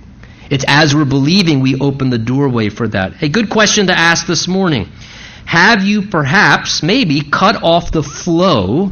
It's 0.49 0.65
as 0.67 0.93
we're 0.93 1.05
believing 1.05 1.61
we 1.61 1.79
open 1.79 2.09
the 2.09 2.17
doorway 2.17 2.67
for 2.67 2.87
that. 2.89 3.23
A 3.23 3.29
good 3.29 3.49
question 3.49 3.87
to 3.87 3.97
ask 3.97 4.27
this 4.27 4.47
morning. 4.47 4.89
Have 5.45 5.83
you 5.83 6.03
perhaps, 6.03 6.83
maybe, 6.83 7.21
cut 7.21 7.61
off 7.63 7.91
the 7.91 8.03
flow 8.03 8.91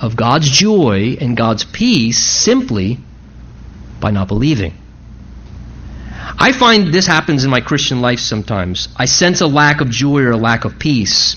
of 0.00 0.16
God's 0.16 0.50
joy 0.50 1.16
and 1.20 1.36
God's 1.36 1.64
peace 1.64 2.18
simply 2.18 2.98
by 4.00 4.10
not 4.10 4.28
believing? 4.28 4.74
I 6.38 6.52
find 6.52 6.92
this 6.92 7.06
happens 7.06 7.44
in 7.44 7.50
my 7.50 7.60
Christian 7.60 8.00
life 8.00 8.20
sometimes. 8.20 8.88
I 8.96 9.04
sense 9.04 9.40
a 9.40 9.46
lack 9.46 9.80
of 9.80 9.90
joy 9.90 10.22
or 10.22 10.32
a 10.32 10.36
lack 10.36 10.64
of 10.64 10.78
peace. 10.78 11.36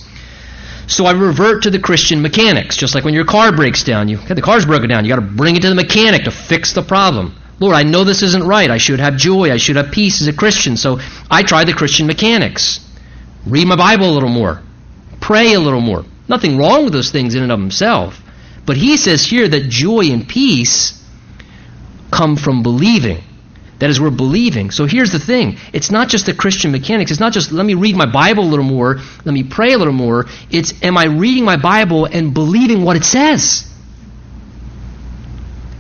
So 0.88 1.06
I 1.06 1.12
revert 1.12 1.64
to 1.64 1.72
the 1.72 1.80
Christian 1.80 2.22
mechanics, 2.22 2.78
just 2.78 2.94
like 2.94 3.04
when 3.04 3.14
your 3.14 3.26
car 3.26 3.52
breaks 3.52 3.84
down. 3.84 4.08
You 4.08 4.18
the 4.18 4.42
car's 4.42 4.66
broken 4.66 4.90
down. 4.90 5.04
You 5.04 5.10
got 5.10 5.16
to 5.16 5.22
bring 5.22 5.56
it 5.56 5.62
to 5.64 5.70
the 5.70 5.76
mechanic 5.76 6.26
to 6.26 6.32
fix 6.32 6.74
the 6.74 6.84
problem. 6.84 7.36
Lord, 7.60 7.76
I 7.76 7.84
know 7.84 8.04
this 8.04 8.22
isn't 8.22 8.44
right. 8.44 8.70
I 8.70 8.78
should 8.78 9.00
have 9.00 9.16
joy. 9.16 9.52
I 9.52 9.58
should 9.58 9.78
have 9.78 9.92
peace 9.92 10.22
as 10.22 10.28
a 10.28 10.34
Christian. 10.34 10.78
So 10.78 11.00
I 11.32 11.44
try 11.44 11.64
the 11.64 11.74
Christian 11.74 12.06
mechanics. 12.06 12.80
Read 13.46 13.68
my 13.68 13.76
Bible 13.76 14.10
a 14.10 14.14
little 14.14 14.30
more. 14.30 14.62
Pray 15.22 15.54
a 15.54 15.60
little 15.60 15.82
more. 15.82 16.04
Nothing 16.28 16.58
wrong 16.58 16.86
with 16.86 16.94
those 16.94 17.12
things 17.12 17.36
in 17.36 17.44
and 17.44 17.52
of 17.52 17.60
themselves. 17.60 18.18
But 18.66 18.78
he 18.78 18.98
says 18.98 19.24
here 19.24 19.48
that 19.48 19.70
joy 19.70 20.06
and 20.12 20.28
peace 20.28 21.02
come 22.12 22.36
from 22.36 22.64
believing. 22.64 23.24
That 23.80 23.90
is, 23.90 24.00
we're 24.00 24.10
believing. 24.10 24.72
So 24.72 24.86
here's 24.86 25.12
the 25.12 25.20
thing 25.20 25.58
it's 25.74 25.92
not 25.92 26.08
just 26.08 26.26
the 26.26 26.34
Christian 26.34 26.72
mechanics. 26.72 27.12
It's 27.12 27.20
not 27.20 27.34
just 27.34 27.52
let 27.52 27.66
me 27.66 27.74
read 27.74 27.96
my 27.96 28.06
Bible 28.06 28.44
a 28.44 28.50
little 28.50 28.66
more, 28.66 29.00
let 29.26 29.34
me 29.34 29.44
pray 29.44 29.74
a 29.74 29.78
little 29.78 29.94
more. 29.94 30.26
It's 30.50 30.74
am 30.82 30.98
I 30.98 31.06
reading 31.06 31.44
my 31.44 31.58
Bible 31.58 32.06
and 32.06 32.34
believing 32.34 32.84
what 32.84 32.96
it 32.96 33.04
says? 33.04 33.70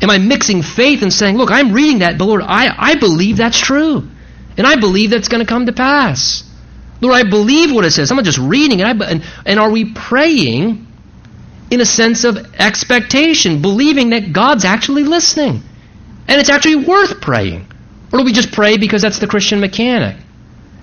Am 0.01 0.09
I 0.09 0.17
mixing 0.17 0.61
faith 0.61 1.01
and 1.01 1.11
saying, 1.11 1.37
look, 1.37 1.51
I'm 1.51 1.71
reading 1.71 1.99
that, 1.99 2.17
but 2.17 2.25
Lord, 2.25 2.41
I, 2.43 2.73
I 2.77 2.95
believe 2.95 3.37
that's 3.37 3.57
true. 3.57 4.07
And 4.57 4.67
I 4.67 4.75
believe 4.75 5.09
that's 5.09 5.29
going 5.29 5.43
to 5.43 5.47
come 5.47 5.65
to 5.65 5.73
pass. 5.73 6.43
Lord, 7.05 7.25
I 7.25 7.29
believe 7.29 7.73
what 7.73 7.85
it 7.85 7.91
says. 7.91 8.11
I'm 8.11 8.17
not 8.17 8.25
just 8.25 8.37
reading 8.37 8.79
it. 8.79 8.85
And, 8.85 9.23
and 9.45 9.59
are 9.59 9.69
we 9.69 9.93
praying 9.93 10.87
in 11.71 11.81
a 11.81 11.85
sense 11.85 12.23
of 12.23 12.37
expectation, 12.55 13.61
believing 13.61 14.11
that 14.11 14.33
God's 14.33 14.65
actually 14.65 15.03
listening? 15.03 15.61
And 16.27 16.39
it's 16.39 16.49
actually 16.49 16.85
worth 16.85 17.21
praying. 17.21 17.67
Or 18.11 18.19
do 18.19 18.25
we 18.25 18.33
just 18.33 18.51
pray 18.51 18.77
because 18.77 19.01
that's 19.01 19.19
the 19.19 19.27
Christian 19.27 19.59
mechanic? 19.59 20.17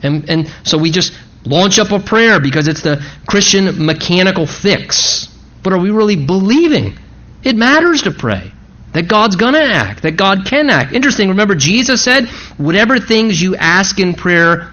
And, 0.03 0.29
and 0.29 0.55
so 0.64 0.79
we 0.79 0.91
just 0.91 1.12
launch 1.45 1.79
up 1.79 1.91
a 1.91 1.99
prayer 1.99 2.41
because 2.41 2.68
it's 2.68 2.83
the 2.83 3.05
Christian 3.27 3.85
mechanical 3.85 4.47
fix. 4.47 5.29
But 5.62 5.73
are 5.73 5.79
we 5.79 5.91
really 5.91 6.16
believing? 6.16 6.99
It 7.43 7.57
matters 7.57 8.03
to 8.03 8.11
pray. 8.11 8.53
That 8.93 9.09
God's 9.09 9.37
going 9.37 9.55
to 9.55 9.62
act, 9.62 10.03
that 10.03 10.16
God 10.18 10.45
can 10.45 10.68
act. 10.68 10.93
Interesting, 10.93 11.31
remember 11.31 11.55
Jesus 11.55 12.03
said, 12.03 12.29
whatever 12.59 12.99
things 12.99 13.41
you 13.41 13.57
ask 13.57 13.99
in 13.99 14.12
prayer, 14.12 14.70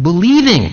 believing, 0.00 0.72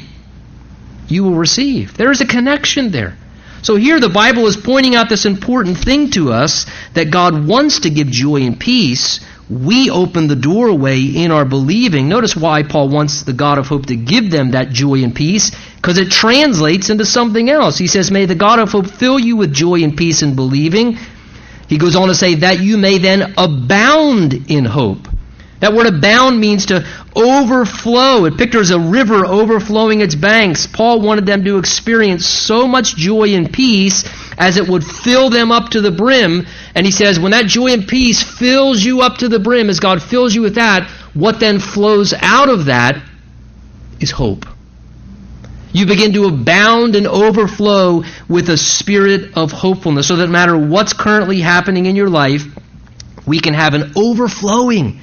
you 1.08 1.24
will 1.24 1.36
receive. 1.36 1.96
There 1.98 2.12
is 2.12 2.22
a 2.22 2.26
connection 2.26 2.92
there. 2.92 3.18
So 3.62 3.76
here 3.76 4.00
the 4.00 4.10
Bible 4.10 4.46
is 4.46 4.58
pointing 4.58 4.96
out 4.96 5.10
this 5.10 5.26
important 5.26 5.78
thing 5.78 6.12
to 6.12 6.32
us 6.32 6.66
that 6.94 7.10
God 7.10 7.48
wants 7.48 7.82
to 7.82 7.90
give 7.90 8.08
joy 8.08 8.42
and 8.42 8.60
peace. 8.60 9.20
We 9.50 9.90
open 9.90 10.28
the 10.28 10.36
doorway 10.36 11.02
in 11.02 11.32
our 11.32 11.46
believing. 11.46 12.08
Notice 12.08 12.36
why 12.36 12.64
Paul 12.64 12.90
wants 12.90 13.24
the 13.24 13.34
God 13.34 13.58
of 13.58 13.68
hope 13.68 13.88
to 13.88 13.96
give 13.96 14.30
them 14.30 14.52
that 14.52 14.70
joy 14.70 15.04
and 15.04 15.16
peace, 15.16 15.52
because 15.78 15.98
it 15.98 16.12
translates 16.12 16.90
into 16.90 17.06
something 17.06 17.50
else. 17.50 17.78
He 17.78 17.88
says, 17.88 18.12
May 18.12 18.26
the 18.26 18.36
God 18.36 18.60
of 18.60 18.72
hope 18.72 18.88
fill 18.88 19.20
you 19.20 19.36
with 19.36 19.54
joy 19.54 19.84
and 19.84 19.98
peace 19.98 20.22
in 20.22 20.36
believing 20.36 20.98
he 21.68 21.78
goes 21.78 21.96
on 21.96 22.10
to 22.10 22.16
say, 22.16 22.36
that 22.36 22.60
you 22.60 22.78
may 22.78 22.98
then 23.00 23.34
abound 23.38 24.34
in 24.50 24.66
hope. 24.66 25.08
That 25.60 25.74
word 25.74 25.88
abound 25.88 26.40
means 26.40 26.68
to 26.68 26.86
overflow. 27.16 28.26
It 28.26 28.38
pictures 28.38 28.72
a 28.72 28.80
river 28.80 29.26
overflowing 29.26 30.02
its 30.02 30.16
banks. 30.16 30.68
Paul 30.68 31.02
wanted 31.02 31.26
them 31.26 31.44
to 31.46 31.58
experience 31.58 32.26
so 32.26 32.68
much 32.68 32.96
joy 32.96 33.30
and 33.36 33.52
peace 33.52 34.04
as 34.38 34.58
it 34.58 34.68
would 34.68 34.84
fill 34.84 35.30
them 35.30 35.52
up 35.52 35.70
to 35.70 35.82
the 35.82 35.92
brim. 35.92 36.46
And 36.76 36.86
he 36.86 36.92
says, 36.92 37.20
when 37.20 37.32
that 37.32 37.46
joy 37.46 37.68
and 37.68 37.88
peace 37.88 38.22
fills 38.22 38.84
you 38.84 39.02
up 39.02 39.20
to 39.20 39.30
the 39.30 39.40
brim, 39.40 39.70
as 39.70 39.80
God 39.80 40.04
fills 40.04 40.36
you 40.36 40.42
with 40.42 40.56
that, 40.56 40.90
what 41.14 41.40
then 41.40 41.60
flows 41.60 42.14
out 42.14 42.50
of 42.50 42.66
that 42.66 43.02
is 44.02 44.12
hope 44.12 44.46
you 45.76 45.86
begin 45.86 46.14
to 46.14 46.24
abound 46.24 46.96
and 46.96 47.06
overflow 47.06 48.02
with 48.30 48.50
a 48.50 48.56
spirit 48.56 49.36
of 49.36 49.52
hopefulness 49.52 50.08
so 50.08 50.16
that 50.16 50.28
no 50.28 50.32
matter 50.32 50.58
what's 50.58 50.94
currently 50.94 51.42
happening 51.42 51.86
in 51.86 51.98
your 51.98 52.10
life, 52.10 52.46
we 53.28 53.42
can 53.42 53.54
have 53.54 53.74
an 53.74 53.92
overflowing 53.98 55.02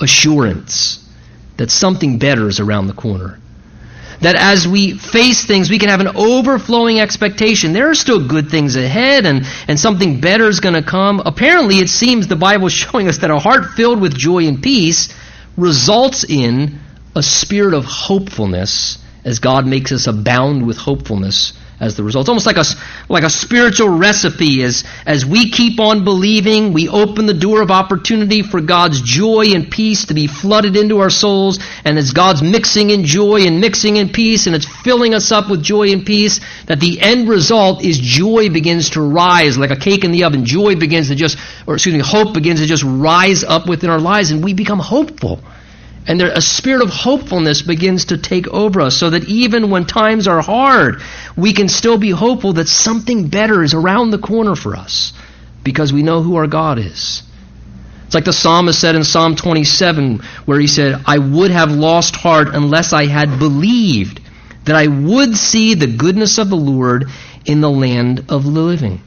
assurance 0.00 1.08
that 1.56 1.70
something 1.70 2.18
better 2.18 2.48
is 2.48 2.60
around 2.60 2.86
the 2.86 2.94
corner. 2.94 3.38
That 4.20 4.36
as 4.36 4.66
we 4.66 4.96
face 4.96 5.44
things, 5.44 5.68
we 5.68 5.78
can 5.78 5.88
have 5.88 6.00
an 6.00 6.16
overflowing 6.16 7.00
expectation. 7.00 7.72
There 7.72 7.90
are 7.90 7.94
still 7.94 8.26
good 8.26 8.48
things 8.48 8.76
ahead 8.76 9.26
and, 9.26 9.44
and 9.68 9.78
something 9.78 10.20
better 10.20 10.48
is 10.48 10.60
going 10.60 10.74
to 10.74 10.88
come. 10.88 11.20
Apparently, 11.24 11.76
it 11.76 11.88
seems 11.88 12.26
the 12.26 12.36
Bible 12.36 12.66
is 12.66 12.72
showing 12.84 13.08
us 13.08 13.18
that 13.18 13.30
a 13.30 13.38
heart 13.38 13.72
filled 13.76 14.00
with 14.00 14.16
joy 14.16 14.46
and 14.46 14.62
peace 14.62 15.12
results 15.56 16.24
in 16.24 16.80
a 17.14 17.22
spirit 17.22 17.74
of 17.74 17.84
hopefulness 17.84 18.98
as 19.24 19.38
God 19.38 19.66
makes 19.66 19.92
us 19.92 20.06
abound 20.06 20.66
with 20.66 20.76
hopefulness 20.76 21.52
as 21.84 21.96
the 21.96 22.02
result. 22.02 22.24
It's 22.24 22.28
almost 22.28 22.46
like 22.46 22.56
a, 22.56 22.64
like 23.08 23.24
a 23.24 23.30
spiritual 23.30 23.90
recipe. 23.90 24.62
As, 24.62 24.84
as 25.06 25.24
we 25.24 25.50
keep 25.50 25.78
on 25.78 26.04
believing, 26.04 26.72
we 26.72 26.88
open 26.88 27.26
the 27.26 27.34
door 27.34 27.60
of 27.60 27.70
opportunity 27.70 28.42
for 28.42 28.60
God's 28.60 29.02
joy 29.02 29.48
and 29.54 29.70
peace 29.70 30.06
to 30.06 30.14
be 30.14 30.26
flooded 30.26 30.76
into 30.76 31.00
our 31.00 31.10
souls. 31.10 31.58
And 31.84 31.98
as 31.98 32.12
God's 32.12 32.42
mixing 32.42 32.90
in 32.90 33.04
joy 33.04 33.42
and 33.46 33.60
mixing 33.60 33.96
in 33.96 34.08
peace, 34.08 34.46
and 34.46 34.56
it's 34.56 34.66
filling 34.82 35.14
us 35.14 35.30
up 35.30 35.50
with 35.50 35.62
joy 35.62 35.90
and 35.90 36.04
peace, 36.04 36.40
that 36.66 36.80
the 36.80 37.00
end 37.00 37.28
result 37.28 37.84
is 37.84 37.98
joy 37.98 38.48
begins 38.48 38.90
to 38.90 39.02
rise 39.02 39.58
like 39.58 39.70
a 39.70 39.76
cake 39.76 40.04
in 40.04 40.10
the 40.10 40.24
oven. 40.24 40.44
Joy 40.44 40.76
begins 40.76 41.08
to 41.08 41.14
just, 41.14 41.38
or 41.66 41.74
excuse 41.74 41.94
me, 41.94 42.00
hope 42.00 42.34
begins 42.34 42.60
to 42.60 42.66
just 42.66 42.84
rise 42.84 43.44
up 43.44 43.68
within 43.68 43.90
our 43.90 44.00
lives, 44.00 44.30
and 44.30 44.42
we 44.42 44.54
become 44.54 44.78
hopeful. 44.78 45.40
And 46.06 46.20
there, 46.20 46.30
a 46.30 46.42
spirit 46.42 46.82
of 46.82 46.90
hopefulness 46.90 47.62
begins 47.62 48.06
to 48.06 48.18
take 48.18 48.46
over 48.48 48.82
us 48.82 48.96
so 48.96 49.10
that 49.10 49.24
even 49.24 49.70
when 49.70 49.86
times 49.86 50.28
are 50.28 50.42
hard, 50.42 51.00
we 51.36 51.54
can 51.54 51.68
still 51.68 51.96
be 51.96 52.10
hopeful 52.10 52.54
that 52.54 52.68
something 52.68 53.28
better 53.28 53.62
is 53.62 53.72
around 53.72 54.10
the 54.10 54.18
corner 54.18 54.54
for 54.54 54.76
us 54.76 55.14
because 55.62 55.92
we 55.92 56.02
know 56.02 56.22
who 56.22 56.36
our 56.36 56.46
God 56.46 56.78
is. 56.78 57.22
It's 58.04 58.14
like 58.14 58.26
the 58.26 58.34
psalmist 58.34 58.80
said 58.80 58.96
in 58.96 59.04
Psalm 59.04 59.34
27, 59.34 60.18
where 60.44 60.60
he 60.60 60.66
said, 60.66 61.02
I 61.06 61.18
would 61.18 61.50
have 61.50 61.72
lost 61.72 62.16
heart 62.16 62.48
unless 62.52 62.92
I 62.92 63.06
had 63.06 63.38
believed 63.38 64.20
that 64.64 64.76
I 64.76 64.86
would 64.86 65.36
see 65.36 65.74
the 65.74 65.86
goodness 65.86 66.36
of 66.38 66.50
the 66.50 66.56
Lord 66.56 67.06
in 67.46 67.60
the 67.60 67.70
land 67.70 68.26
of 68.28 68.44
the 68.44 68.50
living. 68.50 69.00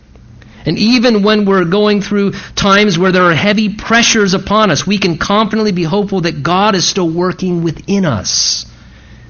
And 0.67 0.77
even 0.77 1.23
when 1.23 1.45
we're 1.45 1.63
going 1.63 2.01
through 2.01 2.33
times 2.55 2.99
where 2.99 3.13
there 3.13 3.23
are 3.23 3.33
heavy 3.33 3.73
pressures 3.73 4.33
upon 4.33 4.69
us, 4.69 4.85
we 4.85 4.97
can 4.97 5.17
confidently 5.17 5.71
be 5.71 5.83
hopeful 5.83 6.21
that 6.21 6.43
God 6.43 6.75
is 6.75 6.85
still 6.85 7.09
working 7.09 7.63
within 7.63 8.03
us. 8.03 8.65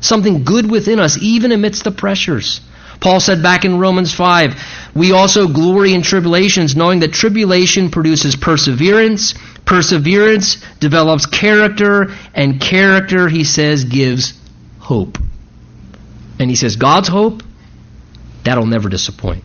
Something 0.02 0.44
good 0.44 0.70
within 0.70 1.00
us, 1.00 1.16
even 1.22 1.52
amidst 1.52 1.84
the 1.84 1.92
pressures. 1.92 2.60
Paul 3.00 3.20
said 3.20 3.44
back 3.44 3.66
in 3.66 3.78
Romans 3.78 4.12
5, 4.12 4.56
we 4.96 5.12
also 5.12 5.48
glory 5.48 5.94
in 5.94 6.02
tribulations, 6.02 6.76
knowing 6.76 7.02
that 7.02 7.14
tribulation 7.14 7.92
produces 7.92 8.36
perseverance. 8.36 9.36
Perseverance 9.64 10.58
develops 10.80 11.28
character, 11.28 12.08
and 12.34 12.60
character, 12.60 13.30
he 13.30 13.44
says, 13.44 13.86
gives 13.86 14.34
hope. 14.80 15.20
And 16.40 16.50
he 16.50 16.56
says, 16.56 16.78
God's 16.78 17.10
hope, 17.10 17.44
that'll 18.44 18.66
never 18.66 18.90
disappoint. 18.90 19.44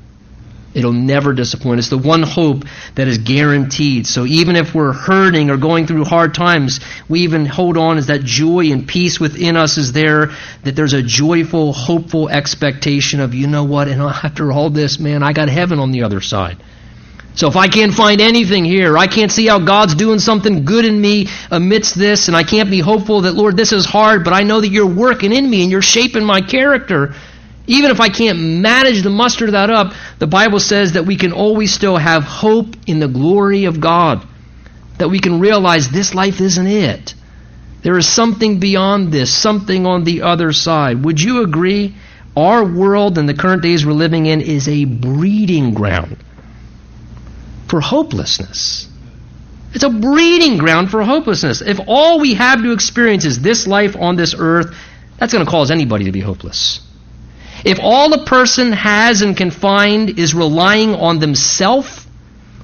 It'll 0.75 0.93
never 0.93 1.35
disappoint. 1.35 1.81
It's 1.81 1.91
the 1.91 1.99
one 1.99 2.23
hope 2.23 2.65
that 2.95 3.07
is 3.07 3.19
guaranteed. 3.19 4.07
So 4.07 4.25
even 4.25 4.57
if 4.57 4.75
we're 4.75 4.93
hurting 4.93 5.51
or 5.51 5.59
going 5.59 5.87
through 5.87 6.05
hard 6.05 6.35
times, 6.35 6.81
we 7.09 7.21
even 7.21 7.45
hold 7.45 7.77
on 7.77 7.99
as 7.99 8.07
that 8.07 8.23
joy 8.23 8.73
and 8.73 8.89
peace 8.89 9.21
within 9.21 9.57
us 9.57 9.77
is 9.77 9.93
there, 9.93 10.31
that 10.65 10.75
there's 10.75 10.95
a 10.95 11.03
joyful, 11.03 11.75
hopeful 11.75 12.31
expectation 12.31 13.21
of, 13.21 13.35
you 13.35 13.47
know 13.47 13.65
what, 13.65 13.89
and 13.93 14.01
after 14.01 14.51
all 14.51 14.71
this, 14.71 14.99
man, 14.99 15.23
I 15.23 15.33
got 15.33 15.49
heaven 15.49 15.79
on 15.79 15.93
the 15.93 16.05
other 16.05 16.21
side. 16.21 16.57
So 17.35 17.49
if 17.49 17.57
I 17.57 17.69
can't 17.69 17.95
find 17.95 18.21
anything 18.21 18.65
here, 18.65 18.99
I 18.99 19.07
can't 19.07 19.33
see 19.33 19.47
how 19.47 19.59
God's 19.59 19.95
doing 19.95 20.19
something 20.19 20.67
good 20.67 20.85
in 20.85 21.01
me 21.01 21.29
amidst 21.51 21.95
this, 21.95 22.29
and 22.29 22.37
I 22.37 22.43
can't 22.43 22.71
be 22.71 22.81
hopeful 22.81 23.23
that, 23.23 23.33
Lord, 23.33 23.57
this 23.57 23.73
is 23.73 23.87
hard, 23.87 24.23
but 24.23 24.35
I 24.35 24.43
know 24.43 24.61
that 24.61 24.69
you're 24.69 24.87
working 24.87 25.33
in 25.33 25.49
me 25.49 25.63
and 25.63 25.71
you're 25.71 25.81
shaping 25.81 26.25
my 26.25 26.43
character 26.43 27.15
even 27.67 27.91
if 27.91 28.01
I 28.01 28.09
can't 28.09 28.39
manage 28.39 29.03
to 29.03 29.11
muster 29.11 29.51
that 29.53 29.71
up, 29.71 29.93
the 30.19 30.27
Bible 30.27 30.59
says 30.59 30.93
that 30.93 31.07
we 31.07 31.17
can 31.17 31.33
always 31.33 31.73
still 31.73 31.97
have 31.97 32.25
hope 32.25 32.75
in 32.87 32.99
the 32.99 33.09
glory 33.09 33.65
of 33.67 33.81
God. 33.81 34.27
That 34.99 35.09
we 35.09 35.21
can 35.21 35.41
realize 35.41 35.89
this 35.89 36.15
life 36.15 36.41
isn't 36.41 36.67
it. 36.67 37.15
There 37.83 37.99
is 37.99 38.09
something 38.09 38.61
beyond 38.61 39.13
this, 39.13 39.33
something 39.35 39.87
on 39.87 40.05
the 40.05 40.23
other 40.23 40.53
side. 40.53 41.05
Would 41.05 41.21
you 41.21 41.43
agree? 41.43 41.95
Our 42.37 42.65
world 42.65 43.19
and 43.19 43.29
the 43.29 43.35
current 43.35 43.63
days 43.63 43.85
we're 43.85 43.93
living 43.93 44.27
in 44.27 44.41
is 44.41 44.69
a 44.69 44.85
breeding 44.85 45.75
ground 45.75 46.17
for 47.69 47.81
hopelessness. 47.81 48.89
It's 49.75 49.85
a 49.85 49.91
breeding 49.91 50.59
ground 50.59 50.91
for 50.91 51.03
hopelessness. 51.03 51.63
If 51.63 51.81
all 51.87 52.21
we 52.21 52.35
have 52.35 52.63
to 52.63 52.73
experience 52.73 53.25
is 53.25 53.41
this 53.41 53.67
life 53.67 53.97
on 53.97 54.17
this 54.17 54.35
earth, 54.39 54.75
that's 55.19 55.33
going 55.33 55.45
to 55.45 55.51
cause 55.51 55.71
anybody 55.71 56.07
to 56.07 56.13
be 56.13 56.21
hopeless. 56.21 56.81
If 57.65 57.79
all 57.81 58.13
a 58.13 58.25
person 58.25 58.73
has 58.73 59.23
and 59.23 59.37
can 59.37 59.51
find 59.51 60.19
is 60.19 60.35
relying 60.35 60.95
on 60.95 61.19
themselves 61.19 62.07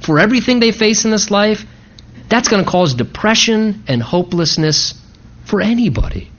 for 0.01 0.18
everything 0.18 0.61
they 0.61 0.72
face 0.72 1.05
in 1.05 1.11
this 1.11 1.30
life, 1.30 1.64
that's 2.28 2.49
going 2.49 2.64
to 2.64 2.70
cause 2.70 2.94
depression 2.94 3.84
and 3.86 4.03
hopelessness 4.03 4.94
for 5.44 5.61
anybody. 5.61 6.30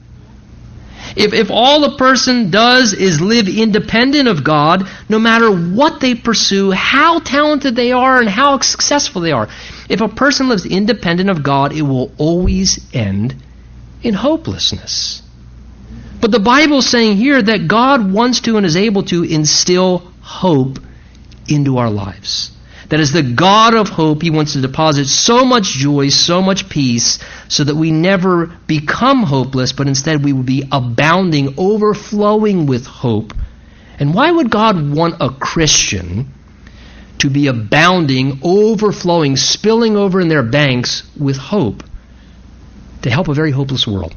If, 1.16 1.32
if 1.32 1.50
all 1.50 1.84
a 1.84 1.96
person 1.96 2.50
does 2.50 2.92
is 2.92 3.20
live 3.20 3.48
independent 3.48 4.28
of 4.28 4.44
God, 4.44 4.88
no 5.08 5.18
matter 5.18 5.50
what 5.50 6.00
they 6.00 6.14
pursue, 6.14 6.70
how 6.70 7.18
talented 7.18 7.74
they 7.74 7.92
are, 7.92 8.20
and 8.20 8.28
how 8.28 8.60
successful 8.60 9.22
they 9.22 9.32
are, 9.32 9.48
if 9.88 10.00
a 10.00 10.08
person 10.08 10.48
lives 10.48 10.66
independent 10.66 11.28
of 11.28 11.42
God, 11.42 11.72
it 11.72 11.82
will 11.82 12.12
always 12.16 12.88
end 12.94 13.34
in 14.02 14.14
hopelessness. 14.14 15.22
But 16.20 16.30
the 16.30 16.40
Bible's 16.40 16.86
saying 16.86 17.16
here 17.16 17.40
that 17.40 17.66
God 17.66 18.12
wants 18.12 18.40
to 18.42 18.56
and 18.56 18.66
is 18.66 18.76
able 18.76 19.04
to 19.04 19.24
instill 19.24 20.12
hope 20.20 20.78
into 21.48 21.78
our 21.78 21.90
lives. 21.90 22.50
That 22.90 23.00
as 23.00 23.12
the 23.12 23.22
God 23.22 23.74
of 23.74 23.88
hope, 23.88 24.20
He 24.20 24.30
wants 24.30 24.52
to 24.52 24.60
deposit 24.60 25.06
so 25.06 25.44
much 25.44 25.70
joy, 25.70 26.08
so 26.08 26.42
much 26.42 26.68
peace, 26.68 27.20
so 27.48 27.64
that 27.64 27.76
we 27.76 27.90
never 27.90 28.46
become 28.66 29.22
hopeless, 29.22 29.72
but 29.72 29.86
instead 29.86 30.24
we 30.24 30.32
will 30.32 30.42
be 30.42 30.68
abounding, 30.70 31.54
overflowing 31.56 32.66
with 32.66 32.86
hope. 32.86 33.32
And 33.98 34.12
why 34.12 34.30
would 34.30 34.50
God 34.50 34.90
want 34.90 35.16
a 35.20 35.30
Christian 35.30 36.32
to 37.18 37.30
be 37.30 37.46
abounding, 37.46 38.40
overflowing, 38.42 39.36
spilling 39.36 39.96
over 39.96 40.20
in 40.20 40.28
their 40.28 40.42
banks 40.42 41.02
with 41.18 41.36
hope 41.36 41.84
to 43.02 43.10
help 43.10 43.28
a 43.28 43.34
very 43.34 43.52
hopeless 43.52 43.86
world? 43.86 44.14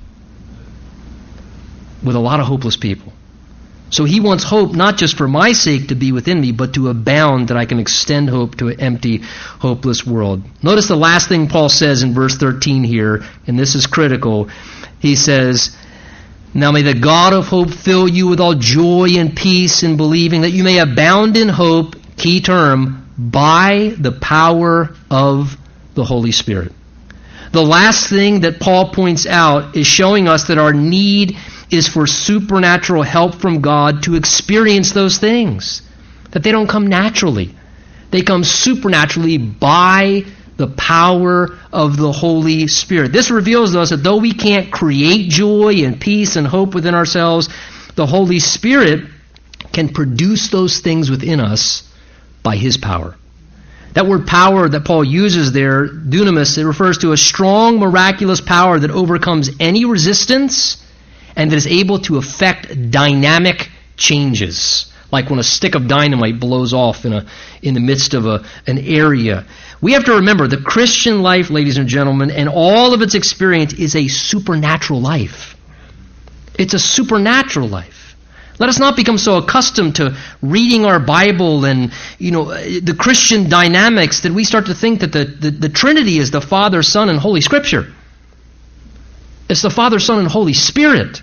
With 2.04 2.16
a 2.16 2.20
lot 2.20 2.40
of 2.40 2.46
hopeless 2.46 2.78
people. 2.78 3.14
So 3.94 4.06
he 4.06 4.20
wants 4.20 4.44
hope 4.44 4.74
not 4.74 4.98
just 4.98 5.18
for 5.18 5.28
my 5.28 5.52
sake 5.52 5.90
to 5.90 5.96
be 5.96 6.12
within 6.12 6.42
me, 6.42 6.52
but 6.52 6.74
to 6.74 6.90
abound 6.90 7.50
that 7.50 7.58
I 7.58 7.66
can 7.66 7.78
extend 7.78 8.28
hope 8.28 8.58
to 8.58 8.70
an 8.70 8.80
empty, 8.80 9.22
hopeless 9.60 10.04
world. 10.04 10.42
Notice 10.64 10.88
the 10.88 10.96
last 10.96 11.30
thing 11.30 11.48
Paul 11.48 11.70
says 11.70 12.02
in 12.02 12.16
verse 12.16 12.36
13 12.36 12.84
here, 12.84 13.24
and 13.46 13.58
this 13.58 13.76
is 13.76 13.86
critical. 13.86 14.50
He 15.00 15.16
says, 15.16 15.78
Now 16.56 16.72
may 16.72 16.82
the 16.82 16.96
God 16.96 17.34
of 17.34 17.46
hope 17.46 17.70
fill 17.70 18.08
you 18.08 18.28
with 18.30 18.40
all 18.40 18.56
joy 18.56 19.10
and 19.18 19.36
peace 19.36 19.84
in 19.84 19.96
believing 19.96 20.42
that 20.42 20.50
you 20.50 20.64
may 20.64 20.80
abound 20.80 21.38
in 21.38 21.48
hope, 21.48 21.96
key 22.18 22.42
term, 22.42 23.08
by 23.16 23.94
the 23.96 24.12
power 24.12 24.96
of 25.12 25.56
the 25.94 26.04
Holy 26.04 26.32
Spirit. 26.32 26.72
The 27.52 27.62
last 27.62 28.10
thing 28.10 28.40
that 28.40 28.60
Paul 28.60 28.90
points 28.92 29.28
out 29.28 29.76
is 29.76 29.86
showing 29.86 30.28
us 30.28 30.46
that 30.46 30.58
our 30.58 30.74
need 30.74 31.38
is 31.74 31.88
for 31.88 32.08
supernatural 32.08 33.04
help 33.04 33.36
from 33.36 33.62
God 33.62 34.04
to 34.04 34.16
experience 34.16 34.92
those 34.92 35.18
things. 35.18 35.82
That 36.32 36.44
they 36.44 36.52
don't 36.52 36.68
come 36.68 36.88
naturally. 36.88 37.56
They 38.12 38.22
come 38.22 38.44
supernaturally 38.44 39.38
by 39.38 40.26
the 40.58 40.68
power 40.68 41.58
of 41.72 41.98
the 41.98 42.12
Holy 42.12 42.68
Spirit. 42.68 43.12
This 43.12 43.32
reveals 43.32 43.74
to 43.74 43.82
us 43.82 43.90
that 43.90 44.04
though 44.04 44.18
we 44.18 44.34
can't 44.34 44.72
create 44.72 45.30
joy 45.30 45.84
and 45.84 46.00
peace 46.00 46.36
and 46.36 46.46
hope 46.46 46.76
within 46.76 46.94
ourselves, 46.94 47.50
the 47.96 48.06
Holy 48.06 48.40
Spirit 48.40 49.06
can 49.72 49.90
produce 49.90 50.50
those 50.50 50.80
things 50.80 51.10
within 51.10 51.40
us 51.40 51.84
by 52.44 52.56
His 52.56 52.78
power. 52.78 53.16
That 53.94 54.08
word 54.08 54.26
power 54.28 54.68
that 54.70 54.86
Paul 54.86 55.04
uses 55.04 55.52
there, 55.52 55.88
dunamis, 55.88 56.58
it 56.58 56.66
refers 56.66 57.00
to 57.00 57.12
a 57.12 57.18
strong, 57.18 57.80
miraculous 57.80 58.42
power 58.42 58.80
that 58.80 58.92
overcomes 58.92 59.50
any 59.60 59.86
resistance 59.86 60.83
and 61.36 61.52
that 61.52 61.56
is 61.56 61.68
able 61.68 62.00
to 62.00 62.18
affect 62.18 62.92
dynamic 62.92 63.70
changes, 63.98 64.92
like 65.12 65.30
when 65.30 65.40
a 65.40 65.44
stick 65.44 65.76
of 65.76 65.88
dynamite 65.88 66.40
blows 66.40 66.74
off 66.74 67.06
in, 67.06 67.14
a, 67.14 67.26
in 67.62 67.74
the 67.74 67.80
midst 67.80 68.14
of 68.14 68.26
a, 68.26 68.46
an 68.68 68.78
area. 68.78 69.46
We 69.82 69.94
have 69.94 70.06
to 70.06 70.16
remember 70.16 70.48
the 70.48 70.58
Christian 70.58 71.22
life, 71.22 71.50
ladies 71.50 71.78
and 71.78 71.88
gentlemen, 71.88 72.32
and 72.32 72.50
all 72.50 72.94
of 72.94 73.02
its 73.02 73.16
experience 73.16 73.74
is 73.74 73.96
a 73.96 74.08
supernatural 74.08 75.02
life. 75.02 75.56
It's 76.58 76.74
a 76.74 76.80
supernatural 76.80 77.68
life. 77.68 78.16
Let 78.60 78.70
us 78.70 78.80
not 78.80 78.96
become 78.96 79.18
so 79.18 79.38
accustomed 79.38 79.96
to 79.96 80.16
reading 80.42 80.86
our 80.86 81.00
Bible 81.00 81.66
and 81.66 81.92
you 82.20 82.32
know 82.32 82.46
the 82.46 82.96
Christian 82.98 83.50
dynamics 83.50 84.22
that 84.22 84.32
we 84.32 84.44
start 84.44 84.68
to 84.68 84.76
think 84.76 85.02
that 85.02 85.12
the, 85.12 85.26
the, 85.26 85.52
the 85.52 85.70
Trinity 85.70 86.20
is 86.20 86.32
the 86.32 86.42
Father, 86.42 86.84
Son, 86.84 87.10
and 87.10 87.18
Holy 87.18 87.42
Scripture. 87.42 87.92
It's 89.50 89.62
the 89.62 89.70
Father, 89.70 90.00
Son, 90.00 90.20
and 90.20 90.28
Holy 90.28 90.54
Spirit. 90.54 91.22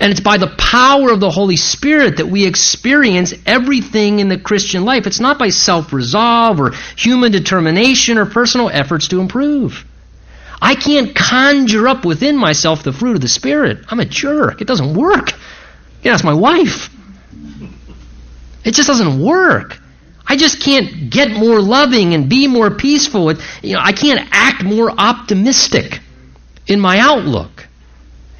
And 0.00 0.10
it's 0.10 0.20
by 0.20 0.36
the 0.36 0.48
power 0.58 1.12
of 1.12 1.20
the 1.20 1.30
Holy 1.30 1.56
Spirit 1.56 2.16
that 2.16 2.26
we 2.26 2.44
experience 2.44 3.34
everything 3.46 4.18
in 4.18 4.28
the 4.28 4.38
Christian 4.38 4.84
life. 4.84 5.06
It's 5.06 5.20
not 5.20 5.38
by 5.38 5.50
self 5.50 5.92
resolve 5.92 6.60
or 6.60 6.72
human 6.96 7.30
determination 7.30 8.18
or 8.18 8.26
personal 8.26 8.68
efforts 8.68 9.08
to 9.08 9.20
improve. 9.20 9.84
I 10.60 10.74
can't 10.74 11.14
conjure 11.14 11.88
up 11.88 12.04
within 12.04 12.36
myself 12.36 12.82
the 12.82 12.92
fruit 12.92 13.16
of 13.16 13.20
the 13.20 13.28
Spirit. 13.28 13.84
I'm 13.88 14.00
a 14.00 14.04
jerk. 14.04 14.60
It 14.60 14.66
doesn't 14.66 14.94
work. 14.94 15.32
Yeah, 16.02 16.12
that's 16.12 16.24
my 16.24 16.34
wife. 16.34 16.90
It 18.64 18.74
just 18.74 18.88
doesn't 18.88 19.20
work. 19.20 19.78
I 20.26 20.36
just 20.36 20.60
can't 20.60 21.10
get 21.10 21.30
more 21.30 21.60
loving 21.60 22.14
and 22.14 22.28
be 22.28 22.46
more 22.46 22.70
peaceful. 22.70 23.32
You 23.62 23.74
know, 23.74 23.80
I 23.80 23.92
can't 23.92 24.28
act 24.32 24.62
more 24.62 24.90
optimistic 24.90 26.00
in 26.66 26.80
my 26.80 26.98
outlook. 26.98 27.68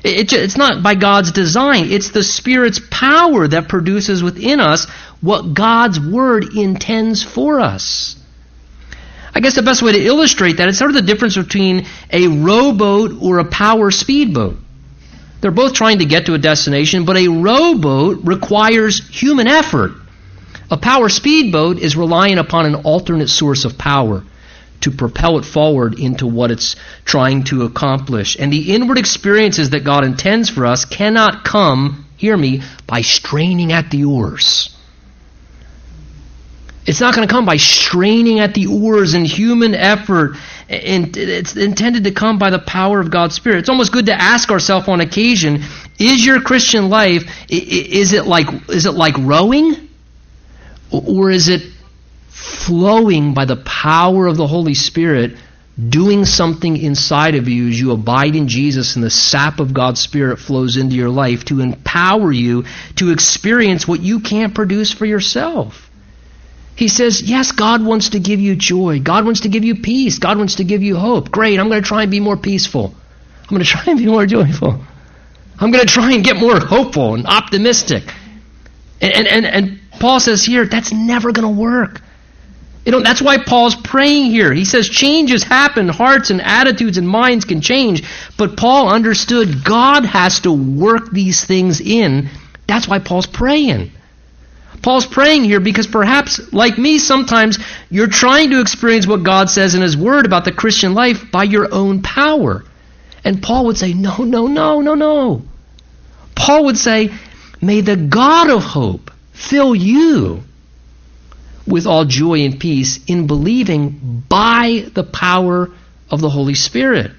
It, 0.04 0.32
it, 0.32 0.32
it's 0.32 0.56
not 0.56 0.82
by 0.82 0.94
God's 0.94 1.32
design. 1.32 1.90
It's 1.90 2.10
the 2.10 2.22
Spirit's 2.22 2.80
power 2.90 3.46
that 3.48 3.68
produces 3.68 4.22
within 4.22 4.60
us 4.60 4.86
what 5.20 5.54
God's 5.54 6.00
Word 6.00 6.56
intends 6.56 7.22
for 7.22 7.60
us. 7.60 8.16
I 9.34 9.40
guess 9.40 9.54
the 9.54 9.62
best 9.62 9.82
way 9.82 9.92
to 9.92 10.04
illustrate 10.04 10.58
that 10.58 10.68
is 10.68 10.78
sort 10.78 10.90
of 10.90 10.96
the 10.96 11.02
difference 11.02 11.36
between 11.36 11.86
a 12.10 12.28
rowboat 12.28 13.22
or 13.22 13.38
a 13.38 13.44
power 13.44 13.90
speedboat. 13.90 14.56
They're 15.40 15.50
both 15.50 15.72
trying 15.72 16.00
to 16.00 16.04
get 16.04 16.26
to 16.26 16.34
a 16.34 16.38
destination, 16.38 17.04
but 17.04 17.16
a 17.16 17.28
rowboat 17.28 18.20
requires 18.24 19.00
human 19.08 19.48
effort. 19.48 19.92
A 20.70 20.76
power 20.76 21.08
speedboat 21.08 21.78
is 21.78 21.96
relying 21.96 22.38
upon 22.38 22.66
an 22.66 22.74
alternate 22.76 23.28
source 23.28 23.64
of 23.64 23.78
power 23.78 24.22
to 24.82 24.90
propel 24.90 25.38
it 25.38 25.44
forward 25.44 25.98
into 25.98 26.26
what 26.26 26.50
it's 26.50 26.76
trying 27.04 27.44
to 27.44 27.62
accomplish. 27.62 28.36
And 28.38 28.52
the 28.52 28.74
inward 28.74 28.98
experiences 28.98 29.70
that 29.70 29.84
God 29.84 30.04
intends 30.04 30.50
for 30.50 30.66
us 30.66 30.84
cannot 30.84 31.44
come, 31.44 32.06
hear 32.16 32.36
me, 32.36 32.62
by 32.86 33.00
straining 33.00 33.72
at 33.72 33.90
the 33.90 34.04
oars. 34.04 34.76
It's 36.84 37.00
not 37.00 37.14
going 37.14 37.26
to 37.26 37.32
come 37.32 37.44
by 37.46 37.58
straining 37.58 38.40
at 38.40 38.54
the 38.54 38.66
oars 38.66 39.14
and 39.14 39.24
human 39.24 39.74
effort. 39.74 40.36
And 40.68 41.16
it's 41.16 41.56
intended 41.56 42.04
to 42.04 42.10
come 42.10 42.38
by 42.38 42.50
the 42.50 42.58
power 42.58 42.98
of 42.98 43.10
God's 43.10 43.36
Spirit. 43.36 43.60
It's 43.60 43.68
almost 43.68 43.92
good 43.92 44.06
to 44.06 44.14
ask 44.14 44.50
ourselves 44.50 44.88
on 44.88 45.00
occasion, 45.00 45.62
is 45.98 46.24
your 46.26 46.40
Christian 46.40 46.88
life, 46.88 47.24
is 47.48 48.12
it 48.12 48.26
like, 48.26 48.48
is 48.68 48.86
it 48.86 48.94
like 48.94 49.16
rowing? 49.18 49.88
Or 50.90 51.30
is 51.30 51.48
it 51.48 51.71
flowing 52.52 53.34
by 53.34 53.44
the 53.44 53.56
power 53.56 54.26
of 54.26 54.36
the 54.36 54.46
Holy 54.46 54.74
Spirit, 54.74 55.36
doing 55.88 56.24
something 56.24 56.76
inside 56.76 57.34
of 57.34 57.48
you 57.48 57.68
as 57.68 57.80
you 57.80 57.92
abide 57.92 58.36
in 58.36 58.48
Jesus 58.48 58.94
and 58.94 59.04
the 59.04 59.10
sap 59.10 59.58
of 59.58 59.72
God's 59.72 60.00
Spirit 60.00 60.38
flows 60.38 60.76
into 60.76 60.94
your 60.94 61.08
life 61.08 61.44
to 61.46 61.60
empower 61.60 62.30
you 62.30 62.64
to 62.96 63.10
experience 63.10 63.88
what 63.88 64.00
you 64.00 64.20
can't 64.20 64.54
produce 64.54 64.92
for 64.92 65.06
yourself. 65.06 65.90
He 66.76 66.88
says, 66.88 67.22
Yes, 67.22 67.52
God 67.52 67.84
wants 67.84 68.10
to 68.10 68.20
give 68.20 68.40
you 68.40 68.56
joy. 68.56 69.00
God 69.00 69.24
wants 69.24 69.40
to 69.40 69.48
give 69.48 69.64
you 69.64 69.76
peace. 69.76 70.18
God 70.18 70.38
wants 70.38 70.56
to 70.56 70.64
give 70.64 70.82
you 70.82 70.96
hope. 70.96 71.30
Great, 71.30 71.58
I'm 71.58 71.68
going 71.68 71.82
to 71.82 71.88
try 71.88 72.02
and 72.02 72.10
be 72.10 72.20
more 72.20 72.36
peaceful. 72.36 72.94
I'm 73.42 73.48
going 73.48 73.62
to 73.64 73.68
try 73.68 73.84
and 73.86 73.98
be 73.98 74.06
more 74.06 74.26
joyful. 74.26 74.84
I'm 75.58 75.70
going 75.70 75.86
to 75.86 75.92
try 75.92 76.12
and 76.12 76.24
get 76.24 76.36
more 76.36 76.58
hopeful 76.58 77.14
and 77.14 77.26
optimistic. 77.26 78.02
And, 79.00 79.12
and, 79.12 79.26
and, 79.26 79.46
and 79.46 79.80
Paul 80.00 80.20
says 80.20 80.44
here, 80.44 80.64
that's 80.64 80.92
never 80.92 81.32
going 81.32 81.54
to 81.54 81.60
work. 81.60 82.00
You 82.84 82.90
know, 82.90 83.00
that's 83.00 83.22
why 83.22 83.38
Paul's 83.38 83.76
praying 83.76 84.32
here. 84.32 84.52
He 84.52 84.64
says 84.64 84.88
changes 84.88 85.44
happen, 85.44 85.88
hearts 85.88 86.30
and 86.30 86.40
attitudes 86.40 86.98
and 86.98 87.08
minds 87.08 87.44
can 87.44 87.60
change. 87.60 88.02
But 88.36 88.56
Paul 88.56 88.88
understood 88.88 89.64
God 89.64 90.04
has 90.04 90.40
to 90.40 90.52
work 90.52 91.10
these 91.10 91.44
things 91.44 91.80
in. 91.80 92.28
That's 92.66 92.88
why 92.88 92.98
Paul's 92.98 93.26
praying. 93.26 93.92
Paul's 94.82 95.06
praying 95.06 95.44
here 95.44 95.60
because 95.60 95.86
perhaps, 95.86 96.52
like 96.52 96.76
me, 96.76 96.98
sometimes 96.98 97.58
you're 97.88 98.08
trying 98.08 98.50
to 98.50 98.60
experience 98.60 99.06
what 99.06 99.22
God 99.22 99.48
says 99.48 99.76
in 99.76 99.82
His 99.82 99.96
Word 99.96 100.26
about 100.26 100.44
the 100.44 100.50
Christian 100.50 100.92
life 100.92 101.30
by 101.30 101.44
your 101.44 101.72
own 101.72 102.02
power. 102.02 102.64
And 103.24 103.40
Paul 103.40 103.66
would 103.66 103.78
say, 103.78 103.92
No, 103.92 104.16
no, 104.16 104.48
no, 104.48 104.80
no, 104.80 104.94
no. 104.94 105.42
Paul 106.34 106.64
would 106.64 106.78
say, 106.78 107.10
May 107.60 107.80
the 107.80 107.94
God 107.94 108.50
of 108.50 108.64
hope 108.64 109.12
fill 109.32 109.72
you 109.72 110.42
with 111.66 111.86
all 111.86 112.04
joy 112.04 112.40
and 112.40 112.58
peace 112.58 113.00
in 113.06 113.26
believing 113.26 114.22
by 114.28 114.84
the 114.94 115.04
power 115.04 115.70
of 116.10 116.20
the 116.20 116.30
Holy 116.30 116.54
Spirit. 116.54 117.12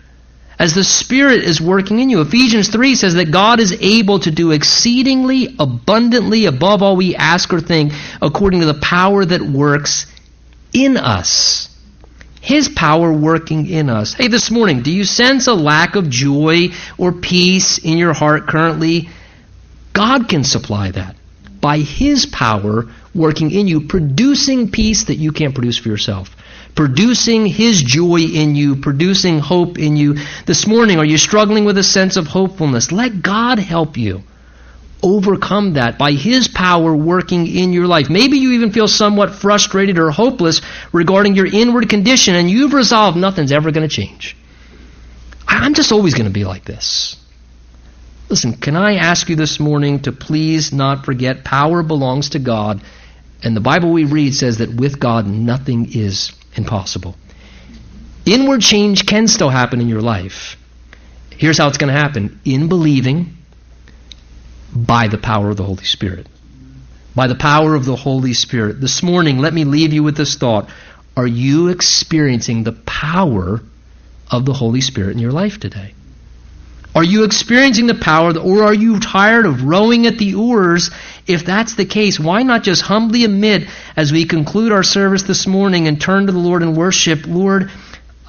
As 0.60 0.76
the 0.76 0.84
Spirit 0.84 1.44
is 1.44 1.60
working 1.60 2.00
in 2.00 2.10
you. 2.10 2.22
Ephesians 2.22 2.70
3 2.70 2.96
says 2.96 3.16
that 3.16 3.32
God 3.32 3.60
is 3.60 3.76
able 3.82 4.20
to 4.20 4.32
do 4.32 4.52
exceedingly 4.52 5.56
abundantly 5.58 6.46
above 6.46 6.84
all 6.84 6.96
we 6.96 7.16
ask 7.16 7.52
or 7.52 7.60
think 7.60 7.94
according 8.22 8.60
to 8.60 8.68
the 8.68 8.80
power 8.80 9.26
that 9.26 9.42
works 9.42 10.06
in 10.72 10.98
us. 10.98 11.70
His 12.40 12.70
power 12.70 13.12
working 13.12 13.68
in 13.68 13.90
us. 13.90 14.14
Hey, 14.14 14.28
this 14.28 14.52
morning, 14.52 14.84
do 14.84 14.92
you 14.92 15.06
sense 15.06 15.48
a 15.48 15.54
lack 15.54 15.96
of 15.96 16.10
joy 16.10 16.70
or 16.98 17.14
peace 17.14 17.78
in 17.78 17.98
your 17.98 18.14
heart 18.14 18.48
currently? 18.48 19.10
God 19.94 20.28
can 20.28 20.44
supply 20.44 20.92
that 20.92 21.16
by 21.64 21.80
His 21.80 22.26
power 22.26 22.88
working 23.16 23.50
in 23.50 23.70
you, 23.70 23.88
producing 23.88 24.70
peace 24.70 25.06
that 25.06 25.16
you 25.16 25.32
can't 25.32 25.56
produce 25.56 25.78
for 25.78 25.88
yourself. 25.88 26.36
Producing 26.76 27.46
His 27.46 27.82
joy 27.82 28.20
in 28.20 28.54
you, 28.56 28.76
producing 28.76 29.40
hope 29.40 29.80
in 29.80 29.96
you. 29.96 30.18
This 30.46 30.68
morning, 30.68 31.00
are 31.00 31.06
you 31.06 31.18
struggling 31.18 31.64
with 31.64 31.78
a 31.78 31.84
sense 31.84 32.18
of 32.18 32.28
hopefulness? 32.28 32.92
Let 32.92 33.22
God 33.22 33.60
help 33.60 33.96
you 33.96 34.24
overcome 35.02 35.74
that 35.74 35.98
by 35.98 36.12
His 36.12 36.50
power 36.50 36.94
working 36.94 37.48
in 37.48 37.72
your 37.72 37.88
life. 37.88 38.10
Maybe 38.10 38.40
you 38.40 38.52
even 38.52 38.74
feel 38.74 38.90
somewhat 38.90 39.34
frustrated 39.34 39.98
or 39.98 40.12
hopeless 40.12 40.62
regarding 40.92 41.36
your 41.36 41.46
inward 41.46 41.90
condition, 41.90 42.36
and 42.36 42.50
you've 42.50 42.74
resolved 42.74 43.18
nothing's 43.18 43.54
ever 43.54 43.72
going 43.72 43.88
to 43.88 43.96
change. 43.96 44.36
I'm 45.48 45.76
just 45.76 45.94
always 45.94 46.14
going 46.14 46.26
to 46.26 46.34
be 46.34 46.44
like 46.44 46.66
this. 46.66 47.23
Listen, 48.34 48.54
can 48.54 48.76
I 48.76 48.96
ask 48.96 49.30
you 49.30 49.36
this 49.36 49.60
morning 49.60 50.00
to 50.00 50.12
please 50.12 50.74
not 50.74 51.06
forget 51.06 51.44
power 51.44 51.84
belongs 51.84 52.30
to 52.30 52.40
God, 52.40 52.82
and 53.44 53.56
the 53.56 53.62
Bible 53.62 53.92
we 53.92 54.06
read 54.06 54.34
says 54.34 54.58
that 54.58 54.74
with 54.74 55.00
God 55.00 55.28
nothing 55.28 55.94
is 55.94 56.32
impossible. 56.56 57.16
Inward 58.26 58.62
change 58.62 59.06
can 59.06 59.28
still 59.28 59.50
happen 59.50 59.82
in 59.82 59.88
your 59.88 60.02
life. 60.02 60.58
Here's 61.30 61.60
how 61.60 61.68
it's 61.68 61.78
going 61.78 61.94
to 61.94 62.00
happen 62.00 62.42
in 62.44 62.70
believing 62.70 63.38
by 64.76 65.10
the 65.10 65.20
power 65.20 65.52
of 65.52 65.58
the 65.58 65.64
Holy 65.64 65.84
Spirit. 65.84 66.26
By 67.14 67.28
the 67.28 67.36
power 67.36 67.76
of 67.76 67.86
the 67.86 67.96
Holy 67.96 68.34
Spirit. 68.34 68.82
This 68.82 69.04
morning, 69.04 69.38
let 69.38 69.54
me 69.54 69.64
leave 69.64 69.94
you 69.94 70.02
with 70.02 70.18
this 70.18 70.38
thought. 70.38 70.72
Are 71.16 71.28
you 71.28 71.68
experiencing 71.68 72.64
the 72.64 72.74
power 72.74 73.62
of 74.32 74.46
the 74.46 74.54
Holy 74.54 74.82
Spirit 74.82 75.12
in 75.12 75.20
your 75.20 75.32
life 75.32 75.60
today? 75.60 75.94
Are 76.96 77.04
you 77.04 77.24
experiencing 77.24 77.88
the 77.88 77.96
power, 77.96 78.38
or 78.38 78.64
are 78.64 78.74
you 78.74 79.00
tired 79.00 79.48
of 79.48 79.64
rowing 79.64 80.06
at 80.06 80.20
the 80.20 80.36
oars? 80.36 80.92
If 81.26 81.44
that's 81.44 81.74
the 81.74 81.86
case, 81.86 82.20
why 82.20 82.44
not 82.44 82.64
just 82.64 82.84
humbly 82.84 83.24
admit 83.24 83.68
as 83.96 84.12
we 84.12 84.26
conclude 84.26 84.72
our 84.72 84.84
service 84.84 85.24
this 85.24 85.48
morning 85.48 85.88
and 85.88 86.00
turn 86.00 86.28
to 86.28 86.32
the 86.32 86.38
Lord 86.38 86.62
and 86.62 86.78
worship, 86.78 87.26
Lord, 87.26 87.72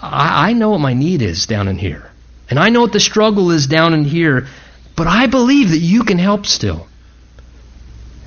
I, 0.00 0.50
I 0.50 0.52
know 0.54 0.70
what 0.70 0.80
my 0.80 0.94
need 0.94 1.20
is 1.20 1.46
down 1.46 1.68
in 1.68 1.76
here. 1.76 2.10
And 2.48 2.58
I 2.58 2.70
know 2.70 2.80
what 2.80 2.92
the 2.92 3.00
struggle 3.00 3.50
is 3.50 3.66
down 3.66 3.92
in 3.92 4.04
here, 4.04 4.46
but 4.96 5.06
I 5.06 5.26
believe 5.26 5.70
that 5.70 5.78
you 5.78 6.04
can 6.04 6.18
help 6.18 6.46
still. 6.46 6.86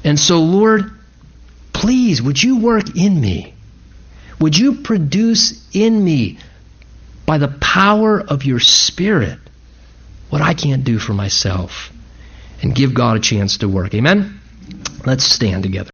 And 0.04 0.20
so, 0.20 0.40
Lord, 0.40 0.92
please, 1.74 2.22
would 2.22 2.42
you 2.42 2.60
work 2.60 2.96
in 2.96 3.20
me? 3.20 3.56
Would 4.40 4.58
you 4.58 4.76
produce 4.82 5.68
in 5.74 6.04
me, 6.04 6.38
by 7.26 7.40
the 7.40 7.48
power 7.48 8.22
of 8.22 8.46
your 8.46 8.60
Spirit, 8.60 9.40
what 10.30 10.42
I 10.42 10.54
can't 10.54 10.84
do 10.84 11.00
for 11.00 11.14
myself 11.14 11.92
and 12.62 12.76
give 12.76 12.94
God 12.94 13.18
a 13.18 13.20
chance 13.20 13.60
to 13.60 13.68
work. 13.68 13.94
Amen? 13.94 14.40
Let's 15.06 15.24
stand 15.24 15.64
together. 15.64 15.86